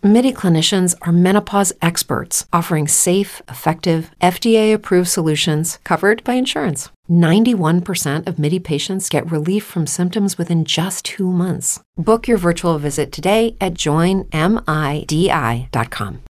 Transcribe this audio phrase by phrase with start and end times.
[0.00, 6.88] MIDI clinicians are menopause experts, offering safe, effective, FDA approved solutions covered by insurance.
[7.10, 11.80] 91% of MIDI patients get relief from symptoms within just two months.
[11.96, 14.30] Book your virtual visit today at joinmidi.com.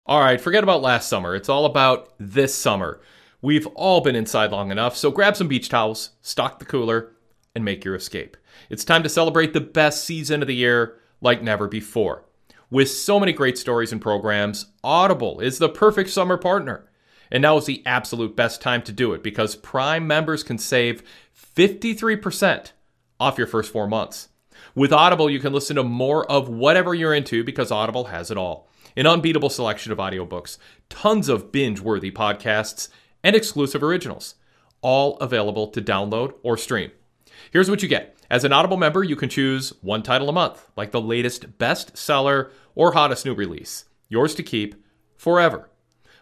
[0.05, 1.35] All right, forget about last summer.
[1.35, 3.01] It's all about this summer.
[3.41, 7.11] We've all been inside long enough, so grab some beach towels, stock the cooler,
[7.53, 8.37] and make your escape.
[8.69, 12.23] It's time to celebrate the best season of the year like never before.
[12.69, 16.89] With so many great stories and programs, Audible is the perfect summer partner.
[17.31, 21.01] And now is the absolute best time to do it because Prime members can save
[21.55, 22.71] 53%
[23.19, 24.29] off your first four months.
[24.75, 28.37] With Audible, you can listen to more of whatever you're into because Audible has it
[28.37, 30.57] all an unbeatable selection of audiobooks,
[30.89, 32.89] tons of binge worthy podcasts,
[33.23, 34.33] and exclusive originals,
[34.81, 36.89] all available to download or stream.
[37.51, 40.69] Here's what you get as an Audible member, you can choose one title a month,
[40.75, 44.75] like the latest bestseller or hottest new release, yours to keep
[45.15, 45.69] forever.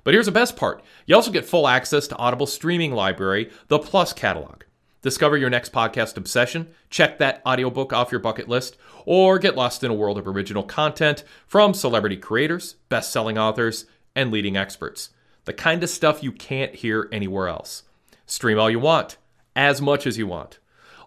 [0.04, 3.80] But here's the best part you also get full access to Audible streaming library, the
[3.80, 4.62] Plus catalog.
[5.02, 9.84] Discover your next podcast obsession, check that audiobook off your bucket list, or get lost
[9.84, 15.10] in a world of original content from celebrity creators, best selling authors, and leading experts.
[15.46, 17.84] The kind of stuff you can't hear anywhere else.
[18.26, 19.18] Stream all you want,
[19.56, 20.58] as much as you want.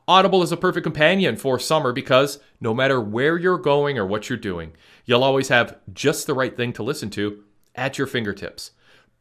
[0.08, 4.30] Audible is a perfect companion for summer because no matter where you're going or what
[4.30, 4.72] you're doing,
[5.04, 8.70] you'll always have just the right thing to listen to at your fingertips.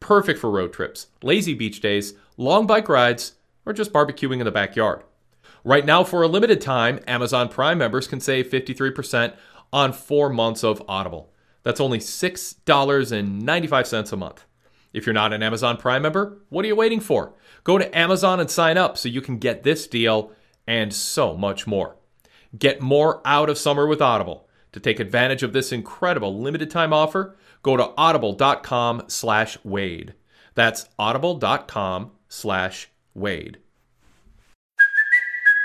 [0.00, 3.34] Perfect for road trips, lazy beach days, long bike rides,
[3.66, 5.02] or just barbecuing in the backyard.
[5.62, 9.34] Right now, for a limited time, Amazon Prime members can save 53%
[9.70, 11.30] on four months of Audible.
[11.64, 14.46] That's only $6.95 a month.
[14.94, 17.34] If you're not an Amazon Prime member, what are you waiting for?
[17.62, 20.32] Go to Amazon and sign up so you can get this deal
[20.68, 21.96] and so much more.
[22.56, 24.46] Get more out of summer with Audible.
[24.72, 30.12] To take advantage of this incredible limited time offer, go to audible.com slash Wade.
[30.54, 33.58] That's audible.com slash Wade.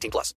[0.00, 0.34] 18 plus.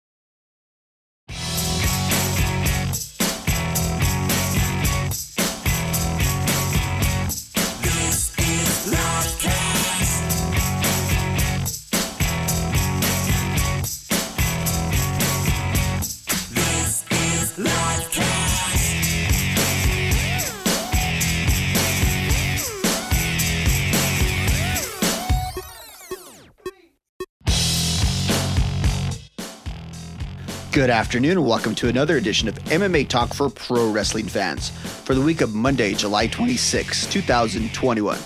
[30.74, 35.14] Good afternoon, and welcome to another edition of MMA Talk for Pro Wrestling fans for
[35.14, 38.18] the week of Monday, July 26, 2021.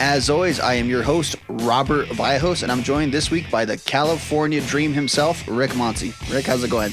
[0.00, 3.76] As always, I am your host, Robert Vallejos, and I'm joined this week by the
[3.76, 6.12] California Dream himself, Rick Monty.
[6.28, 6.92] Rick, how's it going?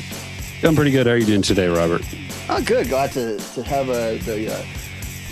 [0.61, 1.07] I'm pretty good.
[1.07, 2.03] How are you doing today, Robert?
[2.47, 2.89] Oh, good.
[2.89, 4.63] Glad to, to have uh, the uh,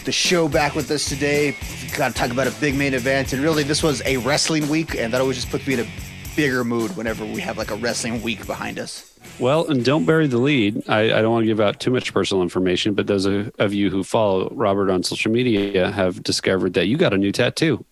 [0.06, 1.56] the show back with us today.
[1.96, 4.96] Got to talk about a big main event, and really, this was a wrestling week,
[4.96, 5.88] and that always just puts me in a
[6.38, 9.12] bigger mood whenever we have like a wrestling week behind us.
[9.39, 10.88] Well, and don't bury the lead.
[10.88, 13.74] I, I don't want to give out too much personal information, but those of, of
[13.74, 17.84] you who follow Robert on social media have discovered that you got a new tattoo.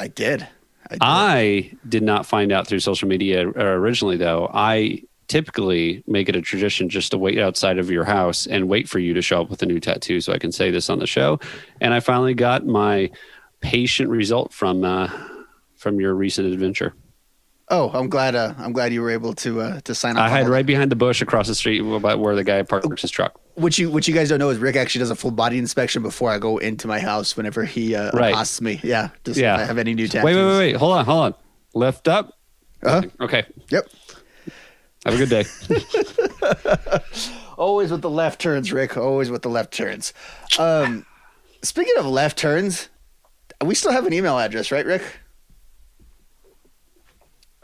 [0.00, 0.46] I did.
[0.90, 0.98] I did.
[1.00, 4.50] I did not find out through social media uh, originally, though.
[4.52, 8.88] I typically make it a tradition just to wait outside of your house and wait
[8.88, 10.98] for you to show up with a new tattoo so I can say this on
[10.98, 11.38] the show.
[11.80, 13.10] And I finally got my
[13.60, 15.08] patient result from uh,
[15.76, 16.94] from your recent adventure.
[17.72, 18.36] Oh, I'm glad.
[18.36, 20.22] Uh, I'm glad you were able to uh, to sign up.
[20.22, 22.62] I on hid all right behind the bush across the street about where the guy
[22.62, 23.40] parks his truck.
[23.54, 26.02] What you what you guys don't know is Rick actually does a full body inspection
[26.02, 27.36] before I go into my house.
[27.36, 28.30] Whenever he uh, Right.
[28.30, 29.56] accosts me, yeah, just Yeah.
[29.56, 30.24] I have any new tattoos.
[30.24, 30.76] Wait, wait, wait, wait.
[30.76, 31.34] Hold on, hold on.
[31.74, 32.38] Lift up.
[32.84, 33.02] Uh-huh.
[33.20, 33.44] Okay.
[33.70, 33.88] Yep.
[35.04, 35.44] Have a good day.
[37.58, 38.96] Always with the left turns, Rick.
[38.96, 40.12] Always with the left turns.
[40.58, 41.04] Um,
[41.62, 42.88] speaking of left turns,
[43.64, 45.02] we still have an email address, right, Rick?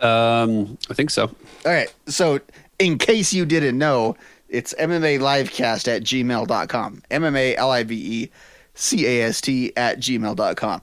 [0.01, 1.25] Um, I think so.
[1.25, 1.93] All right.
[2.07, 2.41] So,
[2.79, 4.17] in case you didn't know,
[4.49, 7.03] it's MMA Livecast at gmail.com.
[7.11, 8.31] MMA L I V E
[8.75, 10.83] C A S T at gmail.com.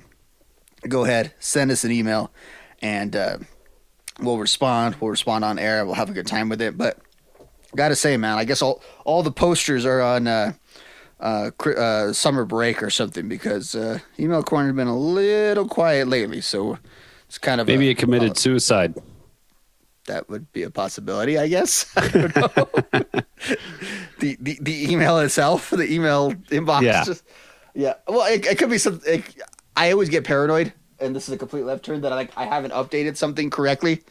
[0.88, 2.32] Go ahead, send us an email,
[2.82, 3.38] and uh,
[4.20, 4.96] we'll respond.
[5.00, 5.86] We'll respond on air.
[5.86, 6.78] We'll have a good time with it.
[6.78, 7.00] But,
[7.76, 10.28] gotta say, man, I guess all, all the posters are on.
[10.28, 10.54] Uh,
[11.18, 16.42] uh, uh, summer break or something because uh, email corner's been a little quiet lately,
[16.42, 16.78] so
[17.36, 18.96] it's kind of Maybe a, it committed suicide.
[20.06, 21.92] that would be a possibility, I guess.
[21.98, 22.48] I don't know.
[24.20, 26.84] the, the the email itself, the email inbox.
[26.84, 27.04] Yeah.
[27.04, 27.26] Just,
[27.74, 27.96] yeah.
[28.08, 29.22] Well, it, it could be something.
[29.76, 32.32] I always get paranoid, and this is a complete left turn that I like.
[32.38, 34.04] I haven't updated something correctly,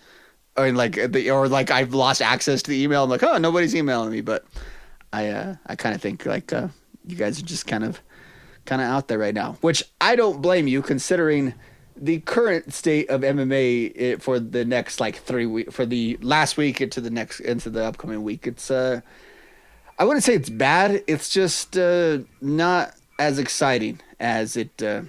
[0.59, 3.05] or like the or like I've lost access to the email.
[3.05, 4.45] I'm like, oh, nobody's emailing me, but
[5.15, 6.69] I uh, I kind of think like uh,
[7.07, 8.03] you guys are just kind of
[8.67, 11.55] kind of out there right now, which I don't blame you considering
[11.97, 16.57] the current state of MMA eh, for the next like three week for the last
[16.57, 18.47] week into the next into the upcoming week.
[18.47, 19.01] It's uh,
[19.99, 21.05] I wouldn't say it's bad.
[21.07, 25.03] It's just uh, not as exciting as it uh,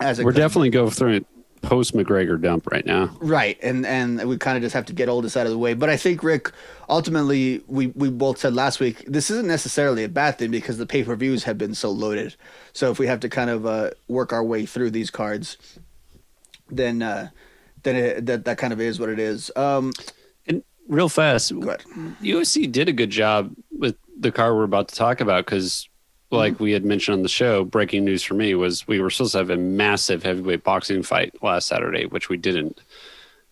[0.00, 1.20] as it We're could definitely going through a
[1.62, 3.16] post McGregor dump right now.
[3.20, 5.58] Right, and and we kind of just have to get all this out of the
[5.58, 5.74] way.
[5.74, 6.50] But I think Rick,
[6.88, 10.86] ultimately, we we both said last week this isn't necessarily a bad thing because the
[10.86, 12.34] pay per views have been so loaded.
[12.72, 15.56] So if we have to kind of uh, work our way through these cards,
[16.76, 17.28] then uh,
[17.82, 19.50] then it, that that kind of is what it is.
[19.56, 19.92] Um,
[20.46, 21.52] And real fast.
[21.52, 25.88] UFC did a good job with the car we're about to talk about because,
[26.30, 29.32] like we had mentioned on the show, breaking news for me was we were supposed
[29.32, 32.80] to have a massive heavyweight boxing fight last Saturday, which we didn't.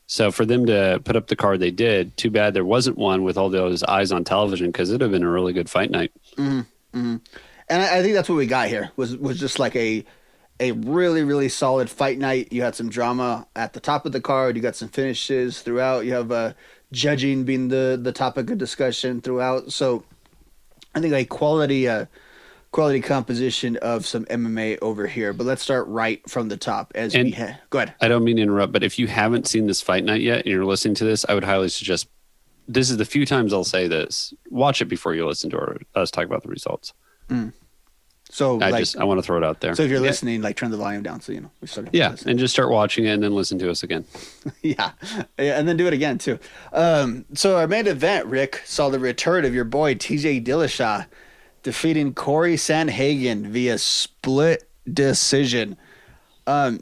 [0.06, 3.22] So for them to put up the card they did, too bad there wasn't one
[3.22, 6.10] with all those eyes on television because it'd have been a really good fight night.
[7.68, 10.04] and I, I think that's what we got here was was just like a
[10.60, 12.52] a really really solid fight night.
[12.52, 14.54] You had some drama at the top of the card.
[14.54, 16.04] You got some finishes throughout.
[16.04, 16.52] You have uh,
[16.92, 19.72] judging being the the topic of discussion throughout.
[19.72, 20.04] So
[20.94, 22.06] I think a quality uh,
[22.72, 25.32] quality composition of some MMA over here.
[25.32, 27.94] But let's start right from the top as we ha- go ahead.
[28.00, 30.46] I don't mean to interrupt, but if you haven't seen this fight night yet and
[30.46, 32.08] you're listening to this, I would highly suggest.
[32.68, 34.32] This is the few times I'll say this.
[34.48, 36.92] Watch it before you listen to our, us talk about the results.
[38.32, 39.74] So I like just I want to throw it out there.
[39.74, 40.06] so if you're Yeah.
[40.06, 41.92] listening, like turn the volume down so you know we started.
[41.92, 42.30] Yeah, listening.
[42.30, 44.04] and just start watching it and then listen to us again.
[44.62, 44.92] yeah,
[45.38, 46.38] yeah, and then do it again too.
[46.72, 50.42] Um, so our main event, Rick, saw the return of your boy T.J.
[50.42, 51.06] Dillashaw
[51.62, 55.76] defeating Corey Sandhagen via split decision.
[56.46, 56.80] Um,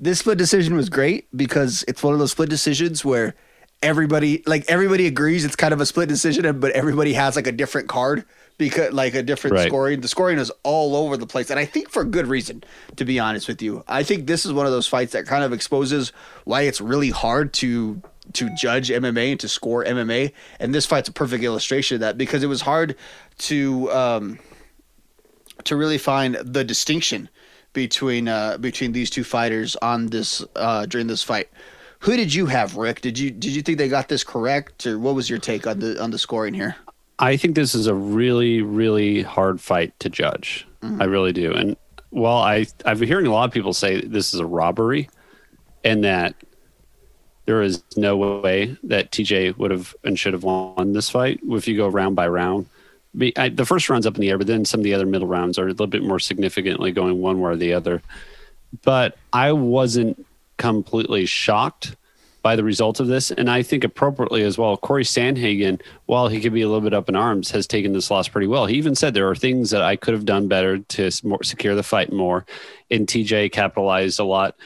[0.00, 3.34] this split decision was great because it's one of those split decisions where
[3.82, 7.52] everybody, like everybody agrees it's kind of a split decision, but everybody has like a
[7.52, 8.24] different card
[8.58, 9.68] because like a different Right.
[9.68, 10.00] scoring.
[10.00, 12.64] The scoring is all over the place, and I think for good reason.
[12.96, 15.44] To be honest with you, I think this is one of those fights that kind
[15.44, 16.12] of exposes
[16.44, 18.02] why it's really hard to
[18.34, 20.32] to judge MMA and to score MMA.
[20.60, 22.94] And this fight's a perfect illustration of that because it was hard
[23.38, 24.38] to um,
[25.64, 27.28] to really find the distinction
[27.72, 31.48] between uh, between these two fighters on this uh, during this fight.
[32.00, 33.00] Who did you have, Rick?
[33.00, 35.78] Did you did you think they got this correct, or what was your take on
[35.80, 36.76] the on the scoring here?
[37.18, 40.66] I think this is a really, really hard fight to judge.
[40.82, 41.10] I mm-hmm.
[41.10, 41.52] really do.
[41.52, 41.76] And
[42.10, 45.08] while I I've been hearing a lot of people say this is a robbery,
[45.84, 46.34] and that
[47.46, 51.66] there is no way that TJ would have and should have won this fight if
[51.66, 52.66] you go round by round.
[53.36, 55.26] I, the first round's up in the air, but then some of the other middle
[55.26, 58.02] rounds are a little bit more significantly going one way or the other.
[58.82, 60.24] But I wasn't
[60.58, 61.96] completely shocked
[62.48, 64.74] by the result of this, and I think appropriately as well.
[64.78, 68.10] Corey Sandhagen, while he could be a little bit up in arms, has taken this
[68.10, 68.64] loss pretty well.
[68.64, 71.82] He even said there are things that I could have done better to secure the
[71.82, 72.46] fight more,
[72.90, 74.56] and TJ capitalized a lot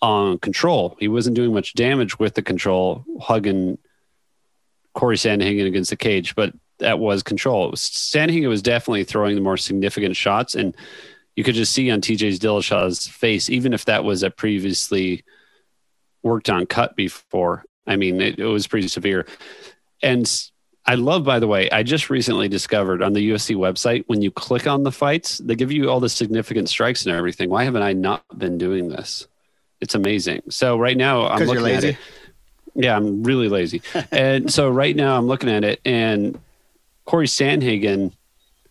[0.00, 0.96] on control.
[0.98, 3.76] He wasn't doing much damage with the control, hugging
[4.94, 7.72] Corey Sandhagen against the cage, but that was control.
[7.72, 10.74] Sandhagen was definitely throwing the more significant shots, and
[11.36, 15.24] you could just see on TJ's Dillashaw's face, even if that was a previously
[16.28, 17.64] worked on cut before.
[17.86, 19.26] I mean, it, it was pretty severe.
[20.02, 20.30] And
[20.86, 24.30] I love, by the way, I just recently discovered on the UFC website when you
[24.30, 27.50] click on the fights, they give you all the significant strikes and everything.
[27.50, 29.26] Why haven't I not been doing this?
[29.80, 30.42] It's amazing.
[30.48, 31.96] So right now I'm looking at it.
[32.74, 33.82] Yeah, I'm really lazy.
[34.12, 36.38] and so right now I'm looking at it, and
[37.04, 38.12] Corey Sandhagen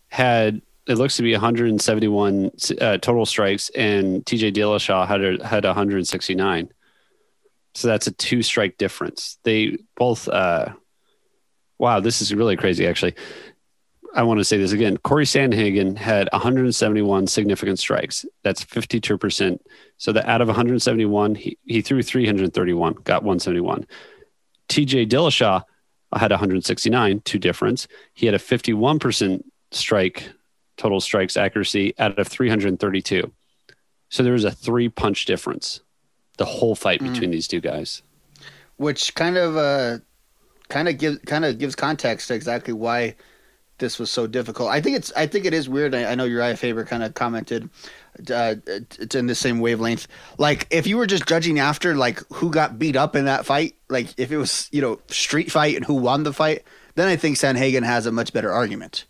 [0.08, 2.50] had it looks to be 171
[2.80, 6.70] uh, total strikes, and TJ Dillashaw had a, had 169.
[7.78, 9.38] So that's a two strike difference.
[9.44, 10.26] They both.
[10.28, 10.70] Uh,
[11.78, 12.88] wow, this is really crazy.
[12.88, 13.14] Actually,
[14.12, 14.96] I want to say this again.
[14.96, 18.26] Corey Sandhagen had 171 significant strikes.
[18.42, 19.62] That's 52 percent.
[19.96, 23.86] So that out of 171, he, he threw 331, got 171.
[24.68, 25.62] TJ Dillashaw
[26.12, 27.86] had 169, two difference.
[28.12, 30.30] He had a 51% strike,
[30.76, 33.32] total strikes accuracy out of 332.
[34.08, 35.80] So there was a three punch difference
[36.38, 38.02] the whole fight between these two guys.
[38.76, 39.98] which kind of uh
[40.68, 43.14] kind of gives kind of gives context to exactly why
[43.78, 44.70] this was so difficult.
[44.70, 45.94] I think it's I think it is weird.
[45.94, 47.70] I, I know Urijah Faber kind of commented
[48.30, 50.08] uh, it's in the same wavelength.
[50.38, 53.76] Like if you were just judging after like who got beat up in that fight,
[53.88, 56.64] like if it was you know street fight and who won the fight,
[56.96, 59.04] then I think Sandhagen has a much better argument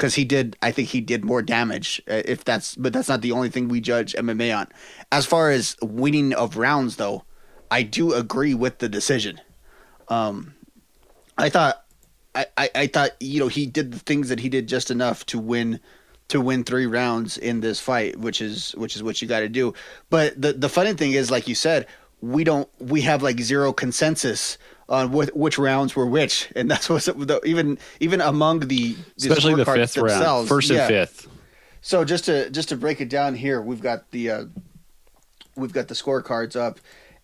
[0.00, 0.56] because he did.
[0.62, 2.00] I think he did more damage.
[2.10, 4.66] uh, If that's but that's not the only thing we judge MMA on.
[5.12, 7.24] As far as winning of rounds, though,
[7.70, 9.42] I do agree with the decision.
[10.08, 10.54] Um,
[11.36, 11.84] I thought,
[12.34, 15.26] I, I, I thought you know he did the things that he did just enough
[15.26, 15.80] to win,
[16.28, 19.50] to win three rounds in this fight, which is which is what you got to
[19.50, 19.74] do.
[20.08, 21.86] But the the funny thing is, like you said,
[22.22, 24.56] we don't we have like zero consensus
[24.90, 28.96] on what which rounds were which, and that's what's the, even even among the, the
[29.16, 31.28] Especially the fifth round, themselves, first and fifth.
[31.80, 34.44] So just to just to break it down here, we've got the uh,
[35.56, 36.80] we've got the scorecards up,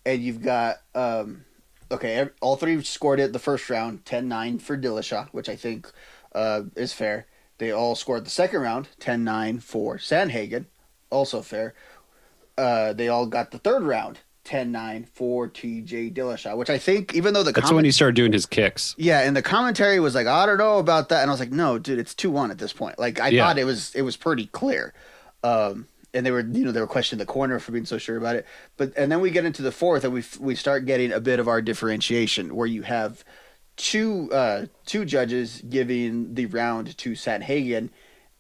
[0.07, 1.45] and you've got um,
[1.91, 5.91] okay, all three scored it the first round, 10-9 for Dillashaw, which I think
[6.35, 7.27] uh, is fair.
[7.59, 10.67] They all scored the second round, 10-9 for Sandhagen,
[11.11, 11.75] also fair.
[12.59, 17.35] Uh, they all got the third round, 10-9 for TJ Dillashaw, which I think even
[17.35, 18.95] though the That's comment- when he started doing his kicks.
[18.97, 21.53] yeah, and the commentary was like, I don't know about that, and I was like,
[21.53, 22.99] no, dude, it's two one at this point.
[22.99, 23.45] Like I Yeah.
[23.45, 24.95] thought it was it was pretty clear,
[25.43, 28.17] um, and they were you know they were questioning the corner for being so sure
[28.17, 28.47] about it.
[28.77, 31.41] But and then we get into the fourth, and we we start getting a bit
[31.41, 33.25] of our differentiation where you have
[33.77, 37.91] two uh, two judges giving the round to Sandhagen,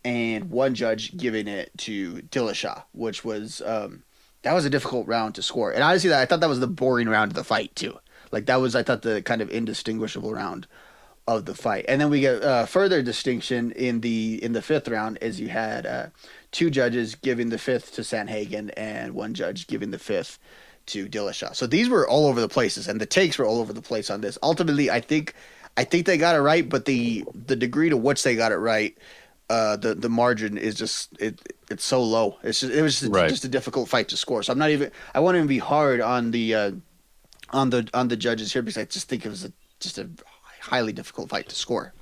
[0.04, 4.04] and one judge giving it to Dillashaw, which was um,
[4.46, 5.72] that was a difficult round to score.
[5.72, 7.98] And honestly, that I thought that was the boring round of the fight too.
[8.30, 10.68] Like that was I thought the kind of indistinguishable round
[11.26, 11.84] of the fight.
[11.88, 15.48] And then we get uh, further distinction in the in the fifth round as you
[15.48, 16.06] had uh,
[16.52, 20.38] two judges giving the fifth to Sandhagen and one judge giving the fifth
[20.86, 21.56] to Dillashaw.
[21.56, 24.10] So these were all over the places, and the takes were all over the place
[24.10, 24.38] on this.
[24.44, 25.34] Ultimately, I think
[25.76, 28.58] I think they got it right, but the the degree to which they got it
[28.58, 28.96] right,
[29.50, 32.38] uh, the the margin is just it it's so low.
[32.42, 33.28] It's just, it was just, Right.
[33.28, 34.42] just a difficult fight to score.
[34.42, 36.70] So I'm not even I won't even be hard on the uh,
[37.50, 40.08] on the on the judges here because I just think it was a, just a
[40.60, 41.92] highly difficult fight to score.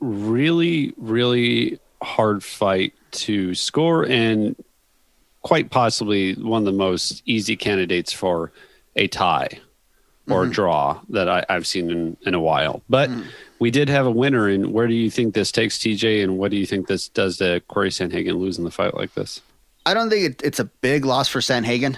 [0.00, 4.54] really, really hard fight to score and
[5.42, 8.52] quite possibly one of the most easy candidates for
[8.96, 9.48] a tie
[10.28, 12.82] or a draw that I, I've seen in, in a while.
[12.88, 13.10] But
[13.58, 14.48] we did have a winner.
[14.48, 16.22] And where do you think this takes TJ?
[16.22, 19.40] And what do you think this does to Corey Sandhagen losing the fight like this?
[19.84, 21.96] I don't think it, it's a big loss for Sandhagen,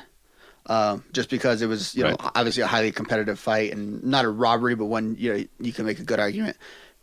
[0.67, 2.31] uh, just because it was you know Right.
[2.35, 5.87] obviously a highly competitive fight and not a robbery, but one you know you can
[5.87, 6.57] make a good argument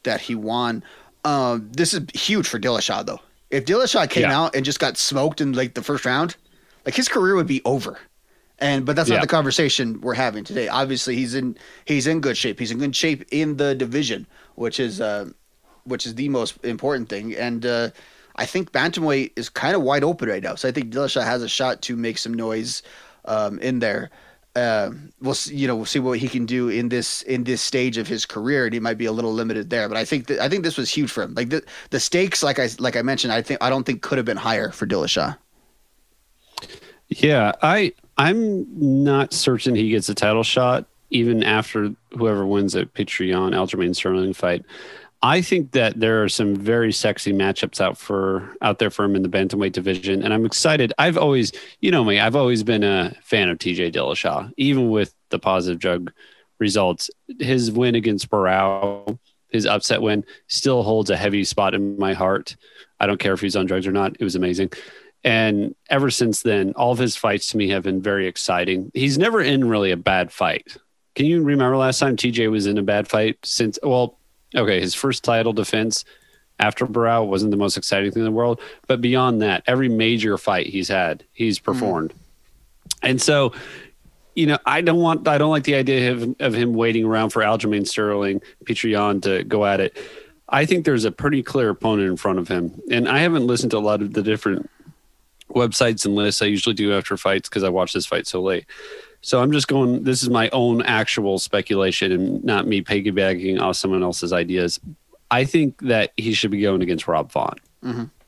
[0.03, 0.84] that he won.
[1.24, 3.20] Um, this is huge for Dillashaw though.
[3.50, 4.39] If Dillashaw came Yeah.
[4.39, 6.36] out and just got smoked in like the first round,
[6.86, 7.98] like his career would be over.
[8.59, 9.15] And but that's Yeah.
[9.15, 10.67] not the conversation we're having today.
[10.67, 12.59] Obviously, he's in he's in good shape.
[12.59, 15.29] He's in good shape in the division, which is uh,
[15.83, 17.35] which is the most important thing.
[17.35, 17.89] And uh,
[18.38, 20.55] I think bantamweight is kind of wide open right now.
[20.55, 22.81] So I think Dillashaw has a shot to make some noise
[23.25, 24.09] um, in there.
[24.55, 27.62] Uh, we'll see, you know we'll see what he can do in this in this
[27.62, 29.89] stage of his career, and he might be a little limited there.
[29.89, 31.33] But I think that I think this was huge for him.
[31.33, 34.17] Like the the stakes, like I like I mentioned, I think I don't think could
[34.17, 35.35] have been higher for Dillashaw.
[37.09, 38.65] Yeah, I I'm
[39.03, 43.95] not certain he gets a title shot even after whoever wins the Petr Yan Aljamain
[43.95, 44.65] Sterling fight.
[45.22, 49.15] I think that there are some very sexy matchups out for out there for him
[49.15, 50.93] in the bantamweight division, and I'm excited.
[50.98, 55.15] I've always, you know me, I've always been a fan of TJ Dillashaw, even with
[55.29, 56.12] the positive drug
[56.60, 57.10] results.
[57.39, 59.17] His win against Barão,
[59.50, 62.55] his upset win, still holds a heavy spot in my heart.
[63.00, 64.15] I don't care if he's on drugs or not.
[64.19, 64.72] It was amazing.
[65.25, 68.91] And ever since then, all of his fights to me have been very exciting.
[68.94, 70.77] He's never in really a bad fight.
[71.15, 74.20] Can you remember last time TJ was in a bad fight since well,
[74.53, 76.05] okay, his first title defense
[76.60, 80.38] after Barão wasn't the most exciting thing in the world, but beyond that, every major
[80.38, 81.72] fight he's had, he's mm-hmm.
[81.72, 82.13] performed.
[83.01, 83.53] And so,
[84.36, 87.32] you know, I don't want, I don't like the idea of, of him waiting around
[87.32, 89.98] for Aljamain Sterling, Petr Yan to go at it.
[90.48, 92.79] I think there's a pretty clear opponent in front of him.
[92.91, 94.70] And I haven't listened to a lot of the different
[95.49, 98.65] websites and lists I usually do after fights because I watch this fight so late.
[99.21, 103.75] So I'm just going, this is my own actual speculation and not me piggybacking off
[103.75, 104.79] someone else's ideas.
[105.31, 107.59] I think that he should be going against Rob Font.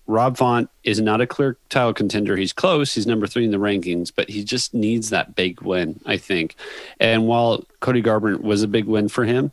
[0.07, 2.35] Rob Font is not a clear title contender.
[2.37, 2.95] He's close.
[2.95, 6.55] He's number three in the rankings, but he just needs that big win, I think.
[6.99, 9.51] And while Cody Garbrandt was a big win for him,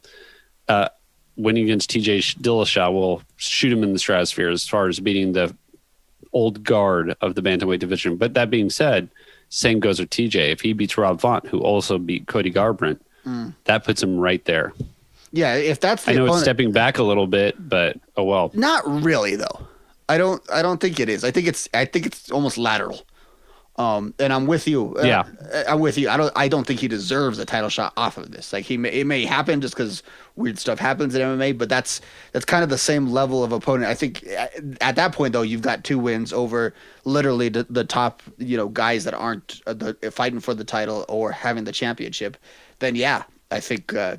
[0.68, 0.88] uh,
[1.36, 5.54] winning against TJ Dillashaw will shoot him in the stratosphere as far as beating the
[6.34, 8.16] old guard of the bantamweight division.
[8.16, 9.08] But that being said,
[9.48, 10.52] same goes with TJ.
[10.52, 13.50] If he beats Rob Font, who also beat Cody Garbrandt, hmm.
[13.64, 14.74] that puts him right there.
[15.32, 18.50] Yeah, if that's the I know it's stepping back a little bit, but oh well.
[18.54, 19.66] Not really though.
[20.08, 20.42] I don't.
[20.52, 21.24] I don't think it is.
[21.24, 21.68] I think it's.
[21.74, 23.02] I think it's almost lateral.
[23.76, 24.96] Um, and I'm with you.
[24.96, 25.24] Uh, Yeah.
[25.68, 26.08] I'm with you.
[26.08, 26.32] I don't.
[26.36, 28.52] I don't think he deserves a title shot off of this.
[28.52, 28.90] Like he may.
[28.90, 30.02] It may happen just because
[30.36, 31.58] weird stuff happens in MMA.
[31.58, 32.00] But that's
[32.32, 33.90] that's kind of the same level of opponent.
[33.90, 36.72] I think at, at that point though, you've got two wins over
[37.04, 41.04] literally the, the top you know guys that aren't uh, the, fighting for the title
[41.08, 42.36] or having the championship.
[42.78, 43.92] Then yeah, I think.
[43.92, 44.18] Uh,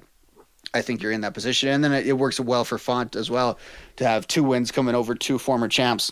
[0.73, 1.69] I think you're in that position.
[1.69, 3.57] And then it, it works well for Font as well
[3.95, 6.11] to have two wins coming over two former champs.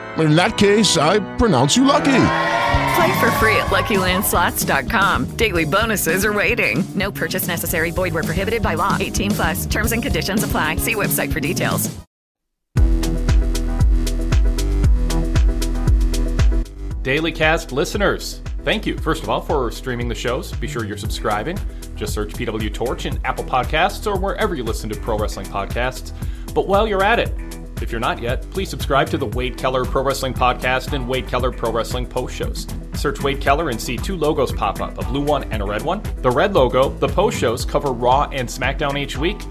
[0.17, 2.23] In that case, I pronounce you lucky.
[2.95, 5.37] Play for free at LuckyLandSlots.com.
[5.37, 6.83] Daily bonuses are waiting.
[6.93, 7.91] No purchase necessary.
[7.91, 8.97] Void where prohibited by law.
[8.99, 9.65] 18 plus.
[9.65, 10.75] Terms and conditions apply.
[10.75, 11.89] See website for details.
[17.01, 20.51] Daily Cast listeners, thank you, first of all, for streaming the shows.
[20.51, 21.57] Be sure you're subscribing.
[21.95, 26.11] Just search PW Torch in Apple Podcasts or wherever you listen to pro wrestling podcasts.
[26.53, 27.33] But while you're at it,
[27.81, 31.27] if you're not yet, please subscribe to the Wade Keller Pro Wrestling Podcast and Wade
[31.27, 32.67] Keller Pro Wrestling Post Shows.
[32.93, 35.81] Search Wade Keller and see two logos pop up a blue one and a red
[35.81, 36.01] one.
[36.17, 39.41] The red logo, the post shows, cover Raw and SmackDown each week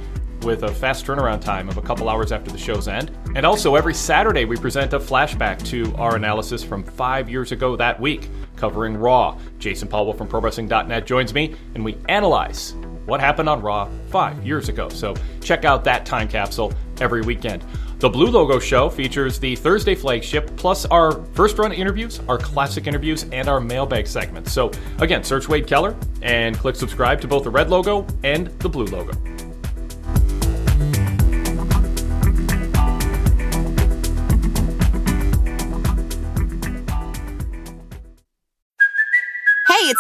[0.43, 3.11] with a fast turnaround time of a couple hours after the show's end.
[3.35, 7.77] And also, every Saturday, we present a flashback to our analysis from five years ago
[7.77, 9.39] that week, covering Raw.
[9.59, 12.75] Jason Powell from ProWrestling.net joins me, and we analyze
[13.07, 14.89] what happened on Raw five years ago.
[14.89, 17.65] So check out that time capsule every weekend.
[18.01, 22.87] The Blue Logo Show features the Thursday flagship, plus our first run interviews, our classic
[22.87, 24.53] interviews, and our mailbag segments.
[24.53, 28.71] So again, search Wade Keller and click subscribe to both the red logo and the
[28.71, 29.13] blue logo.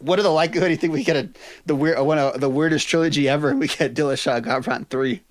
[0.00, 1.28] What are the likelihood you think we get a
[1.64, 3.54] the weird one of the weirdest trilogy ever?
[3.54, 5.22] We get Dillashaw Garbrandt three.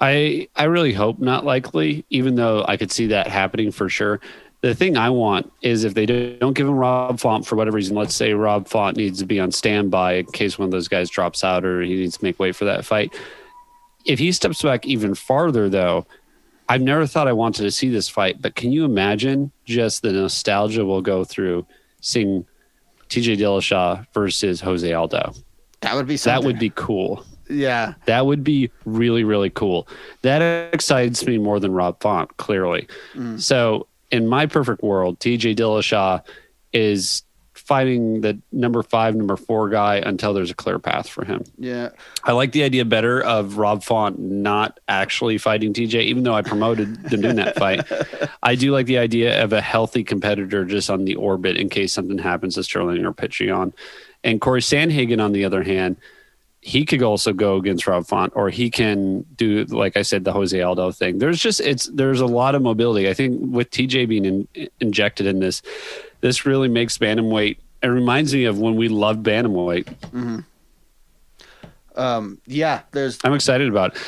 [0.00, 4.20] I I really hope not likely, even though I could see that happening for sure.
[4.60, 7.76] The thing I want is if they do- don't give him Rob Font for whatever
[7.76, 10.88] reason, let's say Rob Font needs to be on standby in case one of those
[10.88, 13.14] guys drops out or he needs to make way for that fight.
[14.04, 16.06] If he steps back even farther, though,
[16.68, 20.12] I've never thought I wanted to see this fight, but can you imagine just the
[20.12, 21.64] nostalgia we'll go through
[22.00, 22.44] seeing
[23.08, 25.32] TJ Dillashaw versus Jose Aldo?
[25.80, 27.24] That would be That would be cool.
[27.48, 27.94] Yeah.
[28.06, 29.88] That would be really, really cool.
[30.22, 32.86] That excites me more than Rob Font, clearly.
[33.14, 33.40] Mm.
[33.40, 36.22] So, in my perfect world, TJ Dillashaw
[36.72, 37.22] is
[37.68, 41.44] fighting the number five, number four guy until there's a clear path for him.
[41.58, 41.90] Yeah.
[42.24, 46.40] I like the idea better of Rob Font not actually fighting TJ, even though I
[46.40, 47.86] promoted them doing that fight.
[48.42, 51.92] I do like the idea of a healthy competitor just on the orbit in case
[51.92, 53.74] something happens to Sterling or Petr Yan.
[54.24, 55.98] And Corey Sandhagen, on the other hand,
[56.60, 60.32] he could also go against Rob Font, or he can do, like I said, the
[60.32, 61.18] Jose Aldo thing.
[61.18, 63.08] There's just it's there's a lot of mobility.
[63.08, 65.62] I think with TJ being in, injected in this,
[66.20, 67.58] this really makes bantamweight.
[67.82, 69.88] It reminds me of when we loved bantamweight.
[70.10, 70.40] hmm
[71.96, 72.38] Um.
[72.46, 72.82] Yeah.
[72.92, 74.02] There's I'm excited about it.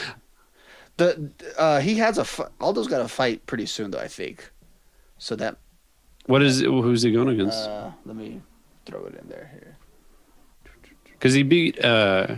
[0.96, 2.26] the uh he has a
[2.60, 4.50] Aldo's got a fight pretty soon though I think.
[5.18, 5.56] So that
[6.26, 7.68] What is who's he going against?
[7.68, 8.40] uh let me
[8.86, 9.76] throw it in there here.
[11.12, 12.36] Because he beat uh,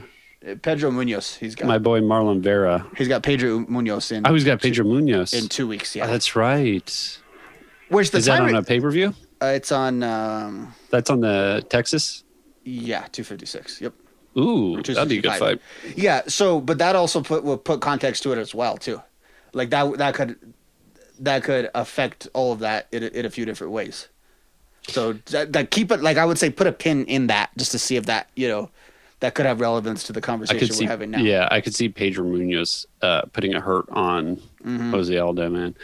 [0.63, 1.39] Pedro Munhoz.
[1.39, 2.85] He's got my boy Marlon Vera.
[2.99, 4.27] he's got Pedro Munhoz in.
[4.27, 5.95] Oh, he's got Pedro Munhoz in two weeks.
[5.95, 6.05] Yeah.
[6.07, 7.19] Oh, that's right.
[7.91, 9.15] Which the is that on a pay per view?
[9.43, 12.23] Uh, it's on um That's on the Texas.
[12.65, 13.81] yeah two fifty six.
[13.81, 13.93] Yep.
[14.39, 15.61] Ooh, that'd be a good fight.
[15.97, 16.23] Yeah.
[16.27, 19.03] So, but that also put will put context to it as well too.
[19.53, 20.37] Like that that could
[21.21, 24.09] that could affect all of that in, a- in a few different ways.
[24.89, 27.73] So that, that keep it like I would say put a pin in that just
[27.73, 28.71] to see if that you know
[29.21, 31.21] that could have relevance to the conversation we're having now.
[31.21, 34.91] Yeah, I could see Pedro Munhoz uh, putting a hurt on Mhm.
[34.91, 35.49] Jose Aldo.
[35.51, 35.77] Man,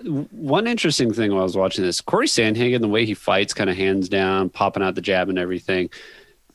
[0.00, 3.68] one interesting thing while I was watching this, Corey Sandhagen, the way he fights, kind
[3.68, 5.90] of hands down, popping out the jab and everything,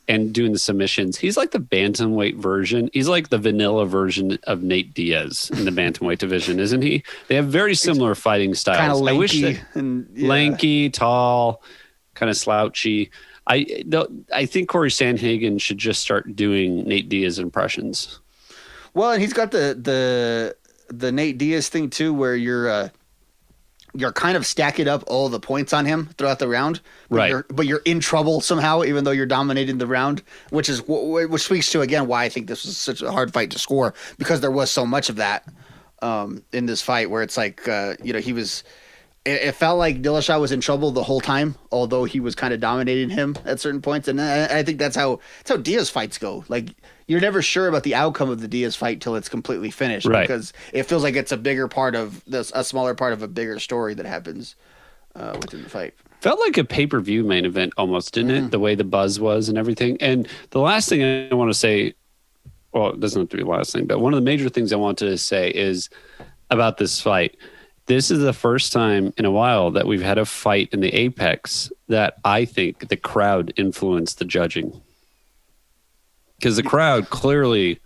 [0.08, 1.18] and doing the submissions.
[1.18, 2.90] He's like the bantamweight version.
[2.92, 7.04] He's like the vanilla version of Nate Diaz in the bantamweight division, isn't he?
[7.28, 9.00] They have very similar fighting styles.
[9.00, 10.28] Of I wish lanky and yeah.
[10.28, 11.62] lanky, tall,
[12.14, 13.10] kind of slouchy.
[13.46, 13.84] I
[14.34, 18.20] I think Corey Sandhagen should just start doing Nate Diaz impressions.
[18.94, 20.56] Well, and he's got the the
[20.88, 22.88] the Nate Diaz thing too, where you're uh,
[23.98, 26.80] you're kind of stacking up all the points on him throughout the round,
[27.10, 27.30] but Right.
[27.30, 31.42] You're, but you're in trouble somehow, even though you're dominating the round, which is which
[31.42, 34.40] speaks to again why I think this was such a hard fight to score because
[34.40, 35.48] there was so much of that
[36.00, 38.62] um, in this fight, where it's like uh, you know he was.
[39.24, 42.54] It, it felt like Dillashaw was in trouble the whole time, although he was kind
[42.54, 45.90] of dominating him at certain points, and I, I think that's how that's how Diaz
[45.90, 46.44] fights go.
[46.48, 46.70] Like
[47.08, 50.22] you're never sure about the outcome of the Diaz fight till it's completely finished, Right.
[50.22, 53.28] because it feels like it's a bigger part of this, a smaller part of a
[53.28, 54.54] bigger story that happens
[55.16, 55.94] uh, within the fight.
[56.20, 58.46] Felt like a pay per view main event almost, didn't Mm-hmm.
[58.46, 58.50] it?
[58.52, 59.96] The way the buzz was and everything.
[60.00, 61.94] And the last thing I want to say,
[62.72, 64.72] well, it doesn't have to be the last thing, but one of the major things
[64.72, 65.88] I wanted to say is
[66.50, 67.36] about this fight.
[67.86, 70.92] This is the first time in a while that we've had a fight in the
[70.94, 74.78] Apex that I think the crowd influenced the judging.
[76.38, 77.80] Because the crowd clearly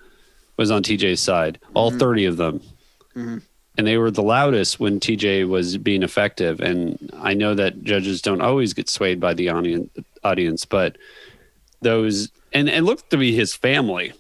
[0.57, 1.99] was on TJ's side, all Mm-hmm.
[1.99, 2.61] 30 of them
[3.79, 6.61] and they were the loudest when TJ was being effective.
[6.61, 9.91] And I know that judges don't always get swayed by the audience,
[10.25, 10.99] audience but
[11.81, 14.13] those and it looked to be his family.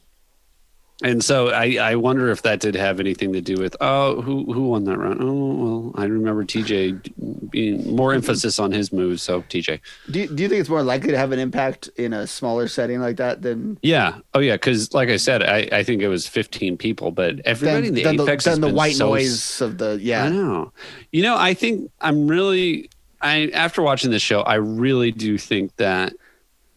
[1.02, 4.52] And so I, I wonder if that did have anything to do with oh who
[4.52, 5.20] who won that round?
[5.20, 10.28] Oh well I remember TJ being more emphasis on his moves so TJ Do you,
[10.28, 13.16] do you think it's more likely to have an impact in a smaller setting like
[13.16, 13.78] that than?
[13.82, 14.18] Yeah.
[14.34, 17.88] Oh yeah because like I said I, I think it was 15 people but everybody
[17.88, 20.24] in the than the, Apex than has the white so noise of the yeah.
[20.24, 20.72] I know.
[21.10, 25.76] You know, I think I'm really I after watching this show, I really do think
[25.76, 26.12] that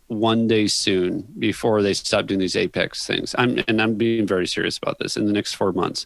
[0.08, 4.48] one day soon, before they stop doing these Apex things, I'm and I'm being very
[4.48, 5.18] serious about this.
[5.18, 6.06] In the next four months,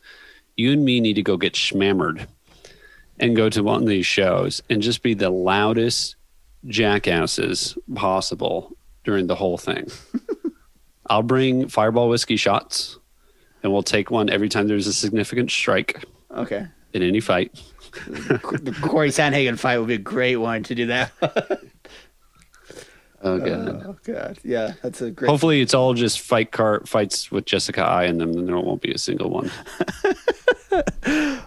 [0.56, 2.28] you and me need to go get schmammered
[3.20, 6.16] and go to one of these shows and just be the loudest
[6.68, 9.88] jackasses possible during the whole thing.
[11.08, 12.98] I'll bring fireball whiskey shots
[13.64, 16.04] and we'll take one every time there's a significant strike
[16.36, 16.68] Okay.
[16.94, 17.60] in any fight.
[18.08, 21.12] the Corey Sandhagen fight would be a great one to do that.
[23.22, 23.84] Oh god.
[23.86, 25.30] oh god, yeah, that's a great.
[25.30, 28.82] Hopefully, it's all just fight car fights with Jessica Eye in them, and there won't
[28.82, 29.52] be a single one.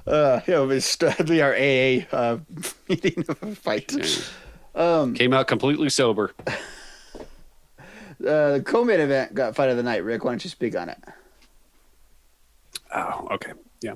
[0.05, 2.39] Uh, yeah, st- it'll be our AA uh,
[2.89, 3.95] meeting of a fight.
[4.75, 6.33] Um, Came out completely sober.
[6.49, 6.55] uh,
[8.19, 10.05] the co-main event got fight of the night.
[10.05, 10.99] Rick, why don't you speak on it?
[12.95, 13.53] Oh, okay.
[13.81, 13.95] Yeah.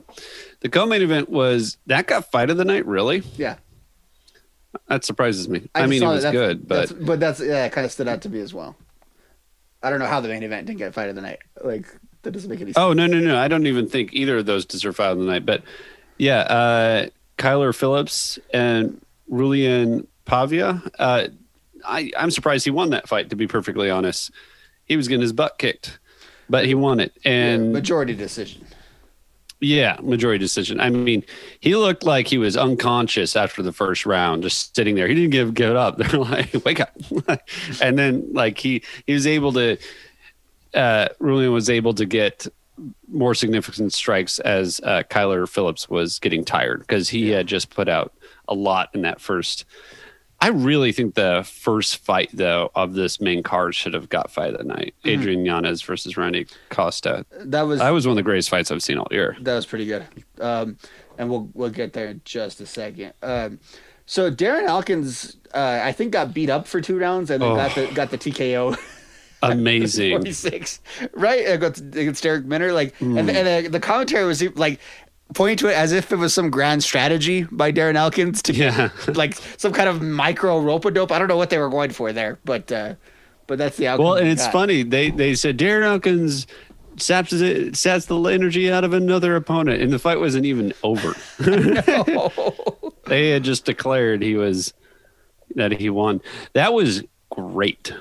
[0.60, 2.86] The co-main event was that got fight of the night.
[2.86, 3.22] Really?
[3.36, 3.56] Yeah.
[4.88, 5.68] That surprises me.
[5.74, 8.08] I, just mean, it was good, but that's, but that's yeah, it kind of stood
[8.08, 8.76] out to me as well.
[9.82, 11.40] I don't know how the main event didn't get fight of the night.
[11.62, 11.86] Like
[12.22, 12.82] that doesn't make any sense.
[12.82, 13.38] oh no, no, no!
[13.38, 15.46] I don't even think either of those deserve fight of the night.
[15.46, 15.62] But
[16.18, 17.08] yeah, uh,
[17.38, 20.88] Kyler Phillips and Raulian Paiva.
[20.98, 21.28] Uh,
[21.84, 23.30] I, I'm surprised he won that fight.
[23.30, 24.30] To be perfectly honest,
[24.86, 25.98] he was getting his butt kicked,
[26.48, 27.12] but he won it.
[27.24, 28.66] And majority decision.
[29.60, 30.80] Yeah, majority decision.
[30.80, 31.24] I mean,
[31.60, 35.08] he looked like he was unconscious after the first round, just sitting there.
[35.08, 35.96] He didn't give give it up.
[35.98, 36.92] They're like, "Wake up!"
[37.80, 39.78] and then, like he he was able to.
[40.74, 42.46] Uh, Raulian was able to get
[43.08, 47.88] more significant strikes as uh, Kyler Phillips was getting tired because he had just put
[47.88, 48.12] out
[48.48, 49.64] a lot in that first.
[50.46, 54.52] I really think the first fight though of this main card should have got fight
[54.54, 54.94] of the night.
[55.04, 55.10] Mhm.
[55.10, 57.26] Adrian Yanez versus Randy Costa.
[57.32, 59.36] That was that was one of the greatest fights I've seen all year.
[59.40, 60.04] That was pretty good.
[60.40, 60.76] Um,
[61.18, 63.12] and we'll we'll get there in just a second.
[63.22, 63.58] Um,
[64.06, 67.56] so Darren Elkins, uh, I think, got beat up for two rounds and then Oh.
[67.56, 68.76] got the got the TKO.
[69.42, 70.12] Amazing.
[70.16, 70.80] Forty six,
[71.12, 71.40] right?
[71.40, 73.34] Against, Darrick Minner, like, and Mm.
[73.34, 74.78] and uh, the commentary was like
[75.34, 78.90] pointing to it as if it was some grand strategy by Darren Elkins to yeah.
[79.14, 81.12] like some kind of micro rope a dope.
[81.12, 82.94] I don't know what they were going for there, but uh,
[83.46, 84.04] but that's the outcome.
[84.04, 84.52] Well, and it's got.
[84.52, 84.82] funny.
[84.82, 86.46] They they said Darren Elkins
[86.98, 91.14] saps it saps the energy out of another opponent, and the fight wasn't even over.
[93.06, 94.72] they had just declared he was
[95.54, 96.20] that he won.
[96.54, 97.92] That was great.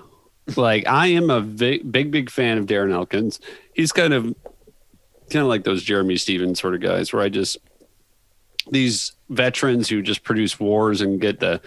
[0.56, 3.40] Like I am a big big big fan of Darren Elkins.
[3.74, 4.36] He's kind of
[5.30, 7.58] kind of like those Jeremy Stephens sort of guys, where I just
[8.72, 11.62] these veterans who just produce wars and get the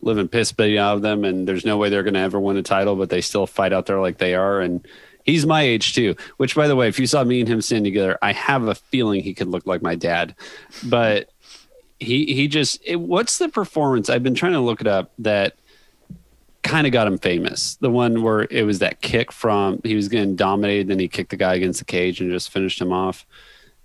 [0.00, 2.56] living piss beat out of them, and there's no way they're going to ever win
[2.56, 4.60] a title, but they still fight out there like they are.
[4.60, 4.86] And
[5.24, 6.16] he's my age too.
[6.38, 8.74] Which, by the way, if you saw me and him standing together, I have a
[8.74, 10.34] feeling he could look like my dad.
[10.84, 11.30] But
[11.98, 14.08] he he just it, what's the performance?
[14.08, 15.56] I've been trying to look it up that
[16.62, 17.76] kind of got him famous.
[17.76, 21.30] The one where it was that kick from he was getting dominated, then he kicked
[21.30, 23.26] the guy against the cage and just finished him off.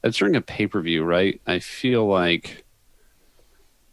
[0.02, 1.42] That's during a pay per view, right?
[1.48, 2.66] I feel like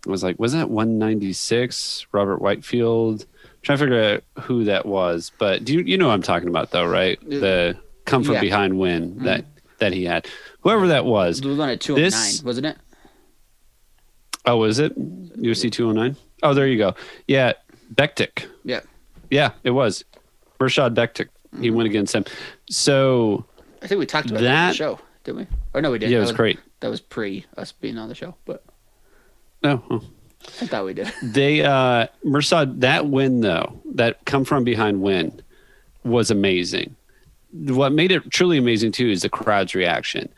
[0.05, 3.27] it was like was that 196 Robert Whitefield?
[3.63, 6.49] trying to figure out who that was, but do you you know what I'm talking
[6.49, 7.19] about though, right?
[7.21, 8.41] The come from Yeah.
[8.41, 9.25] behind win mm-hmm.
[9.25, 9.45] that
[9.79, 10.27] that he had.
[10.61, 11.41] Whoever that was.
[11.41, 12.79] It was on at two hundred nine, This- wasn't it?
[14.45, 14.99] Oh, was it
[15.41, 16.17] UFC 209?
[16.43, 16.97] Oh, there you go.
[17.29, 17.53] Yeah,
[17.95, 18.47] Bektic.
[19.33, 19.53] Yeah.
[19.65, 20.05] It was.
[20.61, 21.29] Rashad Bektic.
[21.61, 22.25] He went against him.
[22.71, 23.45] So
[23.83, 25.47] I think we talked about that, on the show, didn't we?
[25.75, 26.13] Or no, we didn't.
[26.13, 26.61] Yeah, it That was great.
[26.81, 28.65] That was pre us being on the show, but
[29.63, 30.03] no, oh.
[30.61, 31.13] I thought we did.
[31.23, 35.43] they uh Mirsad that win though, that come from behind win
[36.05, 36.97] was amazing.
[37.53, 40.29] What made it truly amazing too is the crowd's reaction.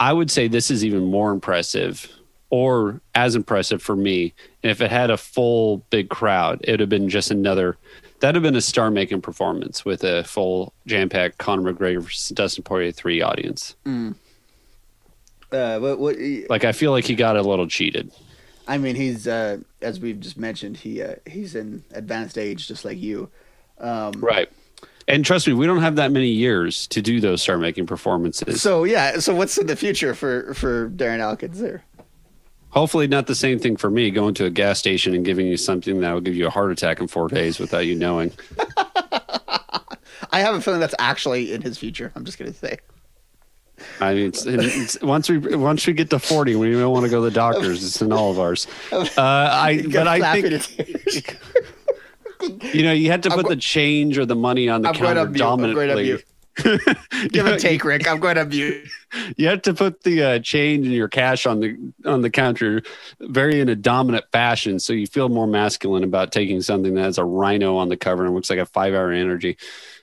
[0.00, 2.08] I would say this is even more impressive
[2.50, 4.32] or as impressive for me.
[4.62, 7.76] And if it had a full big crowd, it would have been just another
[8.24, 12.30] that'd have been a star making performance with a full jam packed Conor McGregor versus
[12.30, 13.76] Dustin Poirier three audience.
[13.84, 14.14] Mm.
[15.52, 16.16] Uh, what, what,
[16.48, 18.10] Like I feel like he got a little cheated.
[18.66, 22.86] I mean, he's uh, as we've just mentioned, he uh, he's in advanced age, just
[22.86, 23.28] like you.
[23.78, 24.48] Um, Right.
[25.06, 28.62] And trust me, we don't have that many years to do those star making performances.
[28.62, 31.84] So yeah, so what's in the future for for Darren Elkins there?
[32.74, 35.56] Hopefully, not the same thing for me going to a gas station and giving you
[35.56, 38.32] something that will give you a heart attack in four days without you knowing.
[40.32, 42.10] I have a feeling that's actually in his future.
[42.16, 42.78] I'm just gonna say.
[44.00, 47.10] I mean, it's, it's, once we once we get to forty, we don't want to
[47.10, 47.84] go to the doctors.
[47.84, 48.66] It's in all of ours.
[48.90, 51.44] Uh, I but I think
[52.74, 55.20] you know you had to put the change or the money on the I'm counter
[55.20, 55.42] on mute.
[55.42, 56.24] I'm going on dominantly.
[57.30, 58.06] Give and take, Rick.
[58.08, 58.88] I'm going to mute.
[59.36, 62.82] You have to put the uh, change and your cash on the on the counter,
[63.20, 67.18] very in a dominant fashion, so you feel more masculine about taking something that has
[67.18, 69.56] a rhino on the cover and looks like a five hour energy,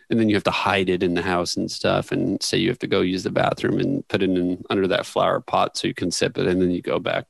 [0.10, 2.70] and then you have to hide it in the house and stuff, and say you
[2.70, 5.88] have to go use the bathroom and put it in under that flower pot so
[5.88, 7.26] you can sip it, and then you go back,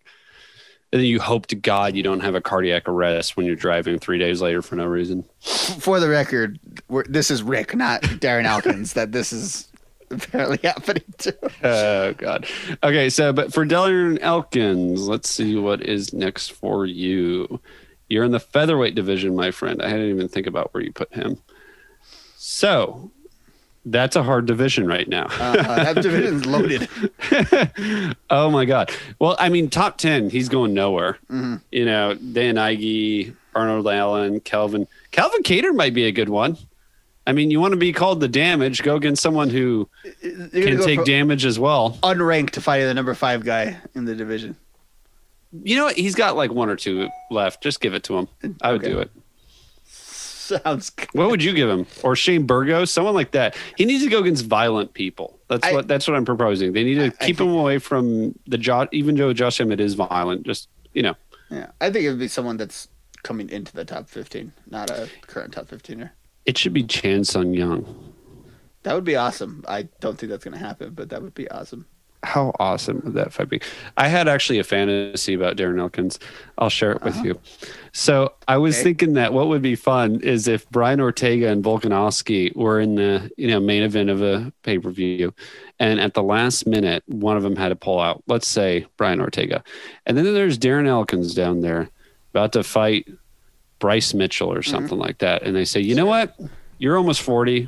[0.92, 4.00] and then you hope to God you don't have a cardiac arrest when you're driving
[4.00, 5.24] three days later for no reason.
[5.42, 6.60] For the record,
[7.08, 8.94] this is Rick, not Darren Elkins.
[8.94, 9.71] that this is
[10.12, 11.36] apparently happening to.
[11.64, 12.46] Oh God.
[12.84, 17.60] Okay, so but for Darren Elkins, let's see what is next for you.
[18.10, 19.82] You're in the featherweight division, my friend.
[19.82, 21.38] I didn't even think about where you put him.
[22.36, 23.12] So
[23.86, 25.28] that's a hard division right now.
[25.40, 26.88] Uh, that division's loaded.
[28.30, 28.92] oh my God.
[29.20, 31.18] Well, I mean, top ten, he's going nowhere.
[31.30, 31.62] Mhm.
[31.72, 34.88] You know, Dan Ige, Arnold Allen, Kelvin.
[35.12, 36.58] Calvin Kattar might be a good one.
[37.28, 39.88] I mean, you want to be called the damage, go against someone who
[40.22, 41.98] can take damage as well.
[42.02, 44.56] Unranked to fight the number five guy in the division.
[45.64, 45.96] You know what?
[45.98, 47.62] He's got like one or two left.
[47.62, 48.28] Just give it to him.
[48.62, 49.12] I would do it.
[49.86, 51.08] Sounds good.
[51.14, 51.86] What would you give him?
[52.04, 53.56] Or Shane Burgos, someone like that.
[53.78, 55.40] He needs to go against violent people.
[55.48, 56.74] That's I- what that's what I'm proposing.
[56.74, 58.88] They need to keep him away from the Josh.
[58.92, 61.16] Even though Josh Emmett is violent, just you know,
[61.50, 62.88] Yeah, I think it would be someone that's
[63.24, 66.10] coming into the top 15, not a current top 15er.
[66.46, 67.86] It should be Chan Sung Jung.
[68.84, 69.64] That would be awesome.
[69.68, 71.86] I don't think that's going to happen, but that would be awesome.
[72.24, 73.62] How awesome would that fight be?
[73.98, 76.20] I had actually a fantasy about Darren Elkins.
[76.60, 77.24] I'll share it with oh.
[77.24, 77.40] you.
[77.94, 78.84] So I was Okay.
[78.84, 83.32] thinking that what would be fun is if Brian Ortega and Volkanovski were in the
[83.38, 85.34] you know main event of a pay per view,
[85.80, 88.24] and at the last minute one of them had to pull out.
[88.28, 89.64] Let's say Brian Ortega,
[90.06, 91.90] and then there's Darren Elkins down there
[92.34, 93.08] about to fight
[93.82, 94.72] Bryce Mitchell or mm-hmm.
[94.72, 96.40] something like that, and they say, you know what,
[96.78, 97.68] you're almost forty.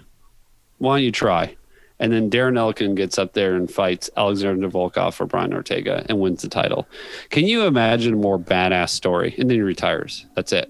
[0.77, 1.57] Why don't you try?
[1.99, 6.19] And then Darren Elkin gets up there and fights Alexander Volkov or Brian Ortega and
[6.19, 6.87] wins the title.
[7.29, 9.35] Can you imagine a more badass story?
[9.37, 10.25] And then he retires.
[10.35, 10.69] That's it.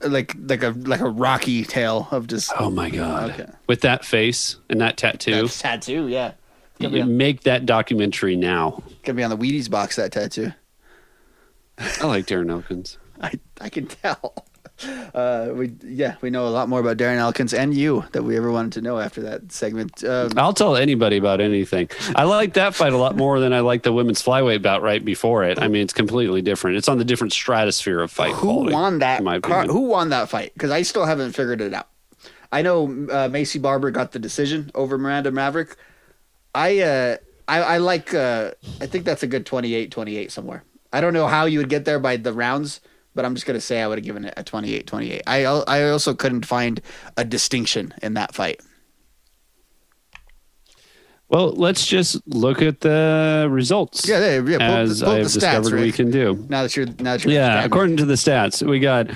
[0.00, 3.30] Like like a like a rocky tale of just Oh my god!
[3.30, 3.50] Okay.
[3.66, 6.32] With that face and that tattoo, That's tattoo, yeah.
[6.78, 8.82] you Gonna on, make that documentary now.
[9.02, 10.52] gonna be on the Wheaties box that tattoo.
[11.78, 12.98] I like Darren Elkins.
[13.20, 14.46] I I can tell.
[15.14, 18.36] Uh, we yeah we know a lot more about Darren Elkins and you that we
[18.36, 20.02] ever wanted to know after that segment.
[20.02, 21.88] Um, I'll tell anybody about anything.
[22.16, 25.04] I like that fight a lot more than I like the women's flyweight bout right
[25.04, 25.60] before it.
[25.62, 26.78] I mean, it's completely different.
[26.78, 28.72] It's on the different stratosphere of fight who quality.
[28.72, 29.20] won that?
[29.20, 30.52] in my car- who won that fight?
[30.54, 31.86] Because I still haven't figured it out.
[32.50, 35.76] I know uh, Maycee Barber got the decision over Miranda Maverick.
[36.56, 38.12] I uh, I, I like.
[38.12, 40.64] Uh, I think that's a good 28-28 somewhere.
[40.92, 42.80] I don't know how you would get there by the rounds,
[43.14, 45.22] but I'm just gonna say I would have given it a 28-28.
[45.26, 46.80] I I also couldn't find
[47.16, 48.60] a distinction in that fight.
[51.28, 54.06] Well, let's just look at the results.
[54.06, 54.58] Yeah, yeah, yeah.
[54.58, 56.46] Pull, as pull I've the stats, discovered we can do.
[56.48, 59.10] Now that you're now that you're Yeah, according to the stats, we got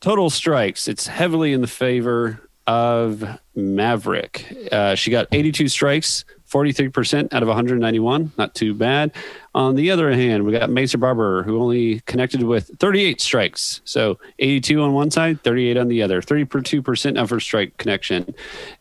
[0.00, 0.88] total strikes.
[0.88, 4.68] It's heavily in the favor of Maverick.
[4.72, 6.24] Uh, she got 82 strikes,
[6.56, 8.32] 43% out of 191.
[8.38, 9.12] Not too bad.
[9.54, 13.82] On the other hand, we got Maycee Barber, who only connected with 38 strikes.
[13.84, 16.22] So 82 on one side, 38 on the other.
[16.22, 18.34] 32% of her strike connection.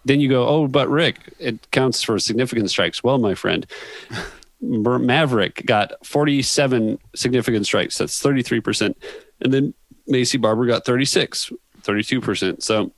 [0.05, 3.03] Then you go, oh, but Rick, it counts for significant strikes.
[3.03, 3.65] Well, my friend,
[4.61, 7.97] Maverick got 47 significant strikes.
[7.97, 8.95] That's 33%.
[9.41, 9.73] And then
[10.09, 12.63] Maycee Barber got 36, 32%.
[12.63, 12.91] So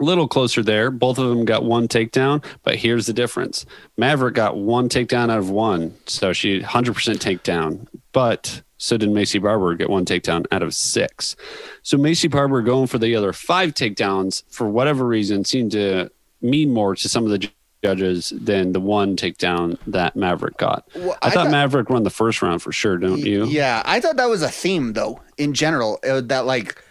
[0.00, 0.90] little closer there.
[0.90, 3.64] Both of them got one takedown, but here's the difference.
[3.96, 5.94] Maverick got one takedown out of one.
[6.06, 11.36] So she 100% takedown, but so did Maycee Barber get one takedown out of six.
[11.82, 16.10] So Maycee Barber going for the other five takedowns for whatever reason seemed to
[16.42, 17.48] mean more to some of the
[17.82, 20.86] judges than the one takedown that Maverick got.
[20.96, 23.44] Well, I, I thought thought- Maverick won the first round for sure, don't you?
[23.46, 25.20] Yeah, I thought that was a theme though.
[25.38, 26.82] In general, uh, that like,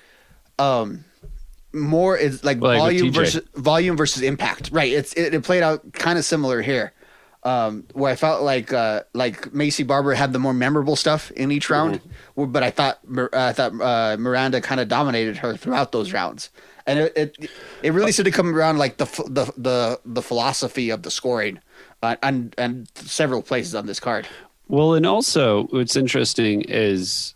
[0.59, 1.03] um,
[1.73, 4.69] more is like, Like volume versus volume versus impact.
[4.71, 4.91] Right.
[4.91, 6.93] It's it, it played out kind of similar here,
[7.43, 11.51] um, where I felt like uh, like Maycee Barber had the more memorable stuff in
[11.51, 11.99] each round,
[12.37, 12.51] Mm-hmm.
[12.51, 16.49] but I thought uh, I thought uh, Miranda kind of dominated her throughout those rounds.
[16.85, 17.49] And it, it
[17.81, 21.59] it really started to come around like the the the the philosophy of the scoring,
[22.01, 24.27] uh, and and several places on this card.
[24.67, 27.35] Well, and also what's interesting is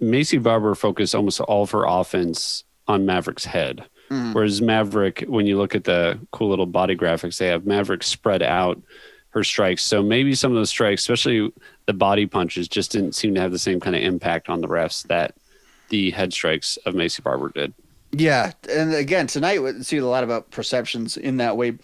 [0.00, 3.84] Maycee Barber focused almost all of her offense on Maverick's head.
[4.10, 4.34] Mhm.
[4.34, 8.42] Whereas Maverick, when you look at the cool little body graphics they have, Maverick spread
[8.42, 8.80] out
[9.30, 9.84] her strikes.
[9.84, 11.52] So maybe some of those strikes, especially
[11.86, 14.66] the body punches, just didn't seem to have the same kind of impact on the
[14.66, 15.34] refs that
[15.90, 17.72] the head strikes of Maycee Barber did.
[18.12, 21.74] Yeah, and again tonight we see a lot about perceptions in that way.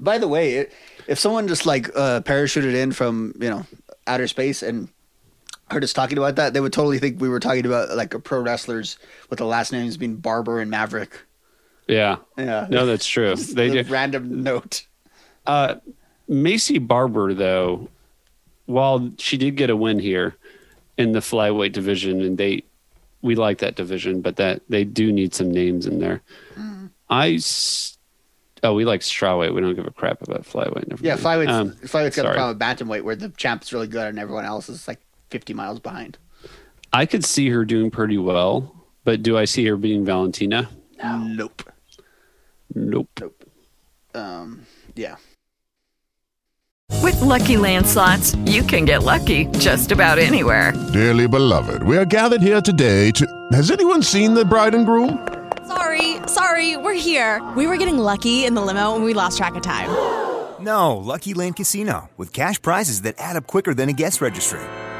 [0.00, 0.72] By the way, it,
[1.06, 3.66] if someone just like uh, parachuted in from you know
[4.06, 4.88] outer space and
[5.72, 8.18] heard us talking about that, they would totally think we were talking about like a
[8.18, 8.98] pro wrestlers
[9.30, 11.20] with the last names being Barber and Maverick.
[11.88, 12.16] Yeah.
[12.38, 12.66] Yeah.
[12.70, 13.34] No, that's true.
[13.54, 13.90] They do.
[13.90, 14.86] random note.
[15.46, 15.76] Uh,
[16.30, 17.88] Maycee Barber, though,
[18.66, 20.36] while she did get a win here
[20.96, 22.62] in the flyweight division, and they
[23.22, 26.22] we like that division, but that they do need some names in there.
[27.10, 27.38] I
[28.62, 29.54] oh, we like strawweight.
[29.54, 30.88] We don't give a crap about flyweight.
[30.88, 31.24] Never Yeah, mind.
[31.24, 34.44] flyweight's Um, flyweight's got a problem with bantamweight where the champ's really good and everyone
[34.44, 35.00] else is like
[35.32, 36.18] fifty miles behind.
[36.92, 38.74] I could see her doing pretty well,
[39.04, 40.68] but do I see her being Valentina?
[41.02, 41.18] No.
[41.18, 41.62] Nope.
[42.74, 43.08] Nope.
[43.18, 43.44] Nope.
[44.14, 44.66] Um.
[44.94, 45.16] Yeah.
[47.02, 50.72] With Lucky Land slots, you can get lucky just about anywhere.
[50.92, 53.26] Dearly beloved, we are gathered here today to.
[53.52, 55.26] Has anyone seen the bride and groom?
[55.66, 57.40] Sorry, Sorry, we're here.
[57.56, 59.90] We were getting lucky in the limo and we lost track of time.
[60.60, 64.60] No, Lucky Land Casino, with cash prizes that add up quicker than a guest registry.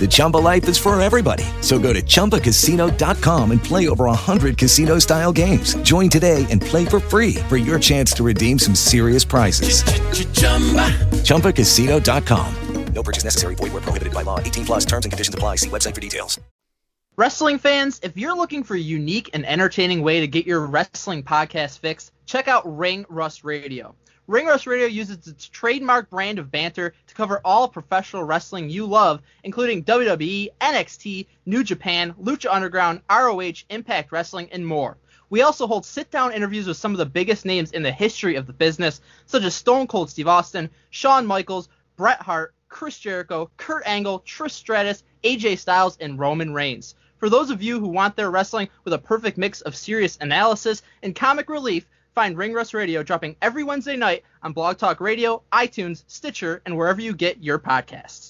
[0.00, 1.44] The Chumba life is for everybody.
[1.60, 5.74] So go to ChumbaCasino.com and play over 100 casino style games.
[5.82, 9.82] Join today and play for free for your chance to redeem some serious prizes.
[11.24, 12.54] ChumbaCasino.com.
[12.94, 13.54] No purchase necessary.
[13.54, 14.40] Void where prohibited by law.
[14.40, 15.56] 18 plus terms and conditions apply.
[15.56, 16.40] See website for details.
[17.16, 21.22] Wrestling fans, if you're looking for a unique and entertaining way to get your wrestling
[21.22, 23.94] podcast fix, check out Ring Rust Radio.
[24.30, 28.86] Ring Rust Radio uses its trademark brand of banter to cover all professional wrestling you
[28.86, 34.98] love, including WWE, NXT, New Japan, Lucha Underground, ROH, Impact Wrestling, and more.
[35.30, 38.36] We also hold sit down interviews with some of the biggest names in the history
[38.36, 43.50] of the business, such as Stone Cold Steve Austin, Shawn Michaels, Bret Hart, Chris Jericho,
[43.56, 46.94] Kurt Angle, Trish Stratus, AJ Styles, and Roman Reigns.
[47.18, 50.82] For those of you who want their wrestling with a perfect mix of serious analysis
[51.02, 51.84] and comic relief,
[52.14, 56.76] find Ring Rust Radio dropping every Wednesday night on Blog Talk Radio, iTunes, Stitcher, and
[56.76, 58.29] wherever you get your podcasts.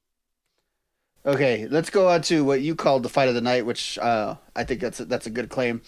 [1.25, 4.35] Okay, let's go on to what you called the fight of the night, which uh,
[4.55, 5.81] I think that's a, that's a good claim.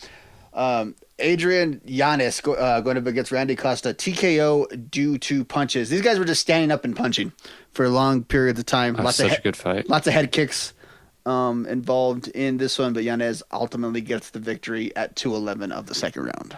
[0.53, 5.89] Um, Adrian go, uh, going up against Randy Costa, TKO due to punches.
[5.89, 7.31] These guys were just standing up and punching
[7.71, 8.95] for a long periods of time.
[8.95, 9.89] That's of such he- a good fight.
[9.89, 10.73] Lots of head kicks
[11.25, 15.95] um, involved in this one, but Yanez ultimately gets the victory at 211 of the
[15.95, 16.57] second round.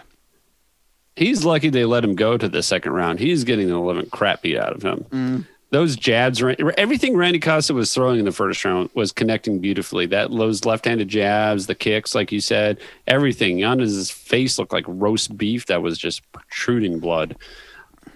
[1.14, 3.20] He's lucky they let him go to the second round.
[3.20, 5.06] He's getting the living crap beat out of him.
[5.10, 5.46] Mm.
[5.70, 6.42] Those jabs,
[6.78, 10.06] everything Randy Costa was throwing in the first round was connecting beautifully.
[10.06, 13.58] That those left-handed jabs, the kicks, like you said, everything.
[13.58, 17.36] Yanez's face looked like roast beef that was just protruding blood.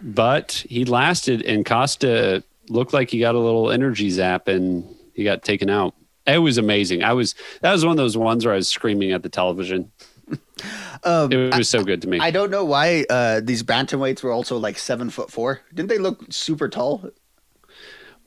[0.00, 4.84] But he lasted, and Costa looked like he got a little energy zap, and
[5.14, 5.94] he got taken out.
[6.26, 7.02] It was amazing.
[7.02, 9.90] I was that was one of those ones where I was screaming at the television.
[11.02, 12.20] Um, it was so good to me.
[12.20, 15.62] I don't know why uh, these bantamweights were also like seven foot four.
[15.72, 17.08] Didn't they look super tall?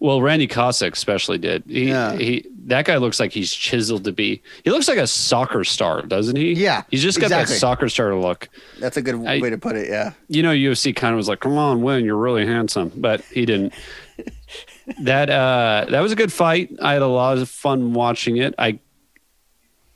[0.04, 1.64] Well, Randy Costa especially did.
[1.66, 2.14] He, Yeah.
[2.18, 4.42] he that guy looks like he's chiseled to be.
[4.66, 6.52] He looks like a soccer star, doesn't he?
[6.54, 7.54] Yeah, He's just got exactly.
[7.56, 8.50] that soccer star look.
[8.80, 9.88] That's a good I- way to put it.
[9.88, 10.12] Yeah.
[10.28, 12.04] You know, UFC kind of was like, "Come on, win!
[12.04, 13.74] You're really handsome," but he didn't.
[15.02, 16.70] that uh, that was a good fight.
[16.82, 18.54] I had a lot of fun watching it.
[18.60, 18.80] I.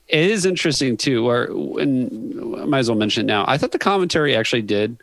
[0.06, 1.22] It is interesting too.
[1.22, 3.44] Where and I might as well mention it now.
[3.46, 4.96] I thought the commentary actually did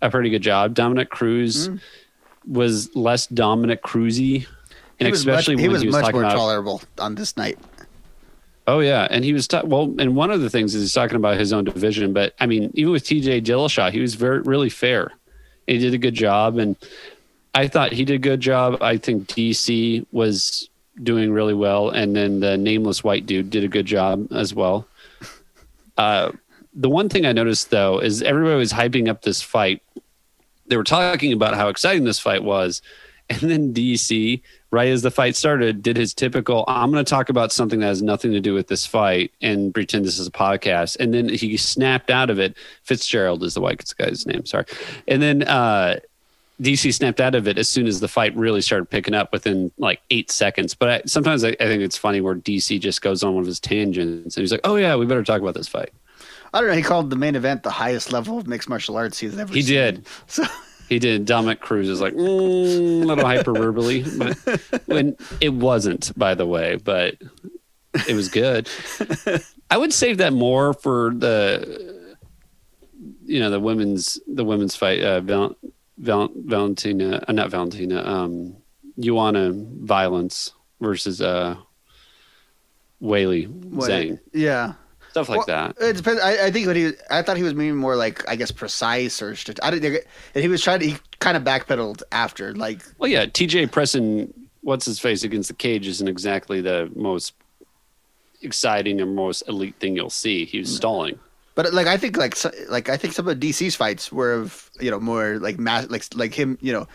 [0.00, 0.74] a pretty good job.
[0.74, 1.68] Dominick Cruz
[2.46, 4.46] was less Dominic Cruisy,
[5.00, 7.58] and especially much, he when was he was much more about tolerable on this night.
[8.66, 9.94] Oh yeah, and he was ta- well.
[9.98, 12.70] And one of the things is he's talking about his own division, but I mean,
[12.74, 13.42] even with T.J.
[13.42, 15.12] Dillashaw, he was very really fair.
[15.66, 16.76] He did a good job, and
[17.54, 18.82] I thought he did a good job.
[18.82, 20.68] I think DC was
[21.02, 24.86] doing really well, and then the nameless white dude did a good job as well.
[25.98, 26.32] Uh,
[26.74, 29.82] the one thing I noticed though is everybody was hyping up this fight.
[30.66, 32.82] They were talking about how exciting this fight was,
[33.30, 37.28] and then DC, right as the fight started, did his typical I'm going to talk
[37.28, 40.32] about something that has nothing to do with this fight and pretend this is a
[40.32, 40.96] podcast.
[41.00, 42.56] And then he snapped out of it.
[42.82, 44.66] Fitzgerald is the white guy's name, sorry.
[45.08, 46.00] And then uh,
[46.60, 49.72] DC snapped out of it as soon as the fight really started picking up within
[49.78, 50.74] like eight seconds.
[50.74, 53.46] But I, sometimes I, I think it's funny where DC just goes on one of
[53.46, 55.92] his tangents and he's like, oh, yeah, we better talk about this fight.
[56.54, 56.76] I don't know.
[56.76, 59.56] He called the main event the highest level of mixed martial arts he's ever seen.
[59.56, 59.74] He seen.
[59.74, 60.06] did.
[60.28, 60.44] So
[60.88, 61.26] He did.
[61.26, 66.76] Dominick Cruz is like mm, a little hyperbole, but when it wasn't, by the way,
[66.76, 67.16] but
[68.08, 68.68] it was good.
[69.70, 72.14] I would save that more for the,
[73.24, 75.02] you know, the women's the women's fight.
[75.02, 75.56] Uh, Val,
[75.98, 78.04] Val, Valentina, uh, not Valentina.
[78.04, 78.56] Um,
[78.98, 81.56] Joanna Violence versus uh,
[83.02, 84.20] Weili Zhang.
[84.32, 84.74] Yeah.
[85.14, 85.76] Stuff like Well, that.
[85.80, 86.20] It depends.
[86.20, 89.22] I, I think what he, I thought he was maybe more like, I guess, precise
[89.22, 89.36] or.
[89.62, 90.04] I didn't.
[90.34, 90.86] And he was trying to.
[90.88, 92.82] He kind of backpedaled after, like.
[92.98, 97.34] Well, yeah, TJ pressing what's his face against the cage isn't exactly the most
[98.42, 100.46] exciting or most elite thing you'll see.
[100.46, 100.76] He was mm.
[100.76, 101.20] stalling.
[101.54, 102.36] But like I think like
[102.68, 106.04] like I think some of DC's fights were of you know more like mass like
[106.16, 106.88] like him you know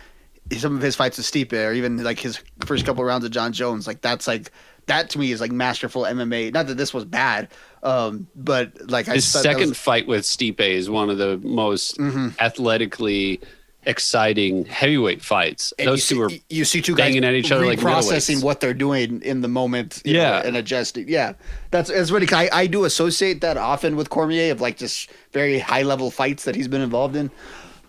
[0.57, 3.53] some of his fights with Stipe or even like his first couple rounds of Jon
[3.53, 4.51] Jones like that's like
[4.89, 6.53] that to me is like masterful MMA.
[6.53, 7.47] Not that this was bad,
[7.81, 11.09] um, but like I His just thought that second was- fight with Stipe is one
[11.09, 12.37] of the most Mhm.
[12.39, 13.39] athletically
[13.85, 15.73] exciting heavyweight fights.
[15.79, 17.79] and Those you two see, are you see two guys banging at each other like
[17.79, 20.31] processing what they're doing in the moment Yeah.
[20.31, 21.33] know, and adjusting yeah
[21.71, 25.59] that's it's really I, I do associate that often with Cormier of like just very
[25.59, 27.31] high level fights that he's been involved in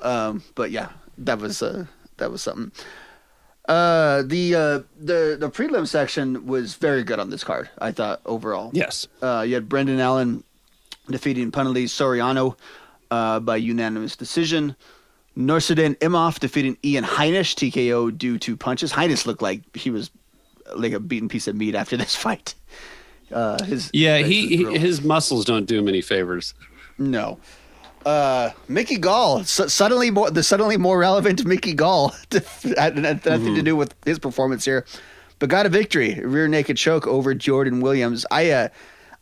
[0.02, 0.88] um but yeah
[1.18, 1.84] that was uh
[2.18, 2.70] that was something
[3.70, 8.20] uh the uh the the prelim section was very good on this card I thought
[8.26, 9.06] overall Yes.
[9.22, 10.42] uh you had Brendan Allen
[11.08, 12.56] defeating Punahele Soriano
[13.10, 14.76] uh, by unanimous decision.
[15.36, 18.92] Nassourdine Imavov defeating Ian Heinisch TKO due to punches.
[18.92, 20.10] Heinisch looked like he was
[20.76, 22.54] like a beaten piece of meat after this fight.
[23.32, 26.54] Uh, his Yeah, he, he his muscles don't do him any favors.
[26.98, 27.38] no.
[28.06, 32.14] Uh, Mickey Gall su- suddenly more the suddenly more relevant Mickey Gall
[32.76, 34.86] had, nothing to do with his performance here,
[35.38, 38.24] but got a victory rear naked choke over Jordan Williams.
[38.30, 38.68] I uh,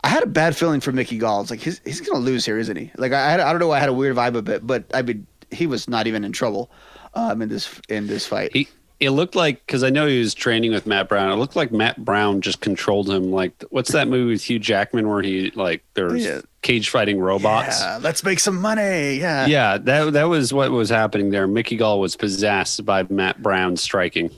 [0.04, 1.40] I had a bad feeling for Mickey Gall.
[1.40, 2.92] It's like he's he's gonna lose here, isn't he?
[2.96, 3.72] Like I I don't know.
[3.72, 6.32] I had a weird vibe of it, but I mean he was not even in
[6.32, 6.70] trouble
[7.14, 8.52] um, in this in this fight.
[8.52, 8.68] He
[9.00, 11.30] it looked like because I know he was training with Matt Brown.
[11.30, 13.30] It looked like Matt Brown just controlled him.
[13.30, 16.40] Like what's that movie with Hugh Jackman where he like there's Yeah.
[16.62, 17.80] cage fighting robots?
[17.80, 19.14] Yeah, let's make some money.
[19.18, 19.46] Yeah.
[19.46, 21.46] Yeah, that that was what was happening there.
[21.46, 24.30] Mickey Gall was possessed by Matt Brown striking.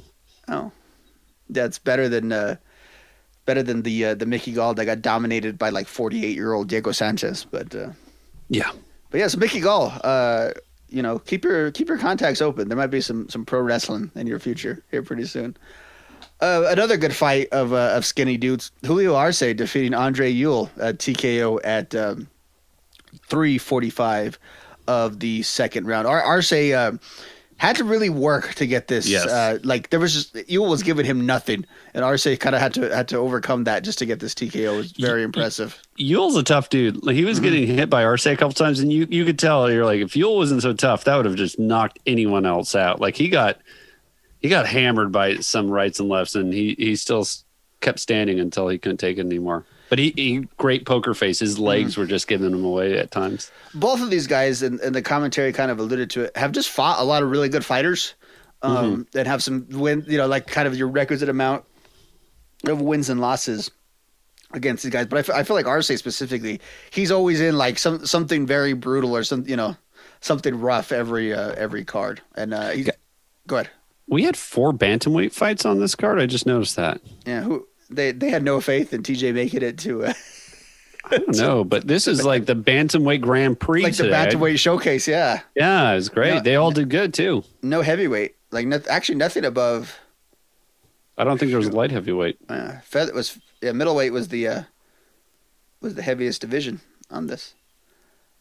[0.49, 0.73] Oh,
[1.49, 2.57] that's better than uh,
[3.47, 6.53] better than the uh, the Mickey Gall that got dominated by like forty eight year
[6.53, 7.47] old Diego Sanchez.
[7.51, 7.91] But uh,
[8.49, 8.71] Yeah.
[9.11, 10.51] but yeah, so Mickey Gall, uh,
[10.91, 12.69] you know, keep your keep your contacts open.
[12.69, 15.57] There might be some some pro wrestling in your future here pretty soon.
[16.41, 18.73] Uh, another good fight of uh, of skinny dudes.
[18.85, 22.29] Julio Arce defeating Andre Ewell at TKO at um,
[23.27, 24.39] three forty five
[24.87, 26.07] of the second round.
[26.07, 26.93] Ar- Arce uh,
[27.61, 29.07] had to really work to get this.
[29.07, 29.27] Yes.
[29.27, 32.73] Uh, like there was just Ewell was giving him nothing, and Arce kind of had
[32.73, 34.75] to had to overcome that just to get this TKO.
[34.75, 35.79] It was very impressive.
[35.97, 37.05] Ewell's a tough dude.
[37.05, 39.71] Like he was getting hit by Arce a couple times, and you you could tell
[39.71, 42.99] you're like, if Ewell wasn't so tough, that would have just knocked anyone else out.
[42.99, 43.59] Like he got
[44.39, 47.27] he got hammered by some rights and lefts, and he he still
[47.83, 49.67] kept standing until he couldn't take it anymore.
[49.91, 51.41] But he, he great poker face.
[51.41, 53.51] His legs were just giving him away at times.
[53.75, 56.71] both of these guys and, and the commentary kind of alluded to it have just
[56.71, 58.15] fought a lot of really good fighters
[58.63, 61.65] um, and have some win you know like kind of your requisite amount
[62.67, 63.71] of wins and losses
[64.53, 66.61] against these guys but I feel like Arce specifically
[66.91, 69.77] he's always in like some something very brutal or some you know
[70.21, 72.91] something rough every uh, every card and uh, he's
[73.47, 73.71] go ahead
[74.09, 76.21] We had four bantamweight fights on this card.
[76.21, 77.01] I just noticed that.
[77.27, 80.13] yeah who they they had no faith in TJ making it to uh,
[81.11, 85.09] I don't know, but this is like the bantamweight Grand Prix like the bantamweight showcase
[85.09, 86.35] yeah Yeah, it was great.
[86.35, 86.41] Yeah.
[86.41, 87.43] they all did good too.
[87.63, 89.99] no heavyweight like no, actually nothing above
[91.19, 92.39] I don't think there was a light heavyweight.
[92.49, 94.63] Uh, feather was yeah, middleweight was the uh,
[95.83, 96.81] was the heaviest division
[97.11, 97.53] on this.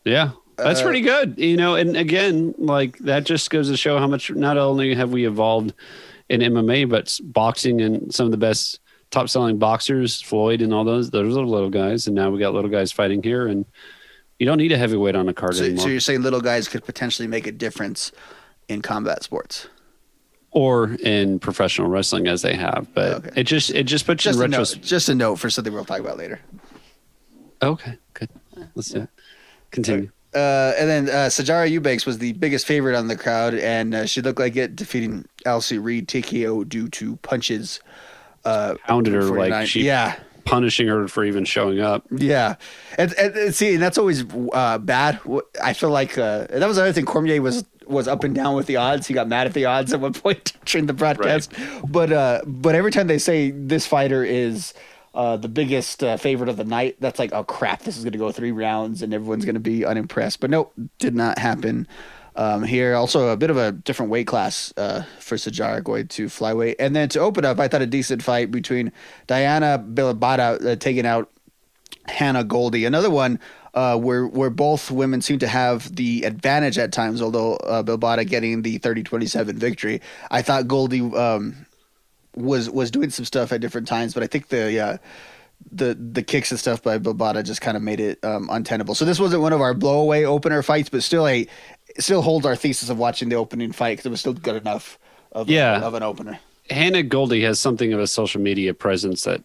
[0.06, 1.38] Yeah, that's Uh, pretty good.
[1.38, 5.12] You know, and again, like that just goes to show how much not only have
[5.12, 5.74] we evolved
[6.30, 8.80] in MMA, but boxing and some of the best
[9.12, 12.07] top selling boxers, Floyd and all those, those are little guys.
[12.07, 13.47] And now we got little guys fighting here.
[13.47, 13.66] And
[14.38, 15.84] you don't need a heavyweight on a card So, anymore.
[15.84, 18.12] so you're saying little guys could potentially make a difference
[18.68, 19.68] in combat sports?
[20.51, 22.88] or in professional wrestling as they have.
[22.95, 24.84] But it just, it just puts you Just in a note, retrospect.
[24.86, 26.39] just a note for something we'll talk about later.
[27.62, 28.30] Okay, good.
[28.74, 29.10] Let's do it.
[29.70, 30.10] Continue.
[30.34, 34.05] Uh, and then uh, Sijara Eubanks was the biggest favorite on the crowd, and uh,
[34.07, 37.80] she looked like it, defeating Elise Reed TKO due to punches.
[38.45, 39.49] Uh, Pounded her 49.
[39.49, 42.05] like she, yeah, punishing her for even showing up.
[42.11, 42.55] Yeah,
[42.97, 44.23] and, and, and see, and that's always
[44.53, 45.19] uh, bad.
[45.61, 47.05] I feel like uh, that was another thing.
[47.05, 49.07] Cormier was was up and down with the odds.
[49.07, 51.51] He got mad at the odds at one point during the broadcast.
[51.87, 54.73] But uh, but every time they say this fighter is
[55.13, 58.13] uh, the biggest uh, favorite of the night, that's like, oh crap, this is going
[58.13, 60.39] to go three rounds and everyone's going to be unimpressed.
[60.39, 61.87] But nope, did not happen.
[62.39, 62.95] Um, here.
[62.95, 66.75] Also, a bit of a different weight class uh, for Sijara going to flyweight.
[66.79, 68.93] And then to open up, I thought a decent fight between
[69.27, 71.29] Diana Belbita uh, taking out
[72.05, 72.85] Hannah Goldy.
[72.85, 73.41] Another one
[73.73, 77.83] uh, where where both women seem to have the advantage at times, although uh,
[78.23, 80.01] getting the 30-27 victory.
[80.31, 81.65] I thought Goldy um,
[82.35, 84.97] was was doing some stuff at different times, but I think the uh,
[85.71, 88.95] the the kicks and stuff by Belbita just kind of made it um, untenable.
[88.95, 91.47] So this wasn't one of our blowaway opener fights, but still a
[91.97, 94.97] still holds our thesis of watching the opening fight because it was still good enough
[95.31, 95.81] of Yeah.
[95.81, 96.39] of an opener.
[96.69, 99.41] Hannah Goldy has something of a social media presence that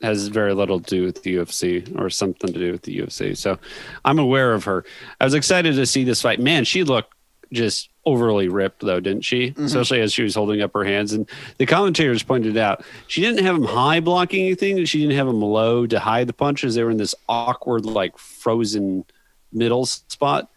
[0.00, 3.36] has very little to do with the UFC or something to do with the UFC.
[3.36, 3.58] So
[4.04, 4.84] I'm aware of her.
[5.20, 6.38] I was excited to see this fight.
[6.38, 7.12] Man, she looked
[7.52, 9.50] just overly ripped though, didn't she?
[9.52, 9.64] Mhm.
[9.64, 11.12] Especially as she was holding up her hands.
[11.12, 14.84] And the commentators pointed out she didn't have them high blocking anything.
[14.84, 16.74] She didn't have them low to hide the punches.
[16.76, 19.04] They were in this awkward, like frozen
[19.52, 20.48] middle spot.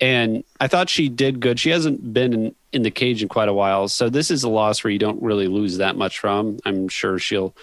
[0.00, 1.58] And I thought she did good.
[1.58, 3.88] She hasn't been in, in the cage in quite a while.
[3.88, 6.58] So this is a loss where you don't really lose that much from.
[6.64, 7.54] I'm sure she'll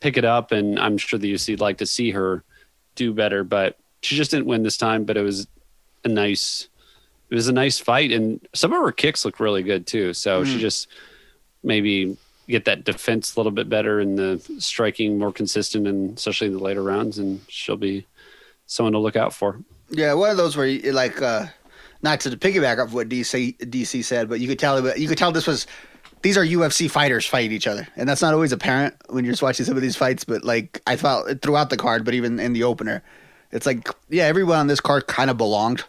[0.00, 2.42] pick it up and I'm sure the UC would like to see her
[2.96, 5.46] do better, but she just didn't win this time, but it was
[6.04, 6.68] a nice
[7.28, 10.14] it was a nice fight and some of her kicks look really good too.
[10.14, 10.60] So she Mm.
[10.60, 10.88] just
[11.64, 12.16] maybe
[12.48, 16.52] get that defense a little bit better and the striking more consistent and especially in
[16.52, 18.06] the later rounds and she'll be
[18.66, 19.58] someone to look out for.
[19.90, 21.46] Yeah, one of those where you, like uh
[22.02, 25.32] not to piggyback off what DC DC said, but you could tell you could tell
[25.32, 25.66] this was
[26.22, 29.42] these are UFC fighters fighting each other, and that's not always apparent when you're just
[29.42, 30.24] watching some of these fights.
[30.24, 33.02] But like I felt throughout the card, but even in the opener,
[33.52, 35.84] it's like yeah, everyone on this card kind of belonged,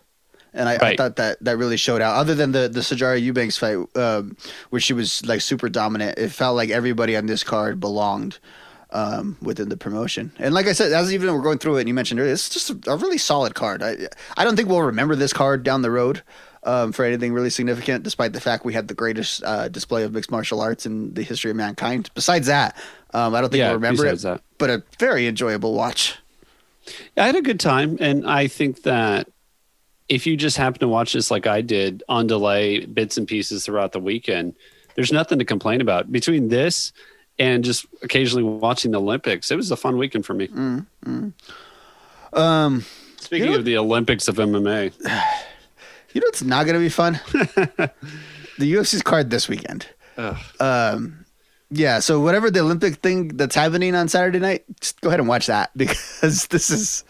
[0.53, 2.15] and I, I thought that that really showed out.
[2.15, 4.37] Other than the the Sijara Eubanks fight, um,
[4.69, 8.39] where she was like super dominant, it felt like everybody on this card belonged
[8.91, 10.31] um, within the promotion.
[10.39, 12.49] And like I said, as even we're going through it, and you mentioned earlier, it's
[12.49, 13.83] just a, a really solid card.
[13.83, 14.07] I
[14.37, 16.23] I don't think we'll remember this card down the road
[16.63, 20.13] um, for anything really significant, despite the fact we had the greatest uh, display of
[20.13, 22.09] mixed martial arts in the history of mankind.
[22.15, 22.75] Besides that,
[23.13, 24.19] um, I don't think Yeah, we'll remember it.
[24.19, 24.41] that.
[24.57, 26.17] But a very enjoyable watch.
[27.17, 29.27] I had a good time, and I think that
[30.07, 33.65] if you just happen to watch this like I did on delay, bits and pieces
[33.65, 34.55] throughout the weekend,
[34.95, 36.11] there's nothing to complain about.
[36.11, 36.93] Between this
[37.39, 40.47] and just occasionally watching the Olympics, it was a fun weekend for me.
[40.47, 41.33] Mm,
[42.33, 42.85] Um,
[43.19, 44.93] Speaking of the Olympics of MMA,
[46.13, 47.19] you know, it's not going to be fun.
[48.57, 49.87] the UFC's card this weekend.
[50.59, 51.25] Um,
[51.69, 51.99] yeah.
[51.99, 55.47] So whatever the Olympic thing that's happening on Saturday night, just go ahead and watch
[55.47, 57.03] that because this is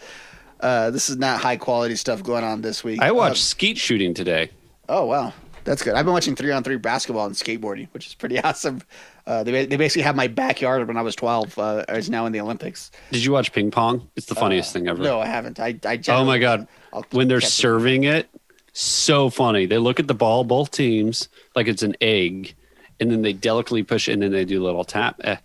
[0.60, 3.00] uh, this is not high quality stuff going on this week.
[3.00, 4.50] I watched Um, skeet shooting today.
[4.88, 5.32] oh wow,
[5.64, 5.94] that's good.
[5.94, 8.82] I've been watching three on three basketball and skateboarding, which is pretty awesome.
[9.28, 11.56] Uh, they they basically have my backyard when I was twelve.
[11.58, 12.90] Uh, is now in the Olympics.
[13.12, 14.08] Did you watch ping pong?
[14.16, 15.02] It's the funniest thing ever.
[15.02, 15.60] Uh, No, I haven't.
[15.60, 16.66] I, I Oh my god!
[16.94, 18.26] I'll When they're serving it,
[18.72, 19.66] so funny.
[19.66, 22.54] They look at the ball, both teams, like it's an egg,
[23.00, 25.20] and then they delicately push it, and then they do a little tap.
[25.22, 25.36] Eh.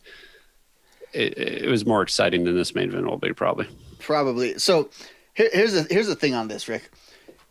[1.11, 3.67] It, it was more exciting than this main event will be probably.
[3.99, 4.57] Probably.
[4.59, 4.91] So
[5.33, 6.89] here, here's the here's the thing on this, Rick.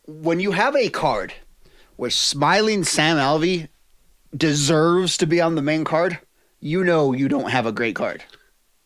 [0.06, 1.34] When you have a card
[1.96, 3.68] where smiling Sam Alvey
[4.36, 6.18] deserves to be on the main card,
[6.60, 8.22] you know you don't have a great card.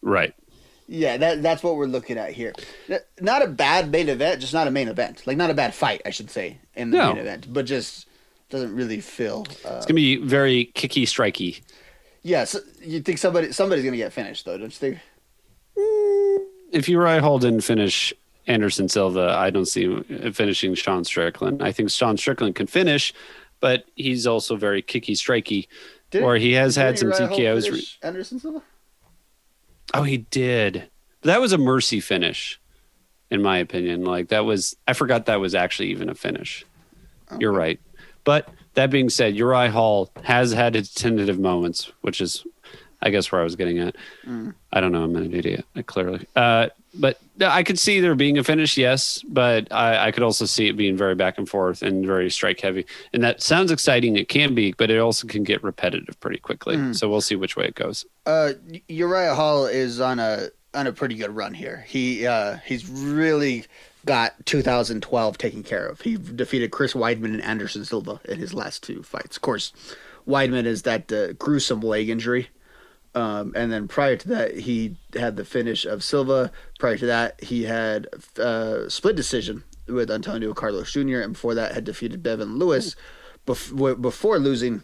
[0.03, 0.35] Right.
[0.89, 2.53] Yeah, that that's what we're looking at here.
[3.21, 5.27] Not a bad main event, just not a main event.
[5.27, 7.09] Like not a bad fight, I should say, in the No.
[7.13, 8.07] main event, but just
[8.51, 9.45] doesn't really feel.
[9.65, 11.61] Uh, It's gonna be very kicky, striky.
[12.23, 14.99] yeah, so you think somebody somebody's gonna get finished though, don't you think?
[16.73, 18.13] If Uriah Hall didn't finish
[18.47, 21.63] Anderson Silva, I don't see him finishing Sean Strickland.
[21.63, 23.13] I think Sean Strickland can finish,
[23.67, 25.67] but he's also very kicky, striky.
[26.13, 27.69] Did- or he has had some TKOs.
[27.69, 28.63] Uh, re- Anderson Silva.
[29.93, 30.89] Oh, he did.
[31.21, 32.61] But that was a mercy finish,
[33.29, 34.05] in my opinion.
[34.05, 36.65] Like that was, I forgot that was actually even a finish.
[37.29, 37.39] Oh.
[37.41, 37.81] You're right.
[38.23, 42.47] But that being said, Uriah Hall has had his tentative moments, which is,
[43.03, 43.97] I guess, where I was getting at.
[44.27, 44.55] Mm.
[44.73, 45.03] I don't know.
[45.05, 46.27] I'm an idiot, clearly.
[46.35, 49.23] Uh, but I could see there being a finish, yes.
[49.29, 52.61] But I, I could also see it being very back and forth and very strike
[52.61, 52.87] heavy.
[53.13, 54.17] And that sounds exciting.
[54.17, 56.77] It can be, but it also can get repetitive pretty quickly.
[56.77, 56.97] Mhm.
[56.97, 58.07] So we'll see which way it goes.
[58.25, 58.55] Uh,
[58.89, 61.85] Uriah Hall is on a on a pretty good run here.
[61.89, 63.65] He uh, he's really
[64.05, 66.01] got 2012 taken care of.
[66.01, 69.37] He defeated Chris Weidman and Anderson Silva in his last two fights.
[69.37, 69.73] Of course,
[70.27, 72.49] Weidman is that uh, gruesome leg injury.
[73.17, 76.53] Um, and then prior to that, he had the finish of Silva.
[76.79, 78.09] Prior to that, he had
[78.39, 81.21] uh, split decision with Antonio Carlos Jr.
[81.21, 82.95] And before that, had defeated Bevon Lewis
[83.47, 84.83] bef- w- before losing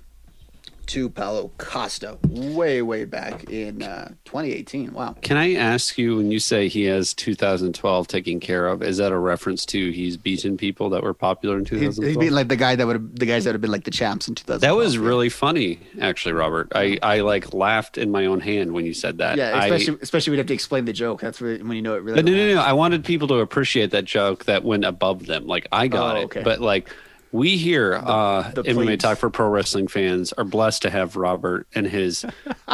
[0.87, 4.93] to Paulo Costa way, way back in uh, 2018.
[4.93, 5.14] Wow.
[5.22, 8.83] Can I ask you when you say he has 2012 taken care of?
[8.83, 12.09] Is that a reference to he's beaten people that were popular in He's, 2012?
[12.09, 14.28] he's being like the guy that would the guys that have been like the champs
[14.28, 14.61] in 2000.
[14.61, 16.72] that was really funny, actually, Robert.
[16.74, 19.39] I, I like laughed in my own hand when you said that.
[19.39, 21.20] yeah, I- especially especially when you have to explain the joke.
[21.20, 22.16] That's where, when you know it really.
[22.16, 22.61] But no, no, no.
[22.61, 25.47] I wanted people to appreciate that joke that went above them.
[25.47, 26.91] Like I got Oh, it, but like
[27.33, 28.99] we here, uh, the MMA.
[28.99, 32.24] Talk for Pro Wrestling fans are blessed to have Robert and his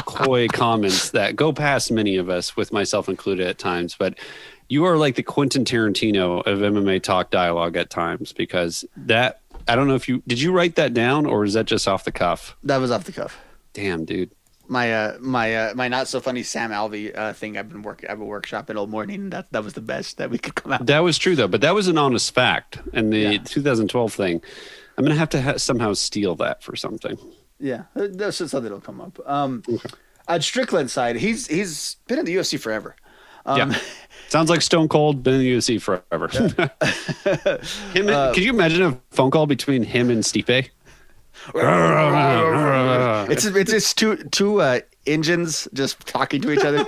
[0.05, 3.95] coy comments that go past many of us, with myself included at times.
[3.97, 4.19] But
[4.69, 9.41] you are like the Quentin Tarantino of MMA Talk dialogue at times because that.
[9.67, 12.05] I don't know if you did you write that down or is that just off
[12.05, 12.57] the cuff?
[12.65, 13.39] That was off the cuff.
[13.75, 14.31] Damn, dude.
[14.69, 18.11] My uh my uh my not so funny Sam Alvey uh thing I've been working
[18.11, 20.73] I've been workshopping all morning and that that was the best that we could come
[20.73, 20.87] out.
[20.87, 22.79] That was true though, but that was an honest fact.
[22.93, 24.43] And the 2012 thing,
[24.97, 27.19] I'm gonna have to ha- somehow steal that for something.
[27.59, 29.19] Yeah, uh, that's just something that'll come up.
[29.27, 29.62] Um,
[30.29, 32.95] on Strickland's side, he's he's been in the UFC forever.
[33.47, 33.79] Um, yeah,
[34.29, 36.29] sounds like Stone Cold been in the UFC forever.
[37.95, 40.69] him, Uh, could you imagine a phone call between him and Stipe?
[43.31, 46.87] it's it's just two two uh, engines just talking to each other.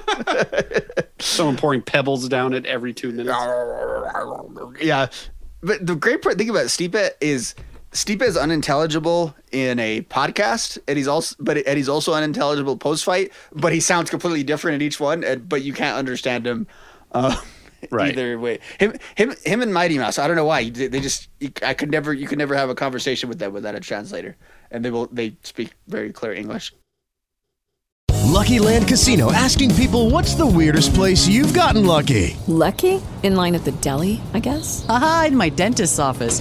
[1.18, 3.36] Someone pouring pebbles down at every two minutes.
[4.80, 5.06] yeah,
[5.60, 7.54] but the great part thing about Stipe is
[7.92, 13.04] Stipe is unintelligible in a podcast, and he's also but and he's also unintelligible post
[13.04, 13.32] fight.
[13.52, 16.66] But he sounds completely different in each one, and, but you can't understand him.
[17.12, 17.36] Uh,
[17.90, 18.12] Right.
[18.12, 20.18] Either way, him, him, him, and Mighty Mouse.
[20.18, 21.28] I don't know why they they just.
[21.62, 22.12] I could never.
[22.12, 24.36] You could never have a conversation with them without a translator,
[24.70, 25.06] and they will.
[25.10, 26.72] They speak very clear English.
[28.30, 32.36] Lucky Land Casino asking people what's the weirdest place you've gotten lucky?
[32.46, 33.02] Lucky?
[33.22, 34.86] In line at the deli, I guess?
[34.88, 36.40] Aha, in my dentist's office.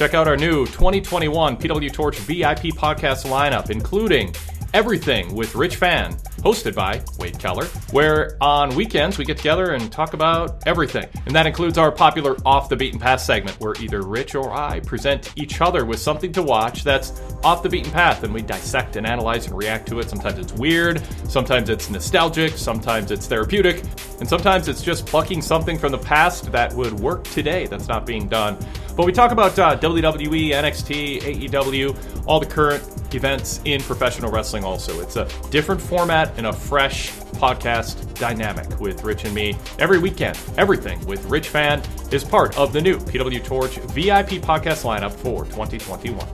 [0.00, 4.34] Check out our new 2021 PW Torch VIP podcast lineup, including
[4.72, 9.90] Everything with Rich Fann, hosted by Wade Keller, where on weekends we get together and
[9.92, 11.06] talk about everything.
[11.26, 14.80] And that includes our popular Off the Beaten Path segment, where either Rich or I
[14.80, 18.96] present each other with something to watch that's off the beaten path, and we dissect
[18.96, 20.10] and analyze and react to it.
[20.10, 23.82] Sometimes it's weird, sometimes it's nostalgic, sometimes it's therapeutic,
[24.18, 28.04] and sometimes it's just plucking something from the past that would work today that's not
[28.04, 28.58] being done.
[28.96, 32.82] But we talk about uh, WWE, NXT, AEW, all the current
[33.14, 35.00] events in professional wrestling also.
[35.00, 37.10] It's a different format and a fresh
[37.40, 40.38] podcast dynamic with Rich and me every weekend.
[40.56, 45.44] Everything with Rich Fann is part of the new PW Torch VIP podcast lineup for
[45.46, 46.26] 2021.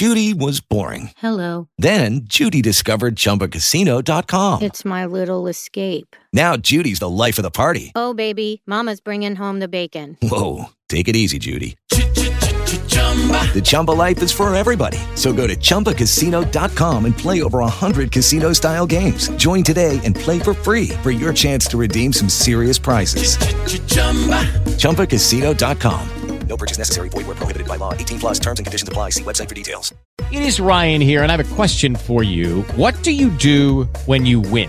[0.00, 1.10] Judy was boring.
[1.18, 1.68] Hello.
[1.76, 4.62] Then Judy discovered ChumbaCasino.com.
[4.62, 6.16] It's my little escape.
[6.32, 7.92] Now Judy's the life of the party.
[7.94, 10.16] Oh, baby, Mama's bringing home the bacon.
[10.22, 11.76] Whoa, take it easy, Judy.
[11.88, 14.98] The Chumba life is for everybody.
[15.16, 19.28] So go to ChumbaCasino.com and play over 100 casino style games.
[19.30, 23.36] Join today and play for free for your chance to redeem some serious prizes.
[24.78, 26.08] ChumbaCasino.com.
[26.50, 27.08] No purchase necessary.
[27.10, 27.94] Void where prohibited by law.
[27.94, 29.10] 18 plus terms and conditions apply.
[29.10, 29.94] See website for details.
[30.32, 32.62] It is Ryan here, and I have a question for you.
[32.74, 34.68] What do you do when you win?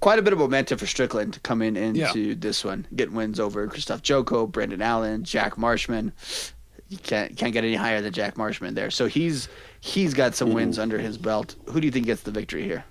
[0.00, 3.38] quite a bit of momentum for Strickland to come in into this one, get wins
[3.40, 6.12] over Krzysztof Jotko, Brendan Allen, Jack Marshman.
[6.88, 8.90] you can't can't get any higher than Jack Marshman there.
[8.90, 9.48] So he's
[9.80, 11.56] he's got some wins under his belt.
[11.66, 12.84] Who do you think gets the victory here?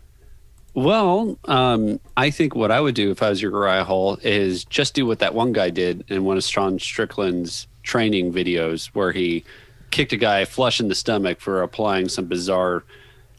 [0.74, 4.64] Well, um, I think what I would do if I was your Uriah Hall is
[4.64, 9.12] just do what that one guy did in one of Sean Strickland's training videos, where
[9.12, 9.44] he
[9.90, 12.84] kicked a guy flush in the stomach for applying some bizarre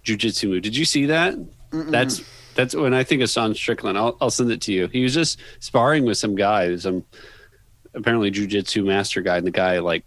[0.04, 0.62] jujitsu move.
[0.62, 1.34] Did you see that?
[1.70, 2.22] That's
[2.55, 3.98] that's when I think of Sean Strickland.
[3.98, 4.88] I'll, I'll send it to you.
[4.88, 7.05] He was just sparring with some guy, some
[7.94, 10.05] apparently jujitsu master guy, and the guy like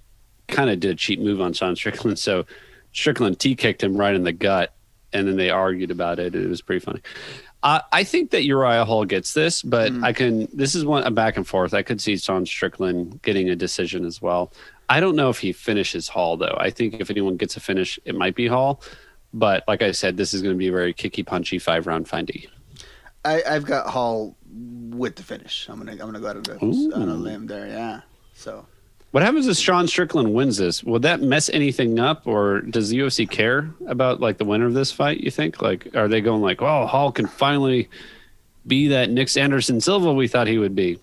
[0.48, 2.20] kind of did a cheap move on Sean Strickland.
[2.26, 2.46] So
[2.94, 4.74] Strickland T kicked him right in the gut,
[5.12, 6.34] and then they argued about it.
[6.34, 7.02] It was pretty funny.
[7.62, 10.48] Uh, I think that Uriah Hall gets this, but I can.
[10.54, 11.74] This is one a back and forth.
[11.74, 14.54] I could see Sean Strickland getting a decision as well.
[14.88, 16.56] I don't know if he finishes Hall though.
[16.60, 18.82] I think if anyone gets a finish, it might be Hall.
[19.36, 22.08] But like I said, this is going to be a very kicky, punchy five round
[22.08, 22.48] findy.
[23.26, 25.68] I, I've got Hall with the finish.
[25.70, 27.68] I'm gonna I'm gonna go out on a, on a limb there.
[27.68, 28.02] Yeah.
[28.34, 28.66] So
[29.12, 30.84] What happens if Sean Strickland wins this?
[30.84, 34.74] Will that mess anything up, or does the UFC care about like the winner of
[34.74, 35.20] this fight?
[35.20, 35.62] You think?
[35.62, 37.90] Like, are they going like, "Oh, Hall can finally
[38.66, 40.98] be that Nick Anderson Silva we thought he would be"?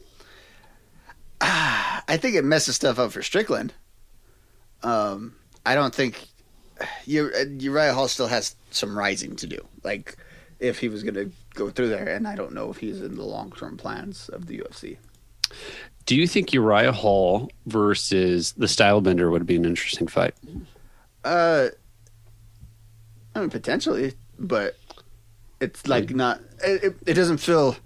[1.41, 3.75] I think it messes stuff up for Strickland.
[4.83, 5.35] Um,
[5.67, 6.29] I don't think
[7.07, 9.59] Uriah Hall still has some rising to do.
[9.83, 10.17] Like
[10.61, 13.25] if he was gonna go through there, and I don't know if he's in the
[13.25, 14.97] long term plans of the UFC.
[16.07, 20.35] Do you think Uriah Hall versus the Stylebender would be an interesting fight?
[21.25, 21.69] Uh,
[23.35, 24.77] I mean potentially, but
[25.61, 26.41] it's like not.
[26.65, 27.77] It, it, doesn't feel.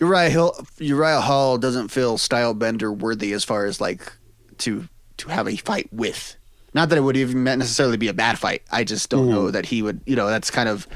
[0.00, 4.12] Uriah Hill, Uriah Hall doesn't feel style bender worthy as far as like
[4.58, 6.36] to to have a fight with.
[6.72, 8.62] Not that it would even necessarily be a bad fight.
[8.70, 10.00] I just don't know that he would.
[10.06, 10.86] You know, that's kind of.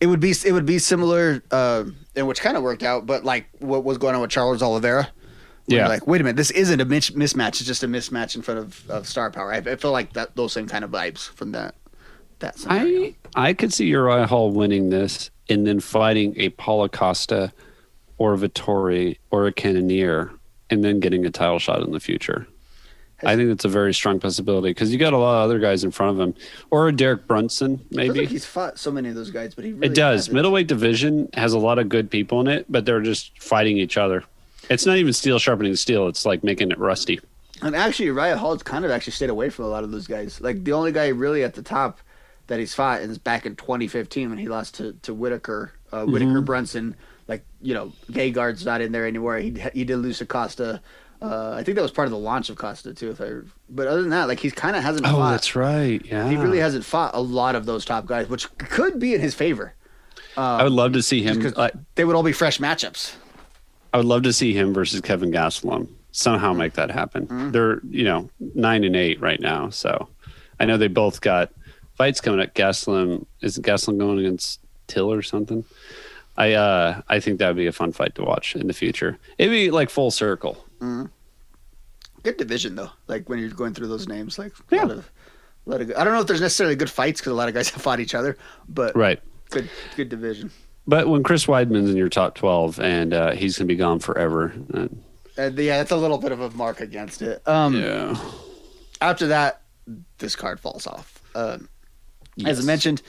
[0.00, 1.84] It would be it would be similar, uh,
[2.16, 3.06] and which kind of worked out.
[3.06, 5.08] But like what was going on with Charles Oliveira.
[5.68, 5.86] Yeah.
[5.86, 7.60] Like, wait a minute, this isn't a mis- mismatch.
[7.60, 9.52] It's just a mismatch in front of, of star power.
[9.52, 11.76] I, I feel like that those same kind of vibes from that.
[12.40, 13.14] That scenario.
[13.36, 17.52] I I could see Uriah Hall winning this and then fighting a Paulo Costa
[18.18, 20.32] or a Vettori or a Cannonier
[20.68, 22.46] and then getting a title shot in the future.
[23.24, 25.84] I think that's a very strong possibility because you got a lot of other guys
[25.84, 26.34] in front of him,
[26.70, 28.20] or a Derek Brunson maybe.
[28.20, 30.20] like he's fought so many of those guys, but he really it does.
[30.22, 30.34] hasn't.
[30.34, 33.96] Middleweight division has a lot of good people in it, but they're just fighting each
[33.96, 34.24] other.
[34.70, 36.08] It's not even steel sharpening steel.
[36.08, 37.20] It's like making it rusty.
[37.62, 40.40] And actually, Uriah Hall's kind of actually stayed away from a lot of those guys.
[40.40, 42.00] Like the only guy really at the top
[42.48, 46.40] that he's fought is back in 2015 when he lost to to Whittaker, uh, Whittaker
[46.42, 46.44] Mhm.
[46.44, 46.96] Brunson.
[47.28, 49.36] Like you know, Gayguard's not in there anymore.
[49.38, 50.80] He he did lose to Costa.
[51.22, 53.10] Uh, I think that was part of the launch of Costa too.
[53.10, 53.30] If I,
[53.70, 55.06] but other than that, like he kind of hasn't.
[55.06, 56.04] Oh, fought, that's right.
[56.04, 59.20] Yeah, He really hasn't fought a lot of those top guys, which could be in
[59.20, 59.74] his favor.
[60.36, 61.40] I would love to see him.
[61.40, 63.14] Just 'cause like, they would all be fresh matchups.
[63.92, 65.88] I would love to see him versus Kelvin Gastelum.
[66.10, 67.52] Somehow make that happen.
[67.52, 70.08] They're you know nine and eight right now, so
[70.58, 71.50] I know they both got
[71.96, 72.54] fights coming up.
[72.54, 75.64] Gastelum is Gastelum going against Till or something.
[76.36, 79.18] I uh I think that would be a fun fight to watch in the future.
[79.38, 80.62] It'd be like full circle.
[80.82, 81.10] Mm.
[82.22, 82.90] Good division though.
[83.08, 85.10] Like when you're going through those names, like a lot of,
[85.66, 85.86] a lot of.
[85.88, 87.82] Good, I don't know if there's necessarily good fights because a lot of guys have
[87.82, 88.36] fought each other,
[88.68, 89.20] but Right.
[89.50, 90.50] good, good division.
[90.86, 94.52] But when Chris Weidman's in your top twelve and uh, he's gonna be gone forever,
[94.74, 94.88] uh,
[95.36, 97.46] And yeah, that's a little bit of a mark against it.
[97.46, 98.16] Um, yeah.
[99.00, 99.62] After that,
[100.18, 101.20] this card falls off.
[101.34, 101.68] Um,
[102.44, 103.02] As I mentioned,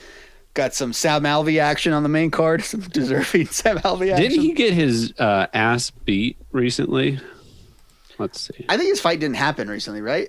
[0.54, 2.62] got some Sam Alvey action on the main card.
[2.64, 4.28] Some deserving Sam Alvey action.
[4.30, 7.20] Didn't he get his uh, ass beat recently?
[8.18, 8.64] Let's see.
[8.68, 10.28] I think his fight didn't happen recently, right?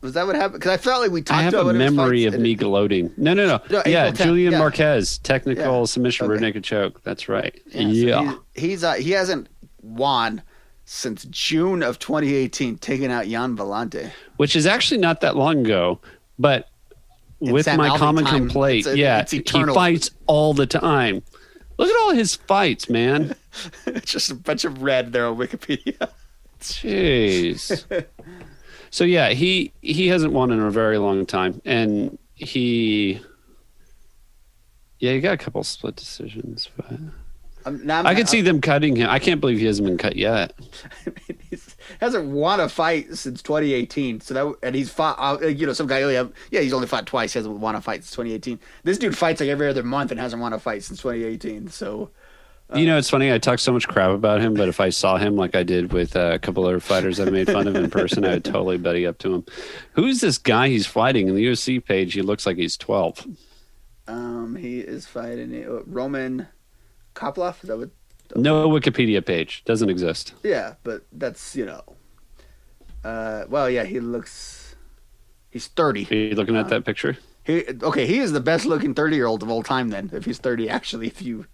[0.00, 0.54] Was that what happened?
[0.60, 1.54] Because I felt like we talked about it.
[1.54, 3.12] I have a it in his memory of me gloating.
[3.16, 3.60] No, no, no.
[3.70, 4.58] No, yeah, 10th, Julian yeah.
[4.58, 5.84] Marquez, technical Yeah.
[5.84, 6.46] submission rear Okay.
[6.46, 7.02] naked choke.
[7.04, 7.54] That's right.
[7.68, 8.32] Yeah, Yeah.
[8.32, 9.48] so he's, he's uh, he hasn't
[9.80, 10.42] won
[10.84, 14.10] since June of 2018, taking out Gian Villante.
[14.38, 16.00] Which is actually not that long ago,
[16.36, 16.68] but
[17.38, 21.22] with my Alvey common time, complaint, it's a- yeah, he fights all the time.
[21.78, 23.34] Look at all his fights, man.
[23.86, 26.10] it's just a bunch of red there on Wikipedia.
[26.62, 27.84] Jeez.
[28.90, 33.20] so yeah, he he hasn't won in a very long time, and he
[34.98, 36.98] yeah, he got a couple split decisions, but
[37.64, 39.08] I'm, now I'm, I could see them cutting him.
[39.10, 40.52] I can't believe he hasn't been cut yet.
[41.50, 44.20] He hasn't won a fight since 2018.
[44.20, 45.16] So that and he's fought.
[45.18, 46.02] Uh, you know, some guy.
[46.02, 47.32] only have- Yeah, he's only fought twice.
[47.32, 48.58] He hasn't won a fight since 2018.
[48.82, 51.68] This dude fights like every other month and hasn't won a fight since 2018.
[51.68, 52.10] So
[52.74, 53.32] you know, it's funny.
[53.32, 55.92] I talk so much crap about him, but if I saw him like I did
[55.92, 58.78] with uh, a couple other fighters I made fun of in person, I would totally
[58.78, 59.44] buddy up to him.
[59.92, 61.28] Who's this guy he's fighting?
[61.28, 63.26] In the UFC page, he looks like he's 12.
[64.08, 66.48] um, he is fighting uh, Roman
[67.14, 67.62] Kopylov.
[67.62, 67.90] Is that what?
[68.34, 69.62] No Wikipedia page.
[69.66, 70.32] Doesn't exist.
[70.42, 71.82] Yeah, but that's you know.
[73.04, 74.74] Uh, well, yeah, he looks.
[75.50, 76.08] He's 30.
[76.10, 77.18] Are you looking at that picture?
[77.44, 78.06] He okay.
[78.06, 79.90] He is the best looking 30 year old of all time.
[79.90, 81.46] Then, if he's 30, actually, if you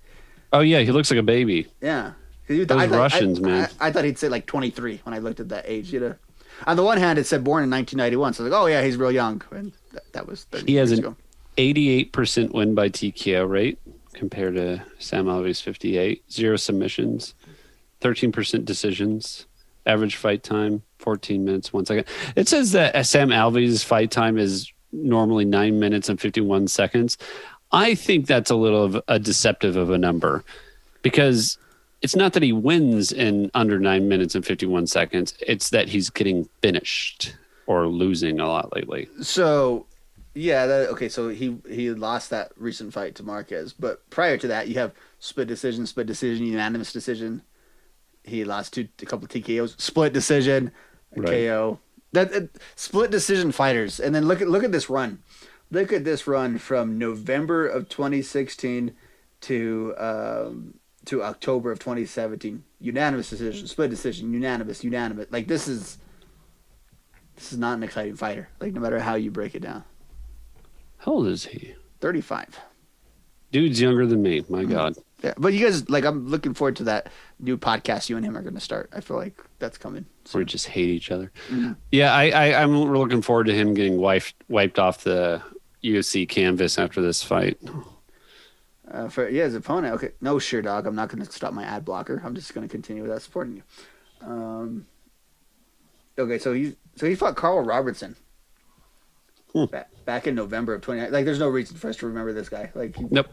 [0.53, 1.67] Oh yeah, he looks like a baby.
[1.81, 2.13] yeah.
[2.49, 3.71] Those I thought- Russians, I- man.
[3.79, 5.93] I, I thought he'd say like 23 when I looked at that age.
[5.93, 6.15] You know.
[6.67, 8.83] On the one hand, it said born in 1991, so I was like, oh yeah,
[8.83, 9.43] he's real young.
[9.51, 11.17] And that, that was 30 He has an ago.
[11.59, 13.79] 88% win by TKO rate
[14.15, 16.25] compared to Sam Alvey's 58.
[16.33, 17.35] Zero submissions,
[18.01, 19.47] 13% decisions,
[19.87, 22.07] average fight time 14 minutes one second.
[22.35, 27.19] It says that Sam Alvey's fight time is normally nine minutes and 51 seconds.
[27.73, 30.45] I think that's a little of a deceptive of a number
[31.03, 31.59] because
[32.03, 35.35] it's not that he wins in under nine minutes and 51 seconds.
[35.47, 37.35] It's that he's getting finished
[37.67, 39.09] or losing a lot lately.
[39.21, 39.87] So,
[40.35, 41.09] yeah, that, okay.
[41.09, 44.93] So he he lost that recent fight to Marquez, but prior to that, you have
[45.19, 47.43] split decision, split decision, unanimous decision.
[48.25, 50.71] He lost two a couple of TKOs, split decision,
[51.17, 51.31] a Right.
[51.31, 51.81] KO.
[52.13, 52.41] That uh,
[52.77, 55.23] split decision fighters, and then look at look at this run.
[55.71, 58.95] Look at this run from November of 2016
[59.43, 60.75] to um,
[61.07, 62.65] to October of 2017.
[62.81, 65.27] Unanimous decision, split decision, unanimous, unanimous.
[65.31, 65.99] Like this is
[67.37, 68.49] this is not an exciting fighter.
[68.61, 69.85] Like no matter how you break it down.
[70.99, 71.75] How old is he?
[72.01, 72.59] 35.
[73.53, 74.45] Dude's younger than me.
[74.49, 74.95] My God.
[75.23, 77.11] Yeah, but you guys like I'm looking forward to that
[77.41, 78.89] new podcast you and him are going to start.
[78.95, 80.07] I feel like that's coming.
[80.33, 81.33] We just hate each other.
[81.49, 81.77] Mhm.
[81.91, 85.43] Yeah, I, I, I'm looking forward to him getting wiped wiped off the
[85.83, 87.59] UFC canvas after this fight.
[88.91, 89.95] Uh, for yeah, his opponent.
[89.95, 90.87] Okay, no, sure, dog.
[90.87, 92.23] I'm not going to stop my ad blocker.
[92.25, 93.63] I'm just going to continue without supporting you.
[94.27, 94.87] Um,
[96.19, 98.17] okay, so he so he fought Carl Robertson
[99.71, 101.11] back, back in November of 20.
[101.11, 102.71] Like, there's no reason for us to remember this guy.
[102.75, 103.29] Like, he, Nope.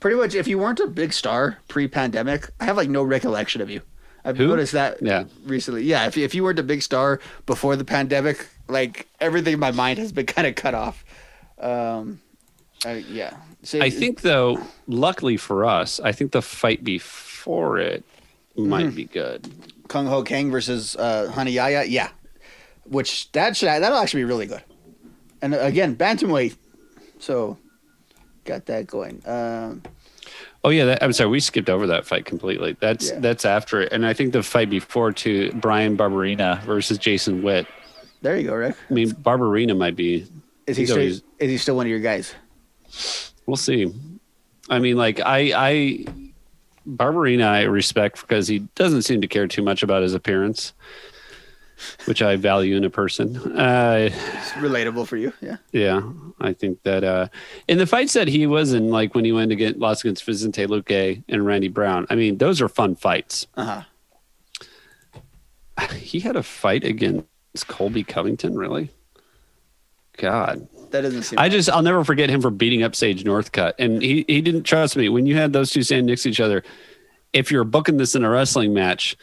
[0.00, 3.68] pretty much, if you weren't a big star pre-pandemic, I have like no recollection of
[3.70, 3.82] you.
[4.24, 4.48] I've Who?
[4.48, 5.24] noticed that Yeah.
[5.44, 5.82] recently.
[5.84, 9.70] Yeah, if if you weren't a big star before the pandemic, like everything in my
[9.72, 11.04] mind has been kind of cut off.
[11.60, 12.20] Um,
[12.84, 13.36] I, yeah.
[13.62, 18.04] So, I think though, luckily for us, I think the fight before it
[18.56, 18.94] might Mhm.
[18.94, 19.48] be good.
[19.88, 22.08] Kyung Ho Kang versus uh, Rani Yahya, yeah,
[22.84, 24.62] which that should that'll actually be really good.
[25.42, 26.56] And uh, again, bantamweight,
[27.18, 27.58] so
[28.44, 29.22] got that going.
[29.26, 29.82] Um,
[30.62, 32.76] Oh yeah, that, I'm sorry, we skipped over that fight completely.
[32.80, 33.18] That's Yeah.
[33.20, 37.66] that's after it, and I think the fight before to Bryan Barberena versus Jason Witt.
[38.22, 38.76] there you go, Rick.
[38.90, 40.26] I mean, Barberena might be.
[40.66, 42.34] Is he he's still, always- is he still one of your guys?
[43.46, 43.92] We'll see.
[44.68, 46.04] I mean, like I, I,
[46.88, 50.72] Barberena, I respect because he doesn't seem to care too much about his appearance,
[52.04, 53.36] which I value in a person.
[53.58, 55.56] Uh, It's relatable for you, yeah.
[55.72, 56.02] yeah,
[56.40, 57.28] I think that uh,
[57.68, 60.24] in the fights that he was in, like when he went to get lost against
[60.24, 62.06] Vicente Luque and Randy Brown.
[62.10, 63.46] I mean, those are fun fights.
[63.56, 63.82] Uh huh.
[65.96, 67.26] He had a fight against
[67.66, 68.90] Colby Covington, really.
[70.20, 71.38] God, That doesn't seem.
[71.38, 74.62] I just I'll never forget him for beating up Sage Northcutt, and he he didn't
[74.64, 76.62] trust me when you had those two standing next to each other.
[77.32, 79.16] If you're booking this in a wrestling match,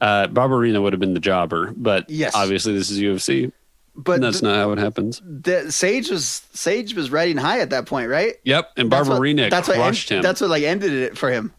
[0.00, 2.34] uh, Barberena would have been the jobber, but Yes.
[2.34, 3.52] obviously this is UFC.
[3.98, 5.20] But and that's the- not how it happens.
[5.24, 8.34] The Sage was Sage was riding high at that point, right?
[8.44, 10.22] Yep, and That's what- Barberena that's what crushed end- him.
[10.22, 11.52] That's what like ended it for him.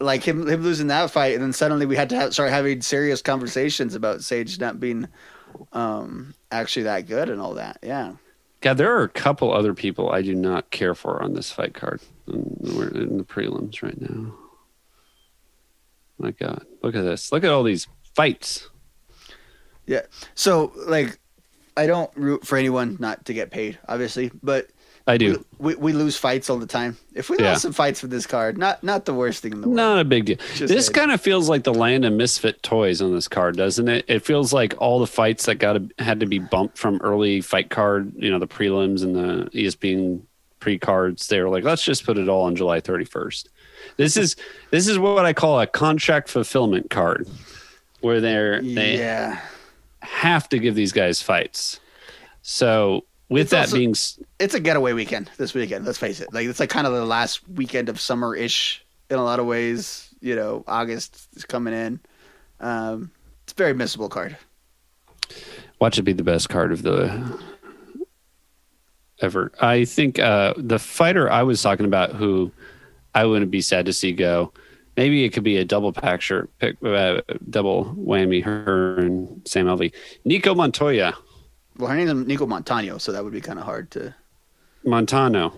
[0.00, 2.80] Like him, him losing that fight, and then suddenly we had to have, start having
[2.82, 5.08] serious conversations about Sage not being
[5.72, 7.78] um, actually that good and all that.
[7.82, 8.14] Yeah.
[8.60, 11.74] God, there are a couple other people I do not care for on this fight
[11.74, 12.00] card.
[12.26, 14.34] We're in the prelims right now.
[16.18, 17.30] My God, look at this!
[17.30, 18.68] Look at all these fights.
[19.86, 20.02] Yeah.
[20.34, 21.20] So like,
[21.76, 24.68] I don't root for anyone not to get paid, obviously, but
[25.08, 25.44] I do.
[25.58, 26.96] we, we lose fights all the time.
[27.14, 27.50] If we Yeah.
[27.52, 29.76] lost some fights for this card, not not the worst thing in the world.
[29.76, 30.36] Not a big deal.
[30.54, 33.88] Just this kind of feels like the land of misfit toys on this card, doesn't
[33.88, 34.04] it?
[34.06, 37.40] It feels like all the fights that got to, had to be bumped from early
[37.40, 40.20] fight card, you know, the prelims and the ESPN
[40.60, 41.26] pre cards.
[41.26, 43.46] They were like, let's just put it all on July 31st.
[43.96, 44.36] This is
[44.70, 47.26] this is what I call a contract fulfillment card,
[48.00, 49.40] where they're they Yeah.
[50.00, 51.80] have to give these guys fights.
[52.42, 53.94] So with It's that also- being
[54.38, 55.84] It's a getaway weekend this weekend.
[55.84, 56.32] Let's face it.
[56.32, 59.46] Like it's like kind of the last weekend of summer ish in a lot of
[59.46, 60.08] ways.
[60.20, 62.00] You know, August is coming in.
[62.60, 63.10] Um,
[63.44, 64.36] it's a very missable card.
[65.80, 67.38] Watch it be the best card of the
[69.20, 69.52] ever.
[69.60, 72.50] I think uh, the fighter I was talking about, who
[73.14, 74.52] I wouldn't be sad to see go.
[74.96, 77.20] Maybe it could be a double pack shirt, pick, uh,
[77.50, 78.42] double whammy.
[78.42, 79.92] Her and Sam Alvey,
[80.24, 81.14] Nico Montoya,
[81.78, 84.14] Well, her name is Nicco Montaño, so that would be kind of hard to
[84.84, 85.52] Montano,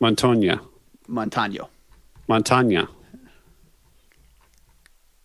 [0.00, 0.60] Montoya,
[1.06, 1.68] Montano.
[2.28, 2.88] Montana.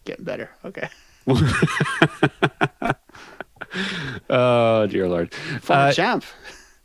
[0.05, 0.49] Getting better.
[0.65, 0.89] Okay.
[4.29, 5.33] oh dear lord.
[5.61, 6.25] Former Uh, champ.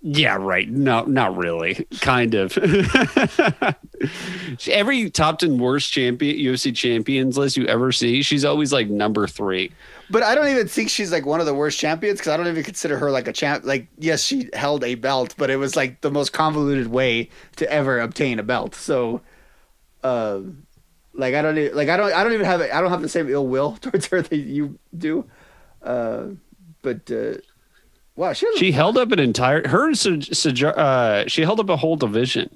[0.09, 0.71] Yeah, right.
[0.71, 1.85] No, not really.
[2.01, 2.57] Kind of.
[4.69, 9.27] Every top 10 worst champion UFC champions list you ever see, she's always like number
[9.27, 9.73] three.
[10.09, 12.47] But I don't even think she's like one of the worst champions because I don't
[12.47, 13.65] even consider her like a champ.
[13.65, 17.69] Like, yes, she held a belt, but it was like the most convoluted way to
[17.69, 18.77] ever obtain a belt.
[18.77, 19.23] So,
[20.05, 20.69] um,
[21.15, 23.09] like I don't e- like I don't I don't even have I don't have the
[23.09, 25.25] same ill will towards her that you do.
[25.83, 26.27] Uh,
[26.83, 27.39] but uh,
[28.17, 32.51] wow, she, She held up an entire her uh she held up a whole division.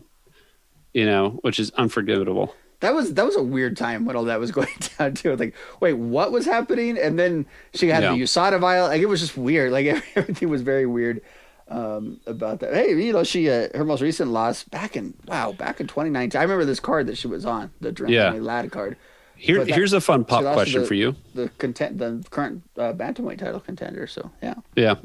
[0.93, 2.53] You know, which is unforgivable.
[2.81, 5.37] that was that was a weird time when all that was going down too.
[5.37, 6.99] Like, wait, what was happening?
[6.99, 8.13] And then she had Yeah.
[8.13, 8.89] the USADA vial.
[8.89, 9.71] Like it was just weird.
[9.71, 9.87] Like
[10.17, 11.21] everything was very weird
[11.69, 12.75] um, about that.
[12.75, 16.37] Hey, you know, she uh, her most recent loss back in wow back in 2019.
[16.39, 18.31] I remember this card that she was on the Durant Yeah.
[18.33, 18.97] Lad card.
[19.37, 21.15] Here that- here's a fun pop question the- for you.
[21.35, 24.09] The content, the current uh, bantamweight title contender.
[24.09, 24.97] So yeah, Yeah.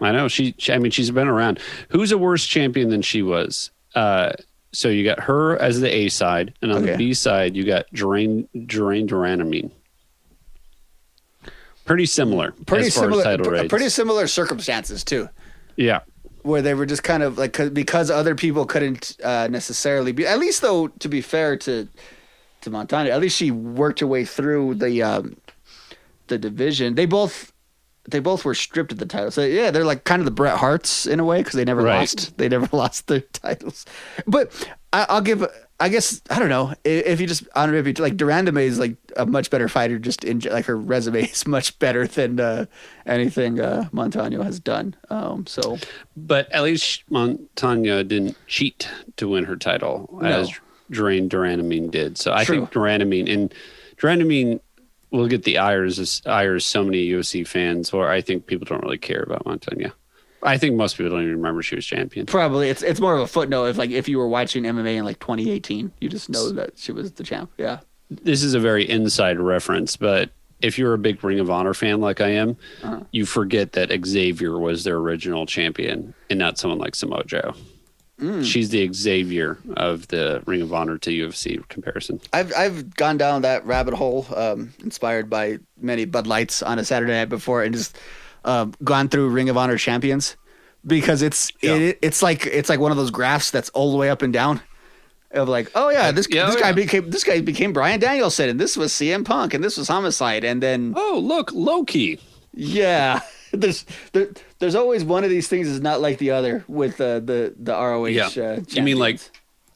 [0.00, 0.28] I know.
[0.28, 1.58] She, she I mean she's been around.
[1.90, 3.70] Who's a worse champion than she was?
[3.94, 4.32] Uh
[4.72, 7.86] so you got her as the A side, and on the B side you got
[7.92, 9.70] Drain Drain de Randamie.
[11.84, 12.52] Pretty similar.
[12.66, 13.20] pretty similar.
[13.20, 15.28] as title pr- pretty similar circumstances too.
[15.76, 16.00] Yeah.
[16.42, 20.38] where they were just kind of like because other people couldn't uh, necessarily be at
[20.38, 21.88] least though to be fair to
[22.60, 25.36] to Montana at least she worked her way through the um,
[26.26, 27.52] the division they both
[28.10, 29.30] they both were stripped of the title.
[29.30, 31.82] So yeah they're like kind of the Bret Harts in a way because they never
[31.82, 31.98] Right.
[32.00, 32.36] lost.
[32.38, 33.84] They never lost their titles.
[34.26, 34.52] But
[34.92, 35.46] I, I'll give
[35.80, 36.74] I guess I don't know.
[36.82, 39.48] If, you just I don't know if you like de Randamie is like a much
[39.48, 42.66] better fighter just in like her resume is much better than uh,
[43.06, 44.96] anything uh, Montano has done.
[45.08, 45.78] Um, so.
[46.16, 48.88] But at least Montana didn't cheat
[49.18, 50.50] to win her title as
[50.90, 52.18] Drain de Randamie did.
[52.18, 54.60] So I think de Randamie and de Randamie
[55.10, 58.98] will get the ires ires so many UFC fans where I think people don't really
[58.98, 59.92] care about Montana.
[60.42, 62.26] I think most people don't even remember she was champion.
[62.26, 65.04] Probably it's it's more of a footnote if like if you were watching MMA in
[65.04, 67.50] like 2018, you just know that she was the champ.
[67.58, 67.80] Yeah.
[68.10, 70.30] This is a very inside reference, but
[70.60, 73.00] if you're a big Ring of Honor fan like I am, Uh-huh.
[73.12, 77.54] you forget that Xavier was their original champion and not someone like Samoa Joe.
[78.20, 78.44] Mm.
[78.44, 82.20] She's the Xavier of the Ring of Honor to UFC comparison.
[82.32, 86.84] I've I've gone down that rabbit hole, um, inspired by many Bud Lights on a
[86.84, 87.96] Saturday night before, and just
[88.44, 90.36] um, gone through Ring of Honor champions
[90.86, 94.10] because it's it, it's like it's like one of those graphs that's all the way
[94.10, 94.60] up and down.
[95.30, 96.72] Of like, oh yeah, this Yeah, this oh, guy yeah.
[96.72, 100.42] became this guy became Bryan Danielson, and this was CM Punk, and this was Homicide,
[100.42, 102.18] and then oh look, Low Ki.
[102.54, 103.20] Yeah,
[103.52, 107.20] there's there, there's always one of these things is not like the other with uh,
[107.20, 108.06] the the ROH.
[108.06, 108.26] Yeah.
[108.36, 109.20] Uh, you mean like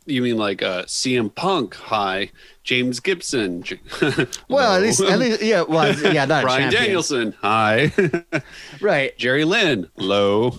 [0.07, 2.30] you mean like uh CM Punk high,
[2.64, 3.64] James Gibson.
[4.49, 6.83] Well, at least, at least, yeah, well, yeah, not Brian champion.
[6.83, 7.93] Danielson high.
[8.80, 9.16] right.
[9.16, 10.59] Jerry Lynn low.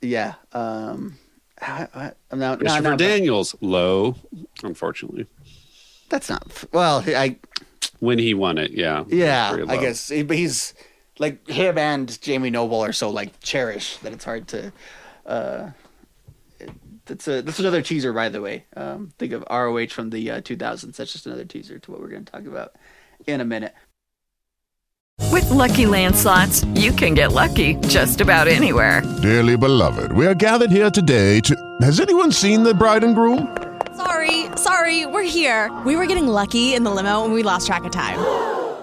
[0.00, 0.34] Yeah.
[0.52, 1.18] Um,
[1.60, 4.16] I, I, I'm not, Christopher Daniels low.
[4.62, 5.26] Unfortunately,
[6.08, 6.64] That's not.
[6.72, 7.36] Well, I
[8.00, 10.74] when he won it, yeah, yeah, I guess, but he's
[11.18, 14.72] like him and Jamie Noble are so like cherished that it's hard to.
[15.26, 15.70] Uh,
[17.06, 18.64] that's a that's another teaser, by the way.
[18.76, 20.96] Um, think of ROH from the uh, 2000s.
[20.96, 22.74] That's just another teaser to what we're going to talk about
[23.26, 23.74] in a minute.
[25.32, 29.02] With Lucky Land slots, you can get lucky just about anywhere.
[29.20, 31.78] Dearly beloved, we are gathered here today to.
[31.82, 33.56] Has anyone seen the bride and groom?
[33.96, 35.76] Sorry, sorry, we're here.
[35.84, 38.57] We were getting lucky in the limo and we lost track of time.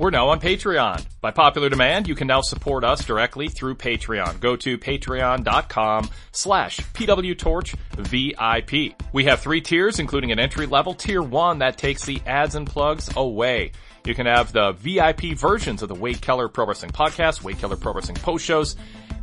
[0.00, 1.04] We're now on Patreon.
[1.20, 4.40] By popular demand, you can now support us directly through Patreon.
[4.40, 8.94] Go to patreon.com slash pwtorchvip.
[9.12, 12.66] We have three tiers, including an entry level tier one that takes the ads and
[12.66, 13.72] plugs away.
[14.06, 17.76] You can have the VIP versions of the Wade Keller Pro Wrestling Podcast, Wade Keller
[17.76, 18.76] Pro Wrestling Post Shows,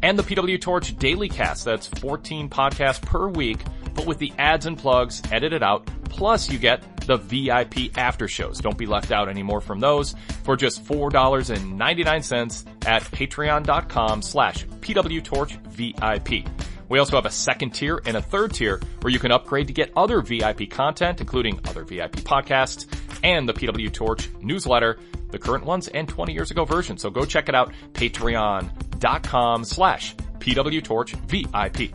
[0.03, 1.65] and the PW Torch Daily Cast.
[1.65, 3.57] That's 14 podcasts per week,
[3.95, 5.89] but with the ads and plugs edited out.
[6.03, 8.59] Plus, you get the VIP after shows.
[8.59, 10.13] Don't be left out anymore from those
[10.43, 16.47] for just $4.99 at patreon.com slash pwtorchvip.
[16.89, 19.73] We also have a second tier and a third tier where you can upgrade to
[19.73, 22.85] get other VIP content, including other VIP podcasts
[23.23, 24.99] and the PW Torch newsletter,
[25.31, 26.97] the current ones and 20 years ago version.
[26.97, 31.93] So go check it out, patreon.com slash pwtorchvip.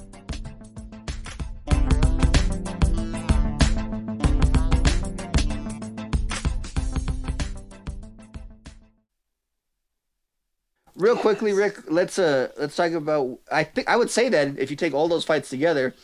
[10.96, 13.38] Real quickly, Rick, let's uh let's talk about.
[13.50, 15.94] I think I would say that if you take all those fights together,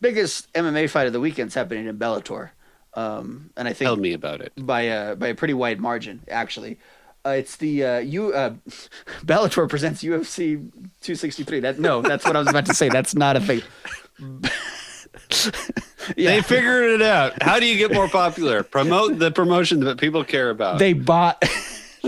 [0.00, 2.50] biggest MMA fight of the weekend's happening in Bellator,
[2.94, 4.52] um, and I think Tell me about it.
[4.56, 6.78] by a by a pretty wide margin actually.
[7.24, 8.54] Uh, it's the uh, you uh,
[9.24, 10.56] Bellator presents UFC
[11.00, 11.60] 263.
[11.60, 12.88] That no, that's what I was about to say.
[12.88, 13.62] That's not a thing.
[16.16, 17.42] They figured it out.
[17.42, 18.62] How do you get more popular?
[18.62, 20.78] Promote the promotion that people care about.
[20.78, 21.42] They bought.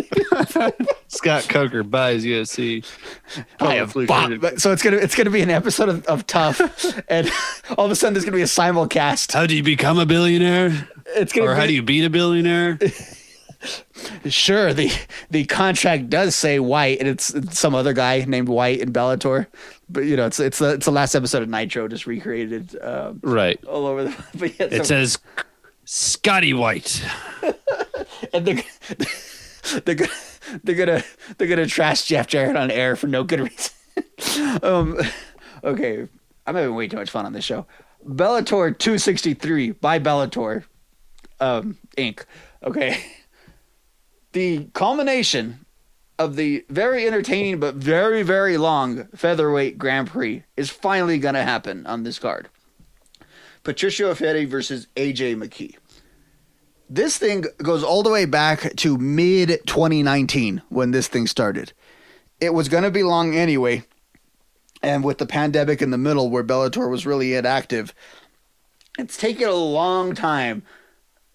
[1.08, 2.84] Scott Coker buys UFC.
[3.60, 6.60] I have bought- so it's gonna it's gonna be an episode of, of Tough,
[7.08, 7.30] and
[7.76, 9.32] all of a sudden there's gonna be a simulcast.
[9.32, 10.88] How do you become a billionaire?
[11.06, 12.78] It's gonna or how do you beat a billionaire?
[14.26, 14.88] Sure, the
[15.30, 19.48] the contract does say White, and it's, it's some other guy named White in Bellator,
[19.90, 23.18] but you know it's it's the, it's the last episode of Nitro just recreated um,
[23.24, 23.62] right.
[23.64, 24.24] all over the.
[24.38, 25.18] But yeah, It so- says
[25.86, 27.02] Scotty White.
[28.32, 28.62] and they're
[29.85, 30.11] they're gonna
[30.65, 31.05] they're gonna
[31.36, 34.62] they're gonna trash Jeff Jarrett on air for no good reason.
[34.62, 34.99] um,
[35.65, 36.07] okay,
[36.47, 37.66] I'm having way too much fun on this show.
[38.07, 40.65] Bellator 263 by Bellator,
[41.40, 42.24] um, Inc.
[42.62, 43.03] Okay,
[44.32, 45.65] the culmination
[46.19, 51.86] of the very entertaining but very very long featherweight Grand Prix is finally gonna happen
[51.86, 52.49] on this card.
[53.62, 55.77] Patricio Freire versus AJ McKee.
[56.90, 61.73] This thing goes all the way back to mid 2019 when this thing started.
[62.40, 63.85] It was going to be long anyway.
[64.82, 67.93] And with the pandemic in the middle where Bellator was really inactive,
[68.98, 70.62] it's taken a long time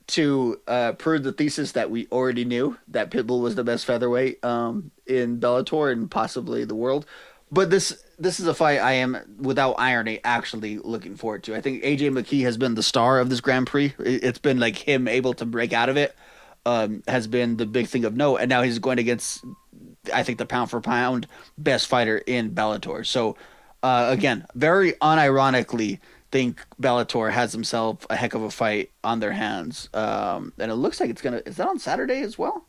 [0.08, 4.44] to uh, prove the thesis that we already knew that Pitbull was the best featherweight
[4.44, 7.06] um, in Bellator and possibly the world.
[7.52, 11.56] But this this is a fight I am, without irony, actually looking forward to.
[11.56, 13.94] I think AJ McKee has been the star of this Grand Prix.
[14.00, 16.16] It- It's been like him able to break out of it
[16.66, 19.44] um, has been the big thing of note, and now he's going against,
[20.14, 21.28] I think, the pound for pound
[21.58, 23.06] best fighter in Bellator.
[23.06, 23.36] So,
[23.84, 26.00] uh, again, very unironically,
[26.32, 30.76] think Bellator has himself a heck of a fight on their hands, um, and it
[30.76, 31.41] looks like it's gonna.
[31.45, 32.66] Is that on Saturday as well?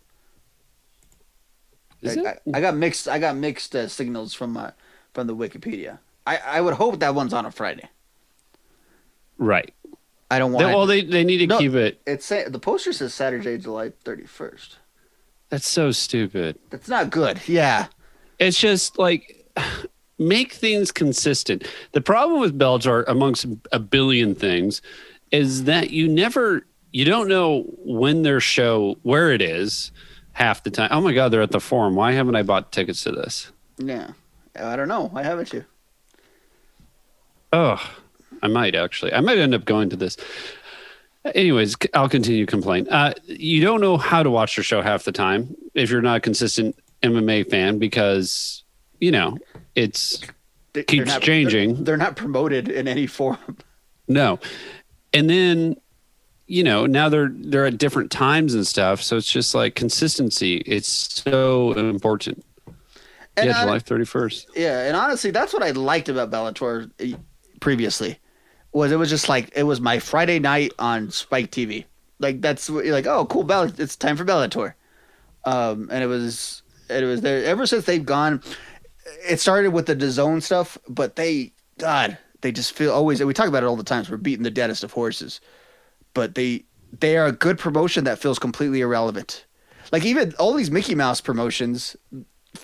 [2.03, 2.43] Is I, it?
[2.53, 3.09] I, I got mixed.
[3.09, 4.73] I got mixed uh, signals from my
[5.15, 5.99] from the Wikipedia.
[6.27, 7.89] I, I would hope that one's on a Friday.
[9.39, 9.73] Right.
[10.31, 10.77] I don't They- want.
[10.77, 12.01] well, they, they need to No, keep it.
[12.07, 14.79] It's the poster says Saturday, July thirty first.
[15.51, 16.59] That's so stupid.
[16.71, 17.41] That's not good.
[17.47, 17.87] Yeah.
[18.39, 19.47] It's just like
[20.19, 21.67] make things consistent.
[21.93, 24.83] The problem with Bellator, amongst a billion things,
[25.31, 29.93] is that you never, you don't know when their show, where it is,
[30.33, 30.89] half the time.
[30.91, 31.95] Oh my God, they're at the forum.
[31.95, 33.53] Why haven't I bought tickets to this?
[33.79, 34.13] Yeah.
[34.57, 35.09] I don't know.
[35.09, 35.65] Why haven't you?
[37.53, 37.81] Oh,
[38.43, 39.13] I might actually.
[39.13, 40.17] I might end up going to this.
[41.35, 42.87] Anyways, I'll continue complain.
[42.89, 46.19] Uh, you don't know how to watch the show half the time if you're not
[46.19, 48.63] a consistent MMA fan because
[49.01, 49.39] you know
[49.75, 50.21] it's
[50.75, 51.77] They- keeps not- changing.
[51.77, 53.39] They're, they're not promoted in any form.
[54.07, 54.39] No,
[55.15, 55.77] and then
[56.47, 59.03] you know now they're they're at different times and stuff.
[59.03, 60.57] So it's just like consistency.
[60.67, 62.45] It's so important.
[63.37, 64.49] And yeah, July thirty first.
[64.55, 67.17] Yeah, and honestly, that's what I liked about Bellator eh,
[67.61, 68.19] previously.
[68.73, 71.85] Was it was just like it was my Friday night on Spike TV.
[72.19, 74.75] Like that's what you're like, oh, cool, Bell, it's time for Bellator.
[75.45, 78.43] Um, and it was it was there ever since they've gone.
[79.29, 83.23] It started with the DAZN stuff, but they, God, they just feel always.
[83.23, 84.07] We talk about it all the times.
[84.07, 85.41] So we're beating the deadest of horses,
[86.15, 86.65] but they
[87.01, 89.45] they are a good promotion that feels completely irrelevant.
[89.93, 91.97] Like even all these Mickey Mouse promotions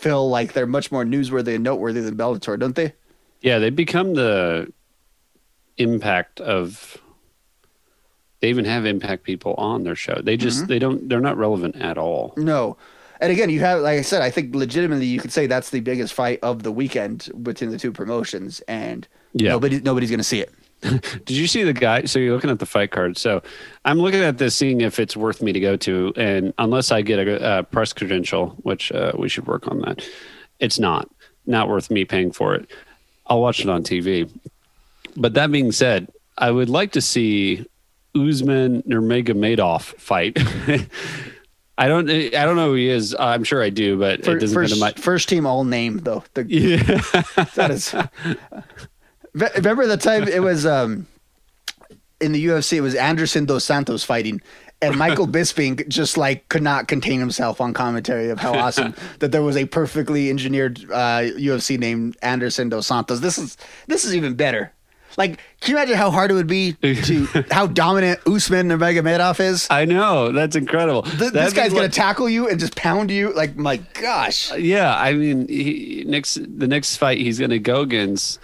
[0.01, 2.95] feel like they're much more newsworthy and noteworthy than Bellator, don't they?
[3.43, 4.73] Yeah, they become the
[5.77, 6.97] impact of.
[8.41, 10.19] They even have impact people on their show.
[10.23, 10.69] They just Mhm.
[10.69, 12.33] they don't they're not relevant at all.
[12.39, 12.79] No.
[13.21, 15.81] And again, you have, like I said, I think legitimately you could say that's the
[15.81, 19.51] biggest fight of the weekend between the two promotions, and Yeah.
[19.51, 20.51] nobody, nobody's going to see it.
[21.25, 22.05] Did you see the guy?
[22.05, 23.19] So you're looking at the fight card.
[23.19, 23.43] So
[23.85, 26.13] I'm looking at this, seeing if it's worth me to go to.
[26.17, 30.07] And unless I get a, a press credential, which uh, we should work on that,
[30.59, 31.09] it's not
[31.47, 32.71] not worth me paying for it.
[33.27, 34.31] I'll watch it on TV.
[35.17, 36.09] But that being said,
[36.39, 37.67] I would like to see
[38.15, 40.39] Usman Nurmagomedov fight.
[41.79, 42.11] I don't.
[42.11, 43.17] I don't know who he is.
[43.19, 44.93] I'm sure I do, but it doesn't first, my.
[44.93, 46.23] first team all name though.
[46.35, 46.77] The, Yeah.
[47.55, 47.95] that is.
[49.35, 51.07] Remember the time it was um,
[52.21, 52.75] in the UFC?
[52.75, 54.41] It was Anderson dos Santos fighting,
[54.83, 59.33] and Michael Bisping just like could not contain himself on commentary of how awesome that
[59.33, 63.21] there was a perfectly engineered uh, UFC named Anderson dos Santos.
[63.21, 64.73] This is this is even better.
[65.19, 69.67] Like, can you imagine how hard it would be to how dominant Usman Nurmagomedov is?
[69.69, 71.03] I know that's incredible.
[71.03, 73.33] Th- this guy's gonna like- tackle you and just pound you.
[73.35, 74.57] Like, my gosh.
[74.57, 78.39] Yeah, I mean, he, next the next fight he's going to go against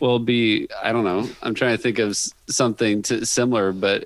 [0.00, 1.28] will be I don't know.
[1.42, 2.16] I'm trying to think of
[2.48, 4.04] something to, similar, but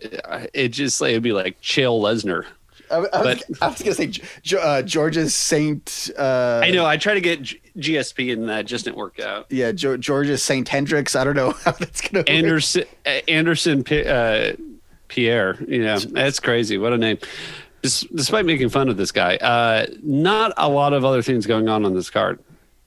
[0.54, 2.44] it just like it'd be like Chael Lesnar.
[2.90, 4.12] I, I, was, But- I was gonna say
[4.60, 6.10] uh, George's Saint.
[6.18, 6.84] Uh, I know.
[6.84, 9.46] I tried to get G- GSP and that just didn't work out.
[9.50, 11.16] Yeah, Ge- George's Saint Hendrix.
[11.16, 12.24] I don't know how that's gonna.
[12.26, 14.52] Anderson uh, Anderson Pi- uh,
[15.08, 15.56] Pierre.
[15.66, 16.76] You know, that's crazy.
[16.76, 17.16] What a name.
[17.82, 21.68] Des- despite making fun of this guy, uh, not a lot of other things going
[21.70, 22.38] on on this card.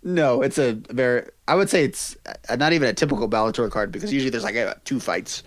[0.03, 1.27] No, it's a very.
[1.47, 2.17] I would say it's
[2.49, 5.43] uh, not even a typical Bellator card because usually there's like uh, two fights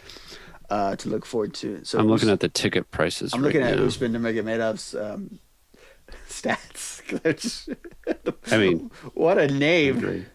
[0.70, 1.84] uh, to look forward to.
[1.84, 3.32] So I'm looking at the ticket prices.
[3.32, 3.84] I'm right looking at now.
[3.84, 5.38] Usman Nurmagomedov's um,
[6.28, 6.96] stats.
[7.40, 7.70] Just-
[8.52, 10.26] I mean, what a name!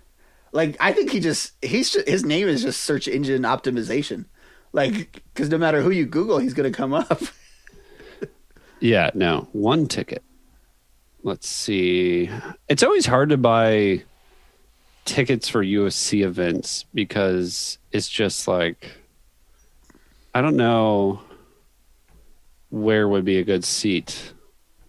[0.51, 4.25] Like I think he just he's ju- his name is just search engine optimization.
[4.71, 7.21] Like because no matter who you Google, he's gonna come up.
[8.79, 10.23] Yeah, no, one ticket.
[11.23, 12.29] Let's see.
[12.67, 14.03] It's always hard to buy
[15.05, 18.91] tickets for UFC events because it's just like
[20.33, 21.21] I don't know
[22.69, 24.33] where would be a good seat.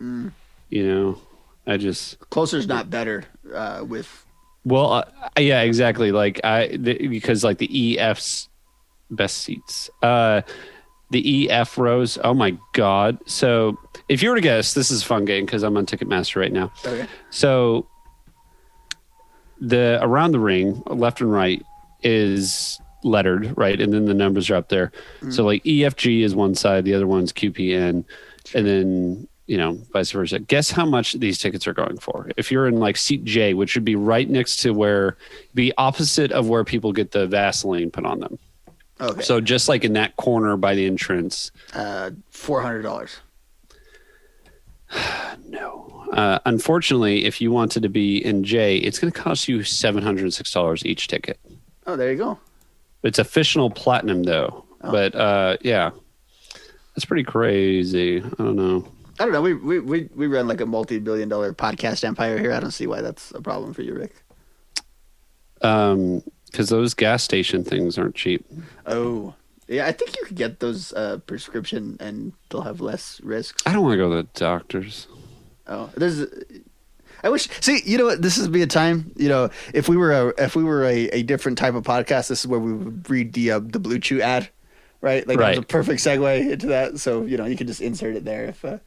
[0.01, 0.33] Mm.
[0.71, 1.19] You know,
[1.67, 4.25] I just Closer's not better uh, with
[4.65, 5.05] well, uh,
[5.39, 6.11] yeah, exactly.
[6.11, 8.49] Like I the, because like the EF's
[9.11, 9.91] best seats.
[10.03, 10.43] Uh
[11.11, 12.19] the EF rows.
[12.25, 13.19] Oh my god.
[13.27, 13.79] So,
[14.09, 16.53] if you were to guess, this is a fun game because I'm on Ticketmaster right
[16.53, 16.73] now.
[16.85, 17.07] Okay.
[17.31, 17.87] So,
[19.61, 21.65] the around the ring, left and right,
[22.03, 23.81] is lettered, right?
[23.81, 24.93] And then the numbers are up there.
[25.31, 28.05] So, like EFG is one side, the other one's QPN,
[28.55, 30.39] and then you know, vice versa.
[30.39, 32.31] Guess how much these tickets are going for?
[32.37, 35.17] If you're in like seat J, which would be right next to where,
[35.55, 38.39] be opposite of where people get the Vaseline put on them.
[39.01, 39.21] Okay.
[39.23, 41.51] So just like in that corner by the entrance.
[41.75, 43.19] uh, four hundred dollars.
[46.15, 50.03] Uh, unfortunately, if you wanted to be in J, it's going to cost you seven
[50.03, 51.39] hundred and six dollars each ticket.
[51.87, 52.39] Oh, there you go.
[53.03, 54.65] It's official platinum though.
[54.81, 55.91] But uh, yeah,
[56.95, 58.23] that's pretty crazy.
[58.23, 58.87] I don't know.
[59.19, 59.43] I don't know.
[59.43, 62.53] We we we, we run like a multi-billion dollar podcast empire here.
[62.53, 64.15] I don't see why that's a problem for you, Rick.
[65.63, 68.47] Um, because those gas station things aren't cheap.
[68.87, 69.35] Oh,
[69.67, 69.87] yeah.
[69.87, 73.63] I think you could get those uh, prescription and they'll have less risks.
[73.67, 75.09] I don't want to go to the doctors.
[75.67, 76.27] Oh, there's.
[77.23, 77.49] I wish.
[77.61, 78.21] See, you know what?
[78.21, 79.13] This would be a time.
[79.17, 82.29] You know, if we were a if we were a, a different type of podcast,
[82.29, 84.49] this is where we would read the uh, the BlueChew ad,
[85.01, 85.27] right?
[85.27, 86.99] Like that's a perfect segue into that.
[87.01, 88.79] So you know, you can just insert it there if uh,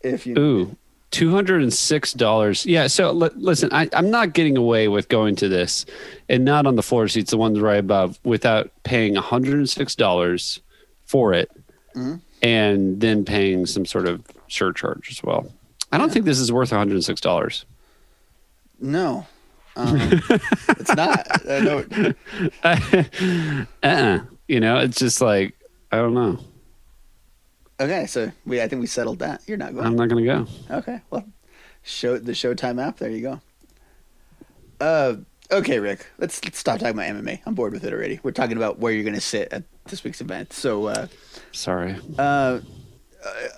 [0.00, 0.38] if you.
[0.38, 0.76] Ooh,
[1.10, 2.64] two hundred and six dollars.
[2.66, 2.86] Yeah.
[2.86, 5.86] So li- listen, I, I'm not getting away with going to this,
[6.28, 9.68] and not on the floor seats, the ones right above, without paying one hundred and
[9.68, 10.60] six dollars
[11.04, 11.50] for it,
[11.96, 12.20] Mhm.
[12.42, 15.52] and then paying some sort of surcharge as well.
[15.92, 17.64] I don't think this is worth one hundred and six dollars.
[18.80, 19.26] No,
[19.76, 19.96] um,
[20.68, 21.26] it's not.
[21.50, 22.14] I know.
[23.82, 24.20] uh-uh.
[24.48, 25.54] You know, it's just like
[25.92, 26.38] I don't know.
[27.78, 29.42] Okay, so we I think we settled that.
[29.46, 29.86] You're not going.
[29.86, 30.76] I'm not going to go.
[30.78, 31.24] Okay, well,
[31.82, 32.98] show the Showtime app.
[32.98, 33.40] There you go.
[34.80, 35.16] Uh,
[35.50, 36.06] okay, Rick.
[36.18, 37.40] Let's, let's stop talking about MMA.
[37.46, 38.20] I'm bored with it already.
[38.22, 40.52] We're talking about where you're going to sit at this week's event.
[40.52, 41.06] So, uh,
[41.52, 41.96] Sorry.
[42.18, 42.60] uh,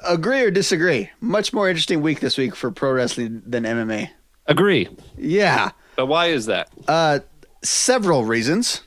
[0.02, 1.10] agree or disagree?
[1.20, 4.10] Much more interesting week this week for pro wrestling than MMA.
[4.46, 4.88] Agree.
[5.16, 5.70] Yeah.
[5.96, 6.70] But why is that?
[6.86, 7.20] Uh,
[7.62, 8.82] several reasons.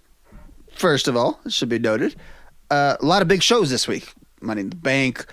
[0.74, 2.16] First of all, it should be noted,
[2.72, 4.14] uh, a lot of big shows this week.
[4.42, 5.26] Money in the Bank,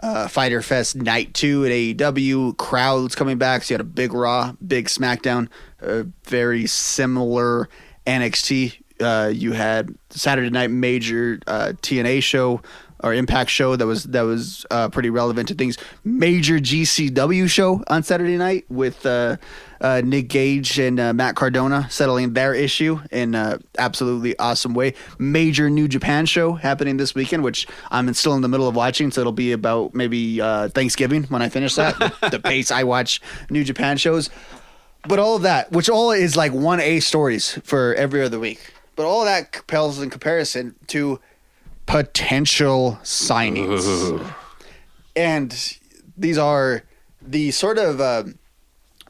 [0.00, 2.56] uh, Fighter Fest Night Two at AEW.
[2.56, 3.62] Crowds coming back.
[3.62, 5.48] So you had a big Raw, big SmackDown,
[5.80, 7.68] uh, very similar
[8.06, 8.78] NXT.
[8.98, 12.62] Uh, you had Saturday Night Major uh, TNA show
[13.06, 15.78] or Impact show that was that was uh, pretty relevant to things.
[16.04, 19.36] Major GCW show on Saturday night with uh,
[19.80, 24.94] uh, Nick Gage and uh, Matt Cardona settling their issue in a absolutely awesome way.
[25.18, 29.10] Major New Japan show happening this weekend, which I'm still in the middle of watching,
[29.10, 31.96] so it'll be about maybe uh, Thanksgiving when I finish that.
[32.30, 33.20] the, pace I watch
[33.50, 34.30] New Japan shows,
[35.06, 38.74] but all of that, which all is like one A stories for every other week,
[38.96, 41.20] but all that pales in comparison to
[41.86, 44.32] potential signings.
[45.14, 45.78] And
[46.16, 46.82] these are
[47.22, 48.24] the sort of uh,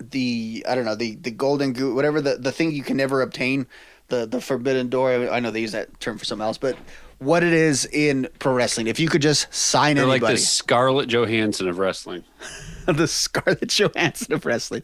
[0.01, 3.23] the I don't know the the golden goo whatever the the thing you can never
[3.23, 3.67] obtain
[4.09, 5.13] the the forbidden door.
[5.13, 6.77] I know they use that term for something else, but
[7.19, 8.87] what it is in pro wrestling.
[8.87, 12.25] If you could just sign They're like anybody, the Scarlett Johansson of wrestling.
[12.87, 14.83] the Scarlett Johansson of wrestling.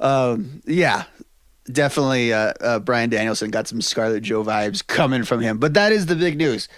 [0.00, 1.04] Um, yeah,
[1.70, 5.58] definitely uh, uh, Bryan Danielson got some Scarlet Joe vibes coming from him.
[5.58, 6.68] But that is the big news.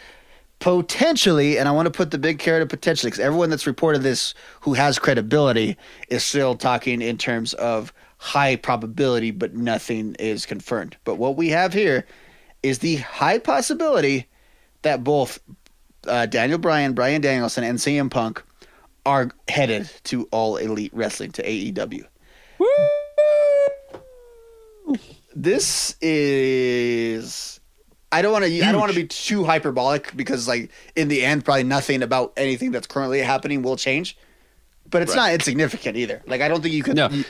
[0.60, 4.02] Potentially, and I want to put the big carrot of potentially because everyone that's reported
[4.02, 5.76] this who has credibility
[6.09, 10.97] is still talking in terms of high probability, but nothing is confirmed.
[11.05, 12.05] But what we have here
[12.62, 14.26] is the high possibility
[14.82, 15.39] that both
[16.06, 18.43] uh, Daniel Bryan, Brian Danielson, and CM Punk
[19.06, 22.05] are headed to All Elite Wrestling to AEW.
[25.35, 27.57] This is.
[28.10, 28.62] I don't want to.
[28.62, 32.32] I don't want to be too hyperbolic because, like, in the end, probably nothing about
[32.36, 34.16] anything that's currently happening will change.
[34.89, 35.28] But it's Right.
[35.28, 36.22] not insignificant either.
[36.26, 36.97] Like, I don't think you could.
[36.97, 37.09] No.
[37.10, 37.24] you-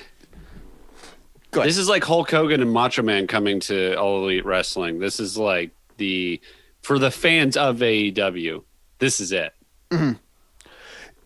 [1.52, 4.98] This is like Hulk Hogan and Macho Man coming to All Elite Wrestling.
[5.00, 6.40] This is like the
[6.82, 8.62] for the fans of AEW.
[9.00, 9.52] This is it.
[9.90, 10.18] Mhm.